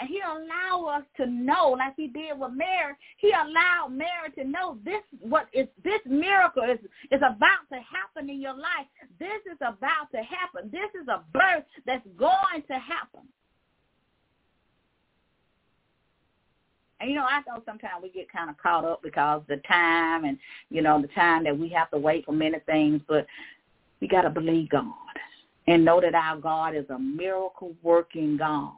And 0.00 0.08
he 0.08 0.20
allowed 0.20 0.96
us 0.96 1.04
to 1.18 1.26
know, 1.26 1.76
like 1.78 1.94
he 1.94 2.08
did 2.08 2.38
with 2.38 2.52
Mary, 2.52 2.94
he 3.18 3.32
allowed 3.32 3.92
Mary 3.92 4.30
to 4.36 4.44
know 4.44 4.78
this 4.82 5.02
what 5.20 5.46
is 5.52 5.66
this 5.84 6.00
miracle 6.06 6.62
is 6.62 6.78
is 7.10 7.20
about 7.20 7.68
to 7.70 7.76
happen 7.76 8.30
in 8.30 8.40
your 8.40 8.54
life. 8.54 8.86
This 9.18 9.42
is 9.44 9.58
about 9.60 10.10
to 10.12 10.22
happen. 10.22 10.70
This 10.72 10.88
is 11.00 11.06
a 11.08 11.22
birth 11.34 11.64
that's 11.84 12.06
going 12.18 12.62
to 12.66 12.74
happen. 12.74 13.28
And 17.00 17.10
you 17.10 17.16
know, 17.16 17.24
I 17.24 17.40
know 17.46 17.62
sometimes 17.66 18.02
we 18.02 18.10
get 18.10 18.32
kind 18.32 18.48
of 18.48 18.56
caught 18.56 18.86
up 18.86 19.02
because 19.02 19.42
the 19.48 19.58
time 19.68 20.24
and 20.24 20.38
you 20.70 20.80
know 20.80 21.00
the 21.02 21.08
time 21.08 21.44
that 21.44 21.58
we 21.58 21.68
have 21.70 21.90
to 21.90 21.98
wait 21.98 22.24
for 22.24 22.32
many 22.32 22.58
things, 22.60 23.02
but 23.06 23.26
we 24.00 24.08
got 24.08 24.22
to 24.22 24.30
believe 24.30 24.70
God 24.70 24.94
and 25.66 25.84
know 25.84 26.00
that 26.00 26.14
our 26.14 26.38
God 26.38 26.74
is 26.74 26.88
a 26.88 26.98
miracle 26.98 27.74
working 27.82 28.38
God. 28.38 28.72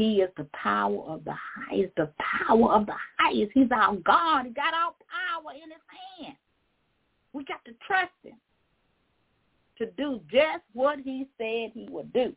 He 0.00 0.22
is 0.22 0.30
the 0.38 0.46
power 0.54 1.02
of 1.02 1.24
the 1.24 1.34
highest, 1.34 1.94
the 1.94 2.10
power 2.18 2.72
of 2.72 2.86
the 2.86 2.94
highest. 3.18 3.52
He's 3.52 3.70
our 3.70 3.96
God. 3.96 4.46
He 4.46 4.50
got 4.50 4.72
our 4.72 4.94
power 5.12 5.52
in 5.52 5.68
his 5.68 6.24
hand. 6.24 6.36
We 7.34 7.44
got 7.44 7.62
to 7.66 7.72
trust 7.86 8.10
him 8.22 8.38
to 9.76 9.90
do 9.98 10.22
just 10.32 10.64
what 10.72 11.00
he 11.00 11.26
said 11.36 11.72
he 11.74 11.86
would 11.90 12.10
do. 12.14 12.34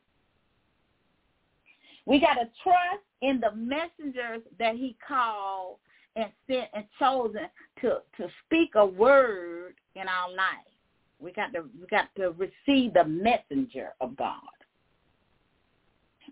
We 2.05 2.19
got 2.19 2.33
to 2.33 2.49
trust 2.61 3.05
in 3.21 3.39
the 3.39 3.55
messengers 3.55 4.41
that 4.59 4.75
he 4.75 4.97
called 5.07 5.77
and 6.17 6.29
sent 6.47 6.67
and 6.73 6.83
chosen 6.99 7.47
to, 7.79 7.99
to 8.17 8.27
speak 8.45 8.71
a 8.75 8.85
word 8.85 9.75
in 9.95 10.09
our 10.09 10.29
life. 10.35 10.67
We 11.21 11.31
got 11.31 11.53
to 11.53 11.61
we 11.79 11.87
got 11.89 12.09
to 12.17 12.31
receive 12.31 12.93
the 12.93 13.05
messenger 13.05 13.93
of 14.01 14.17
God. 14.17 14.41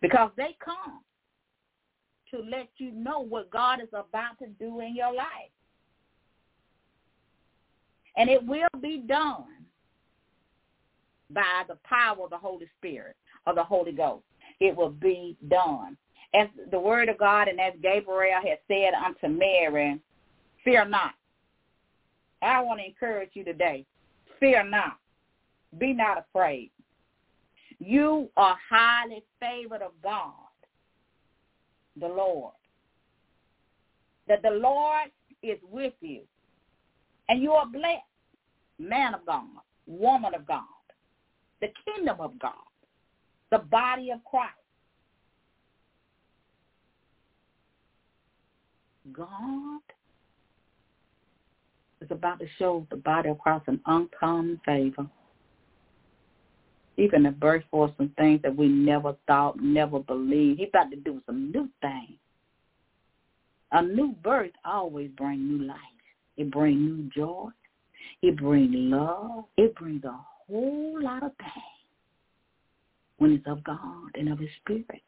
Because 0.02 0.32
they 0.36 0.58
come 0.60 1.00
to 2.32 2.40
let 2.40 2.70
you 2.78 2.92
know 2.92 3.20
what 3.20 3.52
God 3.52 3.82
is 3.82 3.90
about 3.90 4.40
to 4.40 4.48
do 4.60 4.80
in 4.80 4.96
your 4.96 5.14
life. 5.14 5.52
And 8.18 8.30
it 8.30 8.44
will 8.44 8.68
be 8.82 9.04
done 9.08 9.46
by 11.30 11.64
the 11.68 11.78
power 11.84 12.24
of 12.24 12.30
the 12.30 12.38
Holy 12.38 12.68
Spirit 12.78 13.16
or 13.48 13.54
the 13.54 13.64
Holy 13.64 13.92
Ghost. 13.92 14.24
It 14.60 14.76
will 14.76 14.90
be 14.90 15.38
done. 15.50 15.98
As 16.34 16.48
the 16.72 16.80
word 16.80 17.10
of 17.10 17.18
God 17.18 17.48
and 17.48 17.60
as 17.60 17.74
Gabriel 17.82 18.42
had 18.42 18.60
said 18.68 18.94
unto 18.94 19.28
Mary, 19.28 20.00
fear 20.64 20.86
not. 20.86 21.14
I 22.42 22.62
want 22.62 22.80
to 22.80 22.86
encourage 22.86 23.32
you 23.34 23.44
today. 23.44 23.86
Fear 24.40 24.66
not. 24.66 24.98
Be 25.78 25.94
not 25.94 26.18
afraid. 26.18 26.72
You 27.80 28.30
are 28.38 28.58
highly 28.70 29.24
favored 29.40 29.82
of 29.82 29.92
God 30.04 30.51
the 32.00 32.08
Lord. 32.08 32.54
That 34.28 34.42
the 34.42 34.52
Lord 34.52 35.12
is 35.44 35.58
with 35.70 35.94
you. 36.02 36.22
And 37.30 37.42
you 37.42 37.52
are 37.52 37.66
blessed, 37.66 38.04
man 38.80 39.14
of 39.14 39.26
God, 39.26 39.46
woman 39.86 40.34
of 40.34 40.46
God, 40.46 40.64
the 41.62 41.68
kingdom 41.86 42.18
of 42.20 42.38
God, 42.39 42.54
the 43.52 43.60
body 43.60 44.12
of 44.12 44.24
Christ. 44.26 44.54
God 49.12 49.82
is 52.02 52.12
about 52.12 52.39
to 52.39 52.46
show 52.58 52.86
the 52.89 52.98
body 52.98 53.30
of 53.30 53.39
Christ 53.39 53.64
an 53.68 53.80
uncommon 53.86 54.60
favor 54.66 55.08
even 57.02 57.24
to 57.24 57.32
birth 57.32 57.64
forth 57.72 57.91
some 57.97 58.12
things 58.18 58.41
that 58.43 58.56
we 58.56 58.68
never 58.68 59.16
thought, 59.26 59.60
never 59.60 59.99
believed. 59.99 60.60
He's 60.60 60.70
about 60.70 60.91
to 60.91 60.97
do 60.97 61.22
some 61.26 61.52
new 61.52 61.68
things. 61.82 62.18
A 63.72 63.82
new 63.82 64.14
birth 64.24 64.52
always 64.66 65.10
brings 65.18 65.39
new 65.39 65.66
life. 65.66 65.78
It 66.38 66.52
brings 66.52 66.80
new 66.80 67.10
joy. 67.16 67.49
It 68.22 68.38
brings 68.38 68.72
love. 68.74 69.45
It 69.58 69.74
brings 69.76 70.04
a 70.04 70.16
whole 70.47 71.02
lot 71.02 71.24
of 71.24 71.32
things 71.38 71.82
when 73.18 73.32
it's 73.32 73.47
of 73.47 73.64
God 73.64 74.12
and 74.16 74.32
of 74.32 74.38
his 74.38 74.49
spirit. 74.62 75.02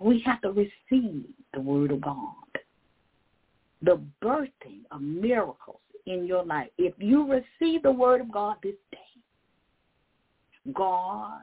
We 0.00 0.20
have 0.26 0.42
to 0.42 0.50
receive 0.50 1.24
the 1.54 1.60
word 1.60 1.92
of 1.92 2.02
God. 2.02 2.34
The 3.82 4.00
birthing 4.22 4.82
of 4.90 5.00
miracles 5.00 5.80
in 6.06 6.26
your 6.26 6.44
life. 6.44 6.68
If 6.76 6.92
you 6.98 7.26
receive 7.26 7.82
the 7.82 7.92
word 7.92 8.20
of 8.20 8.30
God 8.30 8.56
this 8.62 8.74
day, 8.90 8.98
God, 10.74 11.42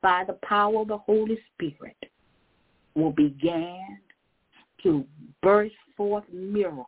by 0.00 0.24
the 0.26 0.38
power 0.44 0.82
of 0.82 0.88
the 0.88 0.98
Holy 0.98 1.38
Spirit, 1.54 1.96
will 2.94 3.12
begin 3.12 3.98
to 4.82 5.04
burst 5.42 5.74
forth 5.96 6.24
miracles 6.32 6.86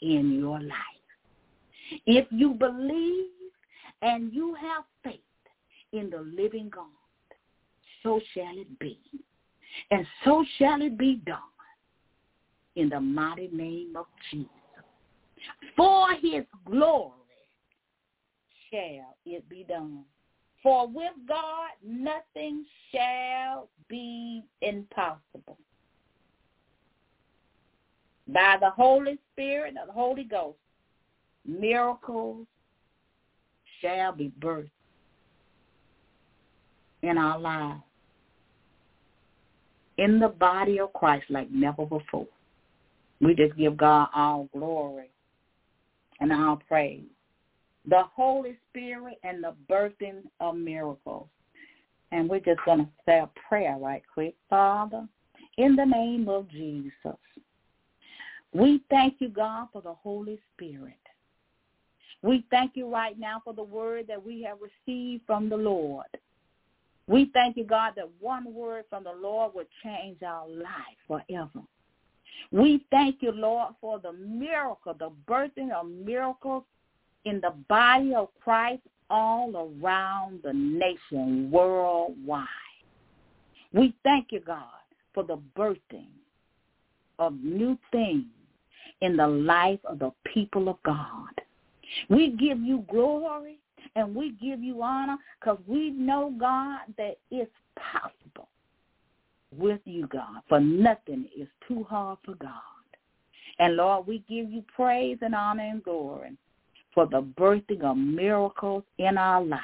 in 0.00 0.38
your 0.38 0.60
life. 0.60 0.72
If 2.06 2.26
you 2.30 2.54
believe 2.54 3.26
and 4.02 4.32
you 4.32 4.54
have 4.54 4.84
faith 5.02 5.20
in 5.92 6.10
the 6.10 6.20
living 6.20 6.68
God, 6.68 6.84
so 8.02 8.20
shall 8.34 8.56
it 8.56 8.78
be. 8.78 8.98
And 9.90 10.06
so 10.24 10.44
shall 10.58 10.82
it 10.82 10.98
be 10.98 11.20
done 11.26 11.38
in 12.76 12.88
the 12.88 13.00
mighty 13.00 13.48
name 13.52 13.96
of 13.96 14.06
Jesus. 14.30 14.48
For 15.76 16.12
his 16.20 16.44
glory 16.64 17.12
shall 18.70 19.16
it 19.24 19.48
be 19.48 19.64
done. 19.68 20.04
For 20.62 20.88
with 20.88 21.12
God 21.26 21.70
nothing 21.84 22.64
shall 22.92 23.68
be 23.88 24.42
impossible. 24.60 25.58
by 28.28 28.56
the 28.60 28.70
Holy 28.70 29.18
Spirit 29.32 29.74
of 29.80 29.86
the 29.88 29.92
Holy 29.92 30.24
Ghost, 30.24 30.58
miracles 31.46 32.46
shall 33.80 34.12
be 34.12 34.30
birthed 34.38 34.70
in 37.02 37.16
our 37.16 37.38
lives, 37.38 37.80
in 39.96 40.20
the 40.20 40.28
body 40.28 40.78
of 40.78 40.92
Christ 40.92 41.24
like 41.30 41.50
never 41.50 41.86
before. 41.86 42.26
We 43.20 43.34
just 43.34 43.56
give 43.56 43.76
God 43.76 44.08
all 44.14 44.48
glory 44.52 45.10
and 46.20 46.32
all 46.32 46.60
praise. 46.68 47.02
The 47.88 48.02
Holy 48.14 48.56
Spirit 48.68 49.18
and 49.22 49.42
the 49.42 49.54
birthing 49.70 50.22
of 50.40 50.56
miracles. 50.56 51.28
And 52.12 52.28
we're 52.28 52.40
just 52.40 52.60
going 52.64 52.80
to 52.80 52.88
say 53.06 53.18
a 53.18 53.30
prayer 53.48 53.76
right 53.78 54.02
quick. 54.12 54.34
Father, 54.50 55.06
in 55.56 55.76
the 55.76 55.84
name 55.84 56.28
of 56.28 56.50
Jesus, 56.50 56.92
we 58.52 58.82
thank 58.90 59.16
you, 59.20 59.28
God, 59.28 59.68
for 59.72 59.82
the 59.82 59.92
Holy 59.92 60.38
Spirit. 60.54 60.94
We 62.22 62.44
thank 62.50 62.72
you 62.74 62.90
right 62.90 63.18
now 63.18 63.40
for 63.44 63.54
the 63.54 63.62
word 63.62 64.06
that 64.08 64.24
we 64.24 64.42
have 64.42 64.58
received 64.60 65.22
from 65.26 65.48
the 65.48 65.56
Lord. 65.56 66.06
We 67.06 67.30
thank 67.32 67.56
you, 67.56 67.64
God, 67.64 67.94
that 67.96 68.08
one 68.20 68.52
word 68.52 68.84
from 68.90 69.04
the 69.04 69.12
Lord 69.12 69.54
would 69.54 69.68
change 69.82 70.22
our 70.22 70.48
life 70.48 70.98
forever. 71.06 71.60
We 72.50 72.84
thank 72.90 73.16
you, 73.20 73.32
Lord, 73.32 73.74
for 73.80 73.98
the 73.98 74.12
miracle, 74.12 74.94
the 74.98 75.10
birthing 75.26 75.72
of 75.72 75.88
miracles 75.88 76.64
in 77.24 77.40
the 77.40 77.52
body 77.68 78.14
of 78.14 78.28
Christ 78.42 78.82
all 79.10 79.72
around 79.82 80.40
the 80.42 80.52
nation, 80.52 81.50
worldwide. 81.50 82.46
We 83.72 83.94
thank 84.02 84.32
you, 84.32 84.40
God, 84.40 84.64
for 85.14 85.22
the 85.22 85.38
birthing 85.56 86.12
of 87.18 87.34
new 87.42 87.78
things 87.90 88.26
in 89.00 89.16
the 89.16 89.26
life 89.26 89.80
of 89.84 89.98
the 89.98 90.10
people 90.32 90.68
of 90.68 90.76
God. 90.84 91.28
We 92.08 92.30
give 92.30 92.60
you 92.60 92.84
glory 92.90 93.58
and 93.94 94.14
we 94.14 94.32
give 94.32 94.62
you 94.62 94.82
honor 94.82 95.16
because 95.40 95.58
we 95.66 95.90
know, 95.90 96.34
God, 96.38 96.80
that 96.96 97.16
it's 97.30 97.50
possible 97.76 98.48
with 99.56 99.80
you, 99.84 100.06
God, 100.08 100.42
for 100.48 100.60
nothing 100.60 101.26
is 101.36 101.48
too 101.66 101.84
hard 101.84 102.18
for 102.24 102.34
God. 102.34 102.52
And 103.58 103.76
Lord, 103.76 104.06
we 104.06 104.18
give 104.28 104.50
you 104.50 104.62
praise 104.74 105.18
and 105.22 105.34
honor 105.34 105.64
and 105.64 105.82
glory 105.82 106.36
for 106.94 107.06
the 107.06 107.22
birthing 107.22 107.82
of 107.82 107.96
miracles 107.96 108.84
in 108.98 109.18
our 109.18 109.44
life 109.44 109.60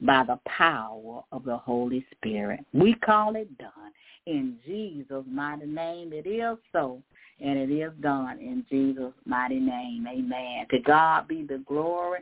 by 0.00 0.24
the 0.24 0.38
power 0.46 1.22
of 1.32 1.44
the 1.44 1.56
Holy 1.56 2.04
Spirit. 2.12 2.60
We 2.72 2.94
call 2.94 3.36
it 3.36 3.56
done. 3.58 3.70
In 4.26 4.56
Jesus' 4.66 5.24
mighty 5.26 5.66
name, 5.66 6.12
it 6.12 6.26
is 6.26 6.58
so 6.72 7.02
and 7.40 7.58
it 7.58 7.72
is 7.72 7.92
done 8.00 8.38
in 8.38 8.64
Jesus' 8.68 9.12
mighty 9.24 9.60
name. 9.60 10.06
Amen. 10.06 10.66
To 10.70 10.78
God 10.80 11.28
be 11.28 11.44
the 11.44 11.62
glory. 11.66 12.20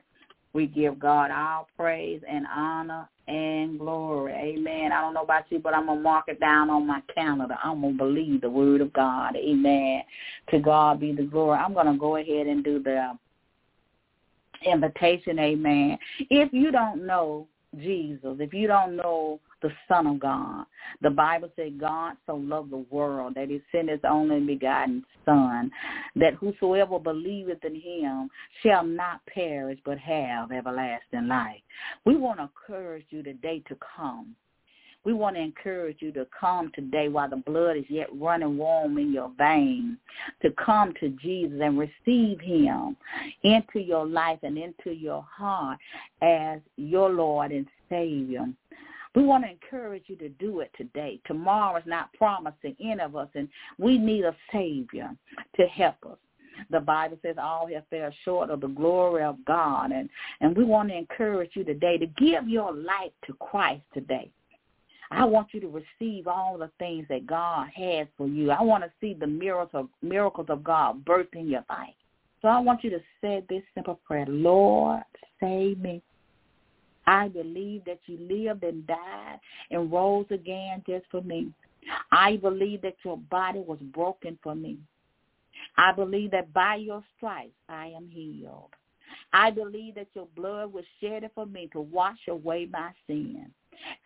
We 0.52 0.66
give 0.66 0.98
God 0.98 1.30
all 1.30 1.68
praise 1.76 2.22
and 2.28 2.46
honor 2.46 3.08
and 3.28 3.78
glory. 3.78 4.32
Amen. 4.32 4.92
I 4.92 5.00
don't 5.00 5.14
know 5.14 5.22
about 5.22 5.44
you, 5.50 5.58
but 5.58 5.74
I'm 5.74 5.86
going 5.86 5.98
to 5.98 6.02
mark 6.02 6.26
it 6.28 6.40
down 6.40 6.70
on 6.70 6.86
my 6.86 7.02
calendar. 7.14 7.56
I'm 7.62 7.80
going 7.80 7.94
to 7.94 7.98
believe 7.98 8.40
the 8.40 8.50
word 8.50 8.80
of 8.80 8.92
God. 8.92 9.36
Amen. 9.36 10.02
To 10.50 10.58
God 10.58 11.00
be 11.00 11.12
the 11.12 11.24
glory. 11.24 11.58
I'm 11.58 11.74
going 11.74 11.92
to 11.92 11.98
go 11.98 12.16
ahead 12.16 12.46
and 12.46 12.64
do 12.64 12.82
the 12.82 13.18
invitation. 14.64 15.38
Amen. 15.38 15.98
If 16.30 16.52
you 16.52 16.70
don't 16.70 17.06
know 17.06 17.48
Jesus, 17.78 18.36
if 18.40 18.54
you 18.54 18.66
don't 18.66 18.96
know 18.96 19.40
the 19.62 19.70
Son 19.88 20.06
of 20.06 20.20
God. 20.20 20.66
The 21.02 21.10
Bible 21.10 21.50
said 21.56 21.80
God 21.80 22.14
so 22.26 22.36
loved 22.36 22.70
the 22.70 22.84
world 22.90 23.34
that 23.36 23.48
he 23.48 23.60
sent 23.72 23.88
his 23.88 24.00
only 24.08 24.40
begotten 24.40 25.04
Son, 25.24 25.70
that 26.16 26.34
whosoever 26.34 26.98
believeth 26.98 27.64
in 27.64 27.74
him 27.74 28.28
shall 28.62 28.84
not 28.84 29.24
perish 29.26 29.78
but 29.84 29.98
have 29.98 30.52
everlasting 30.52 31.26
life. 31.26 31.60
We 32.04 32.16
want 32.16 32.38
to 32.38 32.44
encourage 32.44 33.06
you 33.10 33.22
today 33.22 33.62
to 33.68 33.76
come. 33.96 34.36
We 35.06 35.12
want 35.12 35.36
to 35.36 35.40
encourage 35.42 35.98
you 36.00 36.10
to 36.12 36.26
come 36.38 36.72
today 36.74 37.06
while 37.06 37.30
the 37.30 37.36
blood 37.36 37.76
is 37.76 37.84
yet 37.88 38.08
running 38.12 38.58
warm 38.58 38.98
in 38.98 39.12
your 39.12 39.30
veins, 39.38 39.98
to 40.42 40.50
come 40.62 40.94
to 40.98 41.10
Jesus 41.10 41.60
and 41.62 41.78
receive 41.78 42.40
him 42.40 42.96
into 43.44 43.78
your 43.78 44.04
life 44.04 44.40
and 44.42 44.58
into 44.58 44.90
your 44.90 45.24
heart 45.30 45.78
as 46.22 46.58
your 46.76 47.08
Lord 47.08 47.52
and 47.52 47.68
Savior. 47.88 48.46
We 49.14 49.22
want 49.22 49.44
to 49.44 49.50
encourage 49.50 50.02
you 50.08 50.16
to 50.16 50.28
do 50.28 50.58
it 50.58 50.72
today. 50.76 51.20
Tomorrow 51.28 51.78
is 51.78 51.86
not 51.86 52.12
promised 52.14 52.56
promising 52.60 52.76
any 52.84 53.00
of 53.00 53.14
us, 53.14 53.28
and 53.36 53.48
we 53.78 53.98
need 53.98 54.24
a 54.24 54.34
Savior 54.52 55.10
to 55.54 55.66
help 55.68 56.04
us. 56.04 56.18
The 56.70 56.80
Bible 56.80 57.18
says 57.22 57.36
all 57.40 57.68
have 57.72 57.84
fell 57.90 58.10
short 58.24 58.50
of 58.50 58.60
the 58.60 58.66
glory 58.66 59.22
of 59.22 59.36
God, 59.44 59.92
and, 59.92 60.10
and 60.40 60.56
we 60.56 60.64
want 60.64 60.88
to 60.88 60.96
encourage 60.96 61.50
you 61.54 61.62
today 61.62 61.96
to 61.96 62.06
give 62.06 62.48
your 62.48 62.72
life 62.72 63.12
to 63.26 63.34
Christ 63.34 63.82
today. 63.94 64.32
I 65.10 65.24
want 65.24 65.48
you 65.52 65.60
to 65.60 65.68
receive 65.68 66.26
all 66.26 66.58
the 66.58 66.70
things 66.78 67.06
that 67.08 67.26
God 67.26 67.68
has 67.74 68.06
for 68.16 68.26
you. 68.26 68.50
I 68.50 68.62
want 68.62 68.84
to 68.84 68.90
see 69.00 69.14
the 69.14 69.26
miracles, 69.26 69.84
of, 69.84 69.88
miracles 70.02 70.46
of 70.48 70.64
God 70.64 71.04
birth 71.04 71.28
in 71.34 71.48
your 71.48 71.64
life. 71.68 71.94
So 72.42 72.48
I 72.48 72.58
want 72.58 72.84
you 72.84 72.90
to 72.90 73.00
say 73.20 73.44
this 73.48 73.62
simple 73.74 74.00
prayer, 74.06 74.26
Lord, 74.26 75.02
save 75.40 75.78
me 75.78 76.02
I 77.06 77.28
believe 77.28 77.84
that 77.84 78.00
you 78.06 78.18
lived 78.18 78.64
and 78.64 78.86
died 78.86 79.38
and 79.70 79.92
rose 79.92 80.26
again 80.30 80.82
just 80.88 81.06
for 81.10 81.22
me. 81.22 81.52
I 82.10 82.36
believe 82.36 82.82
that 82.82 82.96
your 83.04 83.16
body 83.16 83.60
was 83.60 83.78
broken 83.94 84.38
for 84.42 84.54
me. 84.54 84.78
I 85.76 85.92
believe 85.92 86.32
that 86.32 86.52
by 86.52 86.76
your 86.76 87.04
stripes 87.16 87.54
I 87.68 87.88
am 87.88 88.08
healed. 88.10 88.70
I 89.32 89.50
believe 89.50 89.94
that 89.94 90.08
your 90.14 90.26
blood 90.34 90.72
was 90.72 90.84
shed 91.00 91.28
for 91.34 91.46
me 91.46 91.68
to 91.72 91.80
wash 91.80 92.18
away 92.28 92.68
my 92.70 92.90
sin. 93.06 93.46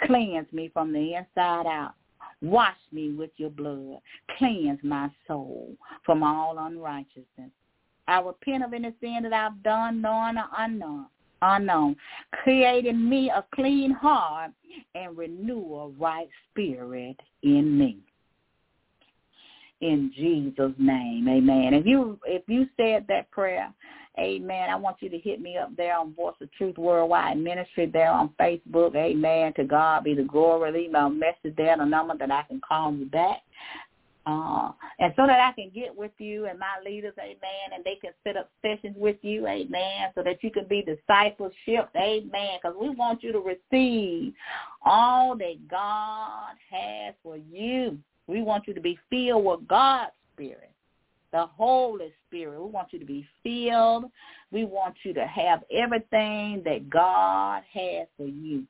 Cleanse 0.03 0.53
me 0.53 0.71
from 0.73 0.93
the 0.93 1.15
inside 1.15 1.67
out. 1.67 1.95
Wash 2.43 2.77
me 2.93 3.13
with 3.13 3.31
your 3.37 3.51
blood. 3.51 3.99
Cleanse 4.39 4.81
my 4.83 5.11
soul 5.27 5.77
from 6.05 6.23
all 6.23 6.59
unrighteousness. 6.59 7.51
I 8.09 8.21
repent 8.21 8.65
of 8.65 8.73
any 8.73 8.95
sin 9.01 9.21
that 9.23 9.33
I've 9.33 9.63
done, 9.63 10.01
known 10.01 10.39
or 10.39 10.49
unknown 10.57 11.07
unknown, 11.43 11.97
creating 12.33 13.09
me 13.09 13.31
a 13.31 13.45
clean 13.55 13.91
heart 13.91 14.53
and 14.95 15.17
renew 15.17 15.75
a 15.75 15.89
right 15.89 16.29
spirit 16.51 17.17
in 17.43 17.79
me. 17.79 17.99
In 19.81 20.13
Jesus' 20.15 20.73
name, 20.79 21.27
amen. 21.27 21.73
If 21.73 21.87
you 21.87 22.19
if 22.27 22.43
you 22.49 22.67
said 22.77 23.07
that 23.09 23.31
prayer, 23.31 23.73
amen, 24.19 24.69
I 24.69 24.77
want 24.77 24.99
you 25.01 25.09
to 25.09 25.19
hit 25.19 25.41
me 25.41 25.57
up 25.57 25.75
there 25.75 25.97
on 25.97 26.13
Voice 26.15 26.35
of 26.43 26.53
Truth 26.53 26.77
Worldwide 26.77 27.39
Ministry 27.39 27.87
there 27.87 28.11
on 28.11 28.31
Facebook, 28.39 28.95
amen. 28.95 29.55
To 29.55 29.65
God 29.65 30.05
be 30.05 30.15
the 30.15 30.25
glory. 30.25 30.73
Leave 30.73 30.95
a 30.95 31.09
message 31.09 31.57
there, 31.57 31.79
the 31.79 31.85
number 31.87 32.15
that 32.19 32.31
I 32.31 32.43
can 32.43 32.61
call 32.61 32.93
you 32.93 33.07
back. 33.07 33.39
Uh, 34.27 34.71
and 34.99 35.15
so 35.17 35.27
that 35.27 35.41
I 35.41 35.53
can 35.53 35.71
get 35.75 35.97
with 35.97 36.13
you 36.19 36.45
and 36.45 36.59
my 36.59 36.79
leaders, 36.85 37.15
amen, 37.19 37.73
and 37.75 37.83
they 37.83 37.97
can 38.03 38.13
set 38.23 38.37
up 38.37 38.51
sessions 38.61 38.95
with 38.99 39.17
you, 39.23 39.47
amen, 39.47 40.11
so 40.15 40.23
that 40.23 40.45
you 40.45 40.51
can 40.51 40.67
be 40.69 40.83
discipleship, 40.83 41.89
amen, 41.97 42.59
because 42.63 42.77
we 42.79 42.91
want 42.91 43.23
you 43.23 43.33
to 43.33 43.41
receive 43.41 44.35
all 44.85 45.37
that 45.39 45.67
God 45.71 46.55
has 46.71 47.15
for 47.23 47.39
you. 47.39 47.99
We 48.31 48.43
want 48.43 48.69
you 48.69 48.75
to 48.75 48.81
be 48.81 48.97
filled 49.11 49.45
with 49.45 49.67
God's 49.67 50.13
Spirit, 50.35 50.71
the 51.33 51.47
Holy 51.47 52.13
Spirit. 52.29 52.63
We 52.63 52.71
want 52.71 52.93
you 52.93 53.01
to 53.01 53.05
be 53.05 53.27
filled. 53.43 54.05
We 54.53 54.65
want 54.65 54.95
you 55.03 55.13
to 55.15 55.27
have 55.27 55.65
everything 55.73 56.63
that 56.65 56.89
God 56.89 57.63
has 57.75 58.07
for 58.17 58.27
you. 58.27 58.65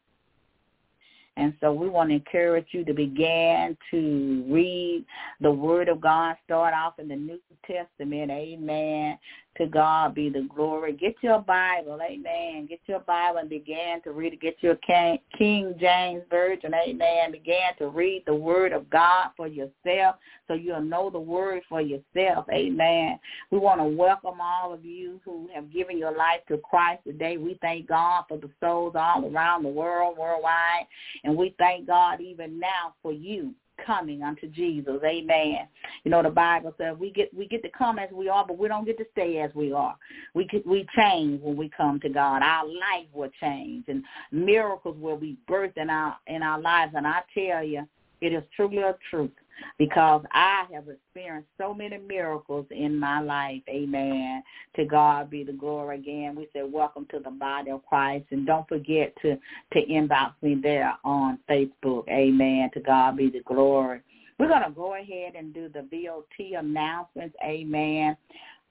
And 1.36 1.54
so 1.60 1.72
we 1.72 1.88
want 1.88 2.08
to 2.10 2.16
encourage 2.16 2.68
you 2.72 2.84
to 2.84 2.94
begin 2.94 3.76
to 3.90 4.44
read 4.48 5.04
the 5.40 5.50
Word 5.50 5.88
of 5.88 6.00
God. 6.00 6.36
Start 6.44 6.74
off 6.74 6.98
in 6.98 7.08
the 7.08 7.16
New 7.16 7.38
Testament. 7.66 8.30
Amen. 8.30 9.18
To 9.56 9.66
God 9.66 10.14
be 10.14 10.30
the 10.30 10.48
glory. 10.54 10.92
Get 10.92 11.16
your 11.22 11.40
Bible. 11.40 11.98
Amen. 12.02 12.66
Get 12.66 12.80
your 12.86 13.00
Bible 13.00 13.40
and 13.40 13.50
begin 13.50 14.00
to 14.04 14.12
read 14.12 14.32
it. 14.32 14.40
Get 14.40 14.56
your 14.60 14.76
King 14.76 15.74
James 15.78 16.22
Version. 16.30 16.72
Amen. 16.72 17.32
Begin 17.32 17.56
to 17.78 17.88
read 17.88 18.22
the 18.26 18.34
Word 18.34 18.72
of 18.72 18.88
God 18.88 19.30
for 19.36 19.48
yourself 19.48 20.16
so 20.46 20.54
you'll 20.54 20.80
know 20.80 21.10
the 21.10 21.18
Word 21.18 21.62
for 21.68 21.80
yourself. 21.80 22.46
Amen. 22.50 23.18
We 23.50 23.58
want 23.58 23.80
to 23.80 23.84
welcome 23.84 24.40
all 24.40 24.72
of 24.72 24.84
you 24.84 25.20
who 25.24 25.50
have 25.52 25.72
given 25.72 25.98
your 25.98 26.16
life 26.16 26.40
to 26.48 26.56
Christ 26.58 27.02
today. 27.04 27.36
We 27.36 27.58
thank 27.60 27.88
God 27.88 28.24
for 28.28 28.38
the 28.38 28.50
souls 28.60 28.94
all 28.96 29.26
around 29.26 29.64
the 29.64 29.68
world, 29.68 30.16
worldwide. 30.16 30.86
And 31.24 31.36
we 31.36 31.54
thank 31.58 31.86
God 31.86 32.20
even 32.20 32.58
now 32.58 32.94
for 33.02 33.12
you 33.12 33.52
coming 33.84 34.22
unto 34.22 34.46
Jesus. 34.48 35.00
Amen. 35.04 35.68
You 36.04 36.10
know 36.10 36.22
the 36.22 36.30
Bible 36.30 36.74
says 36.78 36.96
we 36.98 37.10
get 37.10 37.32
we 37.36 37.46
get 37.46 37.62
to 37.62 37.70
come 37.76 37.98
as 37.98 38.10
we 38.12 38.28
are, 38.28 38.46
but 38.46 38.58
we 38.58 38.68
don't 38.68 38.84
get 38.84 38.98
to 38.98 39.06
stay 39.12 39.38
as 39.38 39.54
we 39.54 39.72
are. 39.72 39.96
We 40.34 40.46
could, 40.46 40.64
we 40.66 40.86
change 40.96 41.42
when 41.42 41.56
we 41.56 41.70
come 41.76 42.00
to 42.00 42.08
God. 42.08 42.42
Our 42.42 42.66
life 42.66 43.08
will 43.12 43.30
change, 43.40 43.84
and 43.88 44.04
miracles 44.32 44.96
will 44.98 45.16
be 45.16 45.36
birthed 45.48 45.76
in 45.76 45.90
our 45.90 46.16
in 46.26 46.42
our 46.42 46.60
lives. 46.60 46.92
And 46.96 47.06
I 47.06 47.20
tell 47.34 47.64
you, 47.64 47.86
it 48.20 48.32
is 48.32 48.42
truly 48.56 48.78
a 48.78 48.96
truth 49.10 49.30
because 49.78 50.22
I 50.32 50.64
have 50.72 50.88
experienced 50.88 51.48
so 51.58 51.74
many 51.74 51.98
miracles 51.98 52.66
in 52.70 52.98
my 52.98 53.20
life. 53.20 53.62
Amen. 53.68 54.42
To 54.76 54.84
God 54.84 55.30
be 55.30 55.44
the 55.44 55.52
glory 55.52 55.98
again. 55.98 56.34
We 56.34 56.48
say 56.52 56.62
welcome 56.62 57.06
to 57.10 57.18
the 57.18 57.30
body 57.30 57.70
of 57.70 57.84
Christ. 57.86 58.26
And 58.30 58.46
don't 58.46 58.68
forget 58.68 59.14
to, 59.22 59.36
to 59.72 59.86
inbox 59.86 60.32
me 60.42 60.56
there 60.60 60.94
on 61.04 61.38
Facebook. 61.48 62.08
Amen. 62.08 62.70
To 62.74 62.80
God 62.80 63.16
be 63.16 63.30
the 63.30 63.42
glory. 63.46 64.00
We're 64.38 64.48
going 64.48 64.62
to 64.62 64.70
go 64.70 64.94
ahead 64.94 65.34
and 65.34 65.52
do 65.52 65.68
the 65.68 65.86
VOT 65.90 66.58
announcements. 66.58 67.36
Amen. 67.44 68.16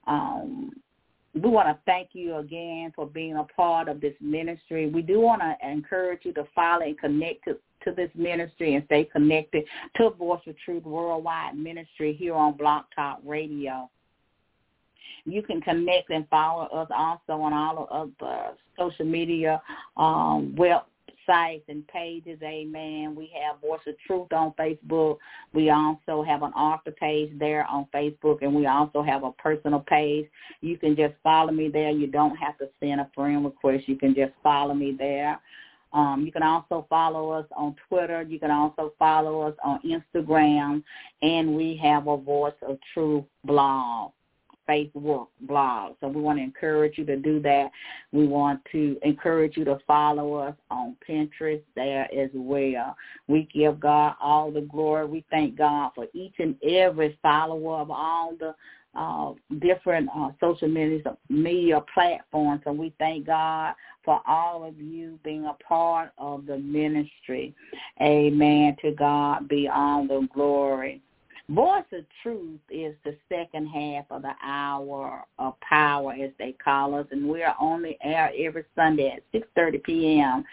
Um, 0.06 0.72
we 1.34 1.48
want 1.48 1.68
to 1.68 1.78
thank 1.86 2.08
you 2.12 2.36
again 2.38 2.92
for 2.96 3.06
being 3.06 3.36
a 3.36 3.44
part 3.44 3.88
of 3.88 4.00
this 4.00 4.14
ministry. 4.20 4.88
We 4.88 5.02
do 5.02 5.20
want 5.20 5.42
to 5.42 5.54
encourage 5.66 6.24
you 6.24 6.32
to 6.34 6.44
follow 6.54 6.82
and 6.82 6.98
connect 6.98 7.44
to, 7.44 7.56
to 7.84 7.92
this 7.92 8.10
ministry 8.14 8.74
and 8.74 8.84
stay 8.86 9.04
connected 9.04 9.64
to 9.96 10.10
Voice 10.10 10.40
of 10.46 10.54
Truth 10.64 10.84
Worldwide 10.84 11.56
Ministry 11.56 12.14
here 12.14 12.34
on 12.34 12.56
Blog 12.56 12.84
Talk 12.94 13.20
Radio. 13.24 13.90
You 15.24 15.42
can 15.42 15.60
connect 15.60 16.10
and 16.10 16.26
follow 16.28 16.64
us 16.64 16.88
also 16.94 17.42
on 17.42 17.52
all 17.52 17.86
of 17.90 18.10
the 18.18 18.54
social 18.78 19.04
media 19.04 19.60
um, 19.96 20.56
and 21.68 21.86
pages. 21.86 22.40
Amen. 22.42 23.14
We 23.14 23.30
have 23.40 23.60
Voice 23.60 23.80
of 23.86 23.94
Truth 24.04 24.32
on 24.32 24.52
Facebook. 24.58 25.18
We 25.52 25.70
also 25.70 26.24
have 26.24 26.42
an 26.42 26.52
author 26.52 26.90
page 26.90 27.30
there 27.38 27.64
on 27.66 27.86
Facebook, 27.94 28.38
and 28.42 28.52
we 28.52 28.66
also 28.66 29.02
have 29.02 29.22
a 29.22 29.30
personal 29.32 29.80
page. 29.80 30.26
You 30.60 30.76
can 30.76 30.96
just 30.96 31.14
follow 31.22 31.52
me 31.52 31.68
there. 31.68 31.90
You 31.90 32.08
don't 32.08 32.34
have 32.36 32.58
to 32.58 32.68
send 32.80 33.00
a 33.00 33.08
friend 33.14 33.44
request. 33.44 33.88
You 33.88 33.96
can 33.96 34.12
just 34.12 34.32
follow 34.42 34.74
me 34.74 34.96
there. 34.98 35.38
Um, 35.92 36.24
you 36.24 36.32
can 36.32 36.42
also 36.42 36.86
follow 36.88 37.30
us 37.30 37.46
on 37.56 37.74
Twitter. 37.88 38.22
You 38.22 38.38
can 38.38 38.50
also 38.50 38.94
follow 38.98 39.42
us 39.42 39.54
on 39.64 39.80
Instagram. 39.82 40.82
And 41.22 41.56
we 41.56 41.76
have 41.82 42.06
a 42.06 42.16
Voice 42.16 42.54
of 42.62 42.78
Truth 42.94 43.24
blog. 43.44 44.12
Facebook 44.68 45.28
blog. 45.40 45.96
So 46.00 46.08
we 46.08 46.20
want 46.20 46.38
to 46.38 46.44
encourage 46.44 46.96
you 46.96 47.04
to 47.06 47.16
do 47.16 47.40
that. 47.40 47.70
We 48.12 48.26
want 48.26 48.60
to 48.72 48.98
encourage 49.02 49.56
you 49.56 49.64
to 49.64 49.78
follow 49.86 50.34
us 50.34 50.54
on 50.70 50.96
Pinterest 51.08 51.62
there 51.74 52.08
as 52.14 52.30
well. 52.34 52.96
We 53.26 53.48
give 53.52 53.80
God 53.80 54.14
all 54.20 54.50
the 54.52 54.60
glory. 54.60 55.06
We 55.06 55.24
thank 55.30 55.58
God 55.58 55.90
for 55.94 56.06
each 56.14 56.34
and 56.38 56.54
every 56.62 57.18
follower 57.20 57.78
of 57.78 57.90
all 57.90 58.34
the 58.38 58.54
uh, 58.94 59.32
different 59.60 60.08
uh, 60.16 60.30
social 60.40 60.68
media, 60.68 61.16
media 61.28 61.80
platforms. 61.92 62.62
And 62.66 62.78
we 62.78 62.92
thank 62.98 63.26
God 63.26 63.74
for 64.04 64.20
all 64.26 64.64
of 64.64 64.78
you 64.80 65.18
being 65.22 65.46
a 65.46 65.56
part 65.62 66.12
of 66.18 66.46
the 66.46 66.58
ministry. 66.58 67.54
Amen. 68.00 68.76
To 68.82 68.92
God 68.92 69.48
be 69.48 69.68
all 69.68 70.06
the 70.06 70.26
glory. 70.34 71.02
Voice 71.50 71.82
of 71.92 72.04
Truth 72.22 72.60
is 72.70 72.94
the 73.04 73.16
second 73.28 73.66
half 73.66 74.04
of 74.10 74.22
the 74.22 74.34
hour 74.40 75.24
of 75.40 75.58
power, 75.60 76.12
as 76.12 76.30
they 76.38 76.52
call 76.52 76.94
us, 76.94 77.06
and 77.10 77.28
we 77.28 77.42
are 77.42 77.56
only 77.60 77.98
air 78.04 78.30
every 78.38 78.64
Sunday 78.76 79.16
at 79.16 79.40
6.30 79.56 79.82
p.m., 79.82 80.44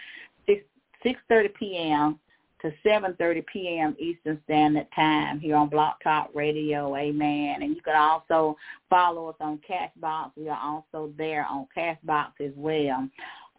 6, 0.46 0.60
6.30 1.04 1.54
p.m. 1.54 2.18
to 2.62 2.72
7.30 2.84 3.44
p.m. 3.52 3.96
Eastern 3.98 4.40
Standard 4.44 4.86
Time 4.94 5.38
here 5.38 5.56
on 5.56 5.68
Blog 5.68 5.94
Talk 6.02 6.30
Radio, 6.34 6.96
amen. 6.96 7.62
And 7.62 7.74
you 7.74 7.82
can 7.82 7.96
also 7.96 8.56
follow 8.90 9.28
us 9.28 9.36
on 9.40 9.60
Castbox. 9.68 10.32
We 10.36 10.48
are 10.48 10.60
also 10.60 11.12
there 11.16 11.46
on 11.46 11.66
Castbox 11.76 12.32
as 12.40 12.52
well. 12.56 13.08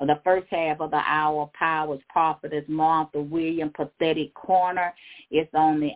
Uh, 0.01 0.05
the 0.05 0.19
first 0.23 0.47
half 0.49 0.79
of 0.81 0.91
the 0.91 1.01
hour 1.05 1.43
of 1.43 1.53
power 1.53 1.97
Prophetess 2.09 2.65
Martha 2.67 3.21
William 3.21 3.71
Pathetic 3.75 4.33
Corner. 4.33 4.93
It's 5.31 5.53
on 5.53 5.79
the 5.79 5.91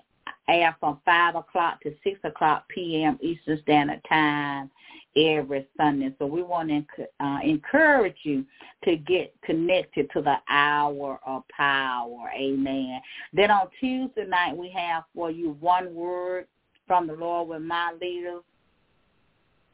air 0.48 0.76
from 0.80 1.00
5 1.06 1.36
o'clock 1.36 1.82
to 1.82 1.94
6 2.04 2.20
o'clock 2.24 2.66
p.m. 2.70 3.18
Eastern 3.22 3.60
Standard 3.62 4.02
Time 4.08 4.70
every 5.16 5.68
Sunday. 5.78 6.14
So 6.20 6.26
we 6.26 6.44
want 6.44 6.70
to 6.70 7.08
uh, 7.20 7.40
encourage 7.44 8.18
you 8.24 8.46
to 8.84 8.96
get 8.96 9.34
connected 9.44 10.10
to 10.12 10.22
the 10.22 10.36
hour 10.50 11.20
of 11.26 11.44
power. 11.50 12.32
Amen. 12.36 13.00
Then 13.32 13.52
on 13.52 13.68
Tuesday 13.80 14.26
night, 14.26 14.56
we 14.56 14.70
have 14.76 15.04
for 15.14 15.32
you 15.32 15.58
one 15.60 15.94
word 15.94 16.48
from 16.88 17.08
the 17.08 17.14
Lord 17.14 17.50
with 17.50 17.62
my 17.62 17.94
leader, 18.02 18.40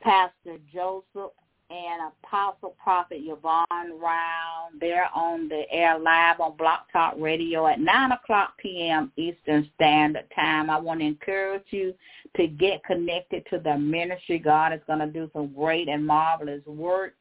Pastor 0.01 0.57
Joseph 0.71 1.31
and 1.69 2.11
Apostle 2.23 2.75
Prophet 2.81 3.19
Yvonne 3.21 3.99
Rao. 3.99 4.69
They're 4.79 5.09
on 5.13 5.47
the 5.47 5.63
air 5.71 5.99
live 5.99 6.39
on 6.39 6.57
Blog 6.57 6.79
Talk 6.91 7.13
Radio 7.17 7.67
at 7.67 7.79
9 7.79 8.11
o'clock 8.11 8.53
p.m. 8.57 9.11
Eastern 9.17 9.69
Standard 9.75 10.25
Time. 10.35 10.69
I 10.69 10.79
want 10.79 11.01
to 11.01 11.05
encourage 11.05 11.65
you 11.69 11.93
to 12.37 12.47
get 12.47 12.83
connected 12.85 13.45
to 13.51 13.59
the 13.59 13.77
ministry. 13.77 14.39
God 14.39 14.73
is 14.73 14.81
going 14.87 14.99
to 14.99 15.07
do 15.07 15.29
some 15.31 15.53
great 15.53 15.87
and 15.87 16.05
marvelous 16.05 16.65
work 16.65 17.13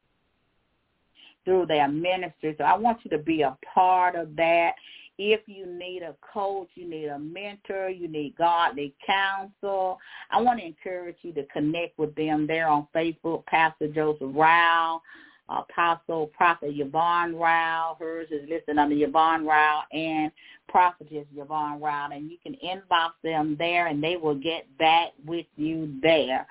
through 1.45 1.67
their 1.67 1.87
ministry. 1.87 2.55
So 2.57 2.63
I 2.63 2.75
want 2.75 2.99
you 3.03 3.11
to 3.11 3.19
be 3.19 3.43
a 3.43 3.57
part 3.73 4.15
of 4.15 4.35
that. 4.35 4.73
If 5.21 5.41
you 5.47 5.65
need 5.65 6.01
a 6.01 6.15
coach, 6.33 6.69
you 6.75 6.89
need 6.89 7.07
a 7.07 7.19
mentor, 7.19 7.89
you 7.89 8.07
need 8.07 8.37
godly 8.37 8.95
counsel, 9.05 9.99
I 10.31 10.41
want 10.41 10.61
to 10.61 10.65
encourage 10.65 11.17
you 11.23 11.33
to 11.33 11.45
connect 11.47 11.99
with 11.99 12.15
them 12.15 12.47
there 12.47 12.69
on 12.69 12.87
Facebook, 12.95 13.45
Pastor 13.45 13.89
Joseph 13.89 14.31
Rao, 14.33 15.01
Apostle 15.49 16.27
Prophet 16.27 16.71
Yvonne 16.73 17.35
Rao. 17.35 17.97
Hers 17.99 18.29
is 18.31 18.47
listed 18.47 18.77
under 18.77 18.95
Yvonne 18.95 19.45
Rao 19.45 19.81
and 19.91 20.31
Prophetess 20.69 21.25
Yvonne 21.35 21.81
Rao. 21.81 22.07
And 22.13 22.31
you 22.31 22.37
can 22.41 22.55
inbox 22.63 23.09
them 23.21 23.57
there 23.59 23.87
and 23.87 24.01
they 24.01 24.15
will 24.15 24.35
get 24.35 24.65
back 24.77 25.09
with 25.25 25.47
you 25.57 25.99
there. 26.01 26.47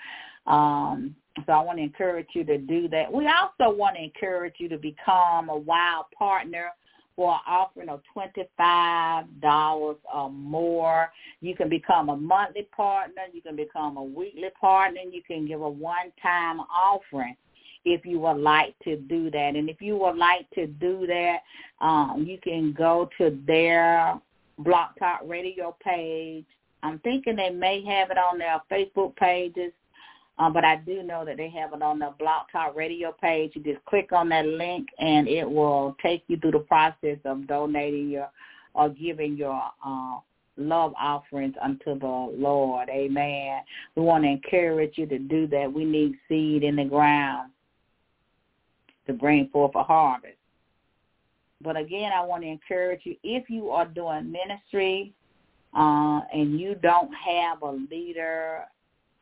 Um, 0.47 1.17
so 1.47 1.53
I 1.53 1.63
want 1.63 1.79
to 1.79 1.85
encourage 1.85 2.29
you 2.35 2.45
to 2.45 2.59
do 2.59 2.87
that. 2.89 3.11
We 3.11 3.29
also 3.29 3.75
want 3.75 3.97
to 3.97 4.03
encourage 4.03 4.57
you 4.59 4.69
to 4.69 4.77
become 4.77 5.49
a 5.49 5.57
wild 5.57 6.05
partner 6.19 6.73
for 7.19 7.33
an 7.35 7.41
offering 7.49 7.89
of 7.89 8.01
$25 8.17 9.97
or 10.15 10.31
more. 10.31 11.11
You 11.41 11.57
can 11.57 11.69
become 11.69 12.11
a 12.11 12.17
monthly 12.17 12.69
partner. 12.77 13.23
You 13.33 13.43
can 13.43 13.57
become 13.57 13.97
a 13.97 14.03
weekly 14.05 14.51
partner. 14.61 15.01
You 15.01 15.21
can 15.27 15.45
give 15.45 15.61
a 15.61 15.69
one-time 15.69 16.61
offering 16.61 17.35
if 17.85 18.07
you 18.07 18.21
would 18.21 18.37
like 18.37 18.79
to 18.85 18.97
do 18.97 19.33
that. 19.33 19.57
And 19.57 19.69
if 19.69 19.83
you 19.83 19.97
would 19.97 20.17
like 20.17 20.49
to 20.51 20.69
do 20.69 21.09
that, 21.09 21.39
um, 21.81 22.25
you 22.25 22.39
can 22.39 22.73
go 22.73 23.11
to 23.19 23.37
their 23.49 24.15
Blog 24.59 24.91
Talk 24.97 25.23
Radio 25.27 25.75
page. 25.85 26.45
I'm 26.85 27.01
thinking 27.01 27.35
they 27.35 27.51
may 27.51 27.85
have 27.85 28.13
it 28.13 28.17
on 28.17 28.39
their 28.39 28.61
Facebook 28.71 29.17
pages 29.17 29.73
um, 30.39 30.53
but 30.53 30.65
I 30.65 30.77
do 30.77 31.03
know 31.03 31.25
that 31.25 31.37
they 31.37 31.51
have 31.51 31.73
it 31.73 31.83
on 31.83 31.99
the 31.99 32.15
Blog 32.19 32.47
Talk 32.53 32.77
Radio 32.77 33.13
page. 33.13 33.53
You 33.55 33.63
just 33.63 33.85
click 33.87 34.13
on 34.13 34.29
that 34.29 34.47
link, 34.47 34.89
and 34.99 35.27
it 35.27 35.49
will 35.49 35.97
take 36.03 36.23
you 36.29 36.37
through 36.37 36.53
the 36.53 36.61
process 36.61 37.19
of 37.25 37.47
donating 37.47 38.09
your 38.09 38.31
or 38.75 38.89
giving 38.89 39.37
your 39.37 39.61
uh, 39.85 40.19
love 40.57 40.93
offerings 41.01 41.55
unto 41.61 41.99
the 41.99 42.07
Lord. 42.07 42.89
Amen. 42.89 43.63
We 43.97 44.03
want 44.03 44.25
to 44.25 44.31
encourage 44.31 44.97
you 44.97 45.07
to 45.07 45.19
do 45.19 45.49
that. 45.49 45.73
We 45.73 45.85
need 45.85 46.15
seed 46.29 46.63
in 46.63 46.77
the 46.77 46.85
ground 46.85 47.51
to 49.09 49.13
bring 49.15 49.49
forth 49.49 49.75
a 49.75 49.83
harvest. 49.83 50.35
But 51.61 51.77
again, 51.77 52.13
I 52.15 52.25
want 52.25 52.43
to 52.45 52.49
encourage 52.49 53.01
you, 53.05 53.17
if 53.25 53.51
you 53.51 53.71
are 53.71 53.87
doing 53.87 54.31
ministry 54.31 55.13
uh, 55.75 56.21
and 56.33 56.61
you 56.61 56.77
don't 56.77 57.11
have 57.13 57.63
a 57.63 57.73
leader 57.91 58.65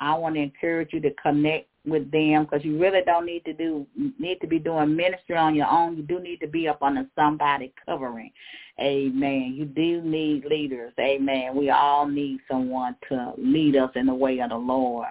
I 0.00 0.14
want 0.14 0.34
to 0.34 0.42
encourage 0.42 0.92
you 0.92 1.00
to 1.00 1.10
connect 1.22 1.68
with 1.86 2.10
them 2.10 2.44
because 2.44 2.64
you 2.64 2.78
really 2.78 3.00
don't 3.06 3.26
need 3.26 3.44
to 3.44 3.52
do 3.52 3.86
need 4.18 4.40
to 4.40 4.46
be 4.46 4.58
doing 4.58 4.96
ministry 4.96 5.36
on 5.36 5.54
your 5.54 5.68
own. 5.70 5.96
You 5.96 6.02
do 6.02 6.18
need 6.18 6.38
to 6.38 6.48
be 6.48 6.68
up 6.68 6.82
under 6.82 7.06
somebody 7.14 7.72
covering. 7.84 8.32
Amen. 8.80 9.54
You 9.56 9.64
do 9.64 10.02
need 10.02 10.44
leaders. 10.44 10.92
Amen. 10.98 11.56
We 11.56 11.70
all 11.70 12.06
need 12.06 12.40
someone 12.50 12.96
to 13.08 13.32
lead 13.38 13.76
us 13.76 13.90
in 13.94 14.06
the 14.06 14.14
way 14.14 14.40
of 14.40 14.50
the 14.50 14.56
Lord 14.56 15.06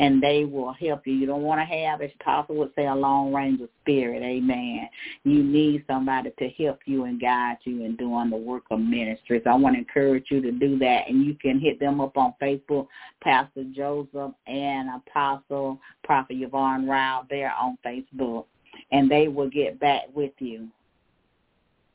and 0.00 0.22
they 0.22 0.46
will 0.46 0.72
help 0.72 1.06
you. 1.06 1.12
You 1.12 1.26
don't 1.26 1.42
want 1.42 1.60
to 1.60 1.64
have, 1.66 2.00
as 2.00 2.10
Apostle 2.18 2.56
would 2.56 2.72
say, 2.74 2.86
a 2.86 2.94
long 2.94 3.34
range 3.34 3.60
of 3.60 3.68
spirit. 3.82 4.22
Amen. 4.22 4.88
You 5.24 5.42
need 5.42 5.84
somebody 5.86 6.32
to 6.38 6.48
help 6.48 6.78
you 6.86 7.04
and 7.04 7.20
guide 7.20 7.58
you 7.64 7.84
in 7.84 7.96
doing 7.96 8.30
the 8.30 8.36
work 8.36 8.62
of 8.70 8.80
ministry. 8.80 9.42
So 9.44 9.50
I 9.50 9.56
want 9.56 9.74
to 9.74 9.80
encourage 9.80 10.24
you 10.30 10.40
to 10.40 10.52
do 10.52 10.78
that. 10.78 11.02
And 11.06 11.26
you 11.26 11.34
can 11.34 11.60
hit 11.60 11.78
them 11.78 12.00
up 12.00 12.16
on 12.16 12.32
Facebook, 12.40 12.86
Pastor 13.22 13.64
Joseph 13.76 14.32
and 14.46 14.88
Apostle 14.88 15.78
Prophet 16.02 16.38
Yvonne 16.40 16.88
Rao 16.88 17.26
there 17.28 17.52
on 17.52 17.76
Facebook. 17.84 18.46
And 18.92 19.10
they 19.10 19.28
will 19.28 19.50
get 19.50 19.78
back 19.78 20.04
with 20.14 20.32
you. 20.38 20.68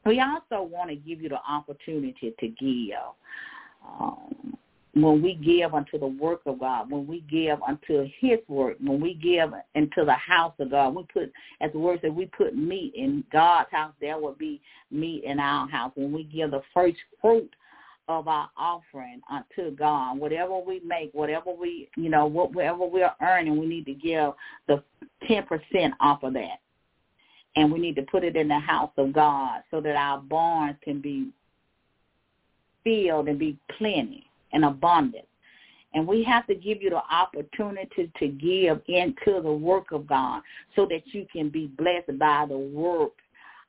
We 0.06 0.22
also 0.22 0.62
want 0.62 0.92
to 0.92 0.96
give 0.96 1.22
you 1.22 1.30
the 1.30 1.40
opportunity 1.50 2.36
to 2.40 2.48
give. 2.50 3.00
Um, 4.00 4.56
when 4.96 5.22
we 5.22 5.36
give 5.36 5.74
unto 5.74 6.00
the 6.00 6.08
work 6.08 6.42
of 6.46 6.60
God, 6.60 6.90
when 6.90 7.06
we 7.06 7.20
give 7.30 7.62
unto 7.62 8.08
his 8.20 8.40
work, 8.48 8.78
when 8.82 9.02
we 9.02 9.14
give 9.14 9.52
into 9.76 10.06
the 10.06 10.14
house 10.14 10.54
of 10.60 10.72
God, 10.72 10.96
we 10.96 11.04
put, 11.14 11.34
as 11.60 11.72
the 11.74 11.80
word 11.80 12.00
says, 12.02 12.12
we 12.12 12.28
put 12.28 12.56
meat 12.56 12.94
in 12.96 13.24
God's 13.32 13.70
house, 13.72 13.92
there 14.00 14.18
will 14.18 14.36
be 14.36 14.62
meat 14.92 15.26
in 15.26 15.38
our 15.38 15.68
house. 15.68 15.92
When 15.96 16.14
we 16.14 16.24
give 16.24 16.52
the 16.52 16.62
first 16.74 16.96
fruit 17.22 17.54
of 18.08 18.28
our 18.28 18.50
offering 18.56 19.20
unto 19.32 19.76
God. 19.76 20.20
Whatever 20.20 20.60
we 20.60 20.80
make, 20.82 21.10
whatever 21.14 21.52
we, 21.52 21.90
you 21.98 22.10
know, 22.10 22.28
whatever 22.28 22.86
we're 22.86 23.12
earning, 23.20 23.60
we 23.60 23.66
need 23.66 23.86
to 23.88 23.96
give 23.96 24.32
the 24.68 24.84
10% 25.28 25.92
off 26.00 26.22
of 26.22 26.34
that. 26.34 26.60
And 27.56 27.72
we 27.72 27.80
need 27.80 27.96
to 27.96 28.04
put 28.04 28.24
it 28.24 28.36
in 28.36 28.48
the 28.48 28.60
house 28.60 28.92
of 28.98 29.12
God 29.12 29.62
so 29.72 29.82
that 29.82 29.96
our 29.96 30.20
barns 30.20 30.78
can 30.84 31.02
be 31.02 31.30
filled 32.84 33.28
and 33.28 33.40
be 33.40 33.58
plenty 33.78 34.28
and 34.54 34.66
abundance. 34.66 35.28
And 35.94 36.06
we 36.06 36.24
have 36.24 36.46
to 36.48 36.56
give 36.56 36.82
you 36.82 36.90
the 36.90 37.02
opportunity 37.10 38.12
to 38.20 38.28
give 38.28 38.82
into 38.88 39.42
the 39.42 39.52
work 39.52 39.92
of 39.92 40.08
God 40.08 40.42
so 40.76 40.86
that 40.88 41.04
you 41.14 41.26
can 41.32 41.50
be 41.50 41.68
blessed 41.68 42.20
by 42.20 42.46
the 42.50 42.58
work 42.58 43.14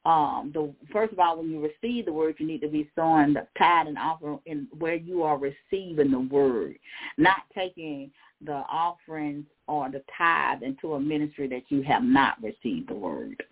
um, 0.06 0.52
the 0.54 0.72
first 0.92 1.12
of 1.12 1.18
all, 1.18 1.38
when 1.38 1.50
you 1.50 1.60
receive 1.60 2.04
the 2.04 2.12
word, 2.12 2.36
you 2.38 2.46
need 2.46 2.60
to 2.60 2.68
be 2.68 2.88
sowing 2.94 3.34
the 3.34 3.44
tithe 3.58 3.88
and 3.88 3.98
offering 3.98 4.38
in 4.46 4.68
where 4.78 4.94
you 4.94 5.24
are 5.24 5.36
receiving 5.36 6.12
the 6.12 6.20
word, 6.20 6.78
not 7.18 7.42
taking 7.52 8.12
the 8.44 8.62
offerings 8.70 9.46
or 9.66 9.90
the 9.90 10.04
tithe 10.16 10.62
into 10.62 10.94
a 10.94 11.00
ministry 11.00 11.48
that 11.48 11.64
you 11.70 11.82
have 11.82 12.04
not 12.04 12.40
received 12.40 12.88
the 12.88 12.94
word. 12.94 13.42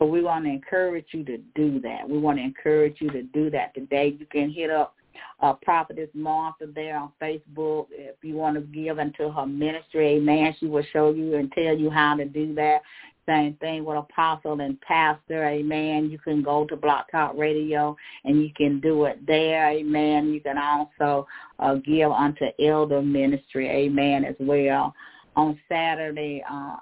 So 0.00 0.04
we 0.04 0.20
want 0.20 0.46
to 0.46 0.50
encourage 0.50 1.06
you 1.12 1.22
to 1.26 1.38
do 1.54 1.80
that. 1.82 2.08
We 2.08 2.18
want 2.18 2.38
to 2.38 2.42
encourage 2.42 2.96
you 3.00 3.10
to 3.10 3.22
do 3.22 3.48
that 3.50 3.72
today. 3.74 4.16
You 4.18 4.26
can 4.26 4.50
hit 4.50 4.70
up 4.70 4.96
uh, 5.40 5.54
Prophetess 5.54 6.08
Martha 6.14 6.66
there 6.74 6.96
on 6.96 7.12
Facebook. 7.20 7.86
If 7.90 8.16
you 8.22 8.34
want 8.34 8.56
to 8.56 8.62
give 8.62 8.98
into 8.98 9.30
her 9.30 9.46
ministry, 9.46 10.16
amen, 10.16 10.54
she 10.58 10.66
will 10.66 10.84
show 10.92 11.10
you 11.10 11.36
and 11.36 11.50
tell 11.52 11.76
you 11.76 11.90
how 11.90 12.16
to 12.16 12.24
do 12.24 12.54
that. 12.54 12.82
Same 13.26 13.54
thing 13.60 13.84
with 13.84 13.96
apostle 13.96 14.60
and 14.60 14.80
pastor, 14.80 15.46
amen. 15.46 16.10
You 16.10 16.18
can 16.18 16.42
go 16.42 16.64
to 16.66 16.76
Blog 16.76 17.04
Talk 17.12 17.34
Radio 17.36 17.96
and 18.24 18.42
you 18.42 18.50
can 18.56 18.80
do 18.80 19.04
it 19.04 19.24
there, 19.26 19.70
amen. 19.70 20.32
You 20.32 20.40
can 20.40 20.58
also 20.58 21.26
uh, 21.58 21.74
give 21.74 22.10
unto 22.10 22.46
elder 22.60 23.02
ministry, 23.02 23.68
amen, 23.68 24.24
as 24.24 24.34
well. 24.40 24.94
On 25.36 25.58
Saturday, 25.68 26.42
uh, 26.50 26.76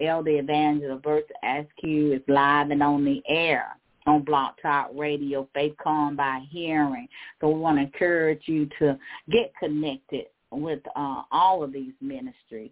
Elder 0.00 0.38
Evangelist 0.38 1.04
Verse 1.04 1.22
Askew 1.44 2.14
is 2.14 2.22
live 2.28 2.70
and 2.70 2.82
on 2.82 3.04
the 3.04 3.22
air 3.28 3.76
on 4.06 4.22
Blog 4.22 4.54
Talk 4.60 4.90
Radio, 4.94 5.48
Faith 5.54 5.74
Come 5.82 6.16
by 6.16 6.40
Hearing. 6.50 7.08
So 7.40 7.48
we 7.48 7.60
want 7.60 7.78
to 7.78 7.82
encourage 7.82 8.42
you 8.46 8.68
to 8.78 8.98
get 9.30 9.52
connected 9.58 10.26
with 10.50 10.80
uh, 10.94 11.22
all 11.32 11.62
of 11.62 11.72
these 11.72 11.92
ministries 12.00 12.70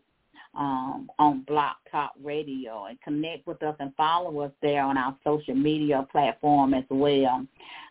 um, 0.54 1.10
on 1.18 1.42
Blog 1.42 1.76
Talk 1.90 2.12
Radio 2.22 2.84
and 2.86 3.00
connect 3.00 3.46
with 3.46 3.62
us 3.62 3.74
and 3.80 3.94
follow 3.96 4.40
us 4.40 4.52
there 4.60 4.82
on 4.82 4.98
our 4.98 5.16
social 5.24 5.54
media 5.54 6.06
platform 6.12 6.74
as 6.74 6.84
well. 6.90 7.46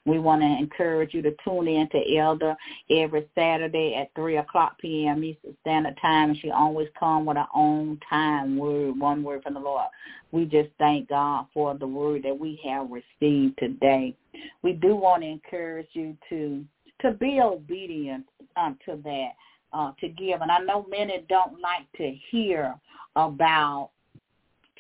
We 0.06 0.20
want 0.20 0.42
to 0.42 0.48
encourage 0.48 1.14
you 1.14 1.22
to 1.24 1.36
tune 1.44 1.68
in 1.68 1.88
to 1.90 2.18
Elder 2.18 2.56
every 2.90 3.28
Saturday 3.36 3.96
at 3.96 4.14
3 4.16 4.38
o'clock 4.38 4.78
p.m. 4.80 5.24
Eastern 5.24 5.56
Standard 5.62 5.98
Time. 6.02 6.32
And 6.32 6.40
she 6.40 6.52
always 6.52 6.88
come 7.00 7.26
with 7.26 7.38
her 7.38 7.48
own 7.56 8.00
time 8.10 8.58
word, 8.58 9.00
one 9.00 9.24
word 9.24 9.44
from 9.44 9.56
the 9.56 9.60
Lord. 9.60 9.88
We 10.32 10.46
just 10.46 10.70
thank 10.78 11.10
God 11.10 11.48
for 11.54 11.76
the 11.76 11.88
word 11.88 12.24
that 12.24 12.38
we 12.38 12.60
have 12.66 12.90
received 12.90 13.58
today. 13.60 14.16
We 14.62 14.74
do 14.74 14.96
want 14.96 15.24
to 15.24 15.30
encourage 15.30 15.90
you 15.94 16.16
to 16.30 16.64
to 17.02 17.12
be 17.14 17.40
obedient 17.42 18.28
unto 18.56 19.02
that 19.02 19.30
uh, 19.74 19.92
to 20.00 20.10
give. 20.10 20.42
And 20.42 20.52
I 20.52 20.60
know 20.60 20.86
many 20.90 21.24
don't 21.30 21.60
like 21.60 21.92
to 21.98 22.16
hear 22.30 22.76
about 23.16 23.92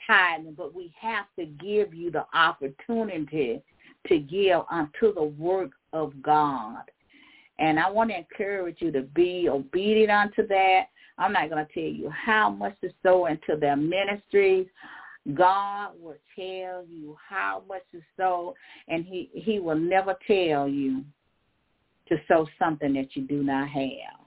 tithing, 0.08 0.54
but 0.54 0.74
we 0.74 0.94
have 1.00 1.26
to 1.38 1.46
give 1.46 1.94
you 1.94 2.12
the 2.12 2.26
opportunity 2.34 3.62
to 4.08 4.20
give 4.20 4.62
unto 4.70 5.14
the 5.14 5.24
work 5.24 5.72
of 5.94 6.14
God. 6.22 6.84
And 7.60 7.80
I 7.80 7.90
want 7.90 8.10
to 8.10 8.18
encourage 8.18 8.78
you 8.80 8.92
to 8.92 9.02
be 9.02 9.48
obedient 9.50 10.12
unto 10.12 10.48
that. 10.48 10.86
I'm 11.18 11.34
not 11.34 11.50
going 11.50 11.66
to 11.66 11.74
tell 11.74 11.84
you 11.84 12.10
how 12.10 12.50
much 12.50 12.80
to 12.82 12.90
sow 13.04 13.28
into 13.28 13.56
their 13.60 13.76
ministries. 13.76 14.68
God 15.36 15.92
will 16.00 16.16
tell 16.36 16.84
you 16.90 17.16
how 17.30 17.62
much 17.70 17.84
to 17.92 18.02
sow, 18.18 18.56
and 18.88 19.06
he, 19.06 19.30
he 19.34 19.60
will 19.60 19.78
never 19.78 20.16
tell 20.26 20.68
you 20.68 21.06
to 22.10 22.18
sow 22.28 22.48
something 22.58 22.94
that 22.94 23.16
you 23.16 23.28
do 23.28 23.44
not 23.44 23.70
have. 23.70 24.21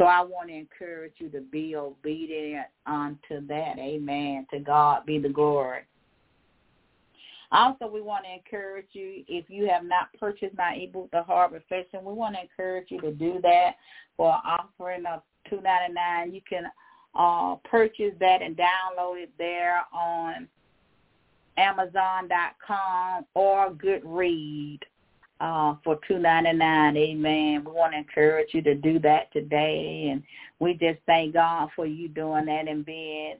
So 0.00 0.06
I 0.06 0.22
want 0.22 0.48
to 0.48 0.54
encourage 0.54 1.12
you 1.18 1.28
to 1.28 1.42
be 1.42 1.76
obedient 1.76 2.68
unto 2.86 3.46
that. 3.48 3.78
Amen. 3.78 4.46
To 4.50 4.58
God 4.58 5.04
be 5.04 5.18
the 5.18 5.28
glory. 5.28 5.82
Also, 7.52 7.86
we 7.86 8.00
want 8.00 8.24
to 8.24 8.32
encourage 8.32 8.86
you, 8.92 9.24
if 9.28 9.50
you 9.50 9.68
have 9.68 9.84
not 9.84 10.08
purchased 10.18 10.56
my 10.56 10.74
ebook, 10.80 11.10
The 11.10 11.22
Hard 11.22 11.52
Reflection, 11.52 12.02
we 12.02 12.14
want 12.14 12.34
to 12.36 12.40
encourage 12.40 12.90
you 12.90 12.98
to 13.02 13.12
do 13.12 13.40
that 13.42 13.72
for 14.16 14.30
an 14.32 14.40
offering 14.58 15.04
of 15.04 15.20
two 15.50 15.60
ninety 15.60 15.92
nine. 15.92 16.32
You 16.32 16.40
can 16.48 16.64
uh, 17.14 17.56
purchase 17.68 18.14
that 18.20 18.40
and 18.40 18.56
download 18.56 19.22
it 19.22 19.32
there 19.36 19.82
on 19.92 20.48
Amazon.com 21.58 23.26
or 23.34 23.70
Goodread 23.72 24.80
uh, 25.40 25.74
for 25.82 25.98
two 26.06 26.18
ninety 26.18 26.52
nine. 26.52 26.96
Amen. 26.96 27.64
We 27.64 27.72
want 27.72 27.92
to 27.92 27.98
encourage 27.98 28.48
you 28.52 28.62
to 28.62 28.74
do 28.74 28.98
that 29.00 29.32
today, 29.32 30.08
and 30.12 30.22
we 30.58 30.74
just 30.74 30.98
thank 31.06 31.34
God 31.34 31.70
for 31.74 31.86
you 31.86 32.08
doing 32.08 32.46
that 32.46 32.68
and 32.68 32.84
being 32.84 33.36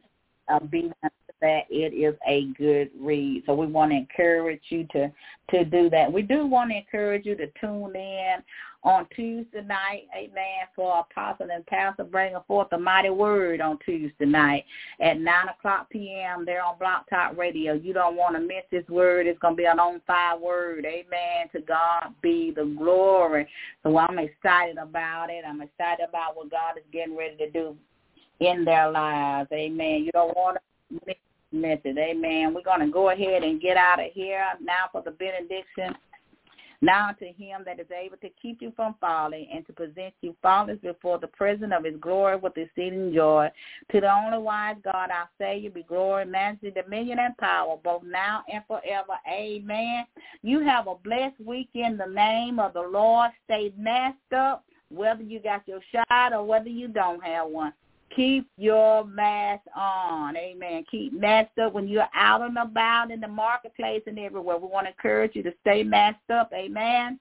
uh, 0.49 0.61
being 0.61 0.93
that 1.41 1.63
it 1.71 1.95
is 1.95 2.15
a 2.27 2.47
good 2.59 2.91
read. 2.99 3.43
So 3.47 3.55
we 3.55 3.67
want 3.67 3.93
to 3.93 3.97
encourage 3.97 4.63
you 4.69 4.87
to 4.93 5.11
to 5.51 5.65
do 5.65 5.91
that. 5.91 6.13
We 6.13 6.23
do 6.23 6.47
want 6.47 6.71
to 6.71 6.77
encourage 6.77 7.27
you 7.27 7.35
to 7.37 7.47
tune 7.61 7.97
in 7.97 8.37
on 8.83 9.07
Tuesday 9.15 9.63
night, 9.63 10.05
amen, 10.17 10.67
for 10.75 11.01
Apostle 11.01 11.49
and 11.53 11.67
Pastor 11.67 12.05
bringing 12.05 12.39
forth 12.47 12.69
the 12.71 12.79
mighty 12.79 13.11
word 13.11 13.61
on 13.61 13.79
Tuesday 13.85 14.25
night 14.25 14.65
at 15.01 15.21
9 15.21 15.49
o'clock 15.49 15.91
p.m. 15.91 16.45
there 16.47 16.65
on 16.65 16.79
Blog 16.79 17.03
Talk 17.11 17.37
Radio. 17.37 17.75
You 17.75 17.93
don't 17.93 18.17
want 18.17 18.37
to 18.37 18.41
miss 18.41 18.65
this 18.71 18.89
word. 18.89 19.27
It's 19.27 19.39
going 19.41 19.55
to 19.55 19.59
be 19.59 19.67
an 19.67 19.79
on-fire 19.79 20.39
word, 20.39 20.87
amen. 20.87 21.49
To 21.53 21.61
God 21.61 22.15
be 22.23 22.53
the 22.57 22.65
glory. 22.79 23.47
So 23.83 23.99
I'm 23.99 24.19
excited 24.19 24.79
about 24.79 25.29
it. 25.29 25.45
I'm 25.47 25.61
excited 25.61 26.07
about 26.09 26.37
what 26.37 26.51
God 26.51 26.79
is 26.79 26.85
getting 26.91 27.17
ready 27.17 27.37
to 27.37 27.51
do 27.51 27.77
in 28.41 28.65
their 28.65 28.91
lives, 28.91 29.51
amen. 29.53 30.05
You 30.05 30.13
don't 30.13 30.35
want 30.35 30.57
to 30.57 31.01
miss 31.07 31.17
message. 31.53 31.97
Amen. 31.99 32.55
We're 32.55 32.63
going 32.63 32.81
to 32.81 32.93
go 32.93 33.11
ahead 33.11 33.43
and 33.43 33.61
get 33.61 33.77
out 33.77 34.01
of 34.01 34.13
here 34.13 34.45
now 34.61 34.89
for 34.93 35.03
the 35.03 35.11
benediction. 35.11 35.97
Now 36.83 37.11
to 37.19 37.27
him 37.27 37.63
that 37.67 37.79
is 37.79 37.91
able 37.91 38.17
to 38.19 38.31
keep 38.41 38.63
you 38.63 38.73
from 38.75 38.95
falling 39.01 39.47
and 39.53 39.67
to 39.67 39.73
present 39.73 40.15
you 40.23 40.35
faultless 40.41 40.79
before 40.83 41.19
the 41.19 41.27
presence 41.27 41.75
of 41.77 41.85
his 41.85 41.97
glory 42.01 42.37
with 42.37 42.57
exceeding 42.57 43.13
joy. 43.13 43.51
To 43.93 44.01
the 44.01 44.11
only 44.11 44.39
wise 44.39 44.77
God, 44.83 45.11
our 45.11 45.29
Savior, 45.39 45.71
be 45.71 45.83
glory, 45.83 46.25
majesty, 46.25 46.71
dominion, 46.71 47.19
and 47.19 47.37
power, 47.37 47.77
both 47.85 48.03
now 48.03 48.45
and 48.51 48.65
forever. 48.67 49.13
Amen. 49.31 50.07
You 50.43 50.61
have 50.61 50.87
a 50.87 50.95
blessed 50.95 51.41
week 51.45 51.69
in 51.75 51.99
the 51.99 52.07
name 52.07 52.59
of 52.59 52.73
the 52.73 52.83
Lord. 52.83 53.31
Stay 53.45 53.75
masked 53.77 54.33
up, 54.33 54.65
whether 54.89 55.23
you 55.23 55.39
got 55.39 55.69
your 55.69 55.81
shot 55.93 56.33
or 56.33 56.45
whether 56.45 56.71
you 56.71 56.89
don't 56.89 57.23
have 57.23 57.49
one 57.49 57.75
keep 58.15 58.49
your 58.57 59.05
mask 59.05 59.63
on. 59.77 60.37
Amen. 60.37 60.85
Keep 60.91 61.13
masked 61.13 61.59
up 61.59 61.73
when 61.73 61.89
you're 61.89 62.09
out 62.15 62.43
and 62.43 62.59
about 62.59 63.11
in 63.11 63.21
the 63.21 63.29
marketplace 63.29 64.03
and 64.07 64.19
everywhere. 64.19 64.59
We 64.59 64.69
want 64.69 64.87
to 64.87 64.93
encourage 64.93 65.35
you 65.35 65.43
to 65.45 65.53
stay 65.61 65.83
masked 65.83 66.31
up. 66.31 66.51
Amen. 66.55 67.19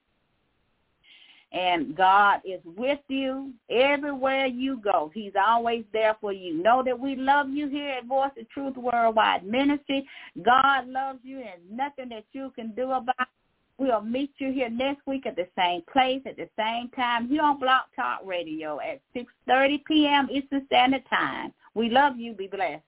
And 1.52 1.96
God 1.96 2.42
is 2.46 2.60
with 2.64 3.00
you 3.08 3.54
everywhere 3.72 4.46
you 4.46 4.80
go. 4.84 5.10
He's 5.14 5.34
always 5.36 5.84
there 5.92 6.16
for 6.22 6.32
you. 6.32 6.62
Know 6.62 6.84
that 6.86 7.00
we 7.00 7.16
love 7.16 7.50
you 7.50 7.68
here 7.68 7.90
at 7.90 8.06
Voice 8.06 8.30
of 8.40 8.48
Truth 8.50 8.78
Worldwide 8.78 9.44
Ministry. 9.46 10.08
God 10.44 10.88
loves 10.88 11.20
you 11.24 11.40
and 11.40 11.60
nothing 11.76 12.10
that 12.10 12.26
you 12.34 12.52
can 12.56 12.72
do 12.76 12.92
about 12.92 13.16
it. 13.20 13.39
We'll 13.80 14.02
meet 14.02 14.32
you 14.40 14.52
here 14.52 14.70
next 14.70 15.08
week 15.08 15.26
at 15.26 15.38
the 15.38 15.48
same 15.58 15.84
place 15.92 16.22
at 16.26 16.36
the 16.36 16.50
same 16.58 16.90
time 16.90 17.30
here 17.30 17.42
on 17.42 17.60
Blog 17.60 17.84
Talk 17.96 18.20
Radio 18.26 18.78
at 18.82 19.00
6.30 19.16 19.86
p.m. 19.86 20.28
Eastern 20.30 20.66
Standard 20.66 21.04
Time. 21.10 21.54
We 21.76 21.90
love 21.90 22.18
you. 22.18 22.34
Be 22.34 22.48
blessed. 22.48 22.84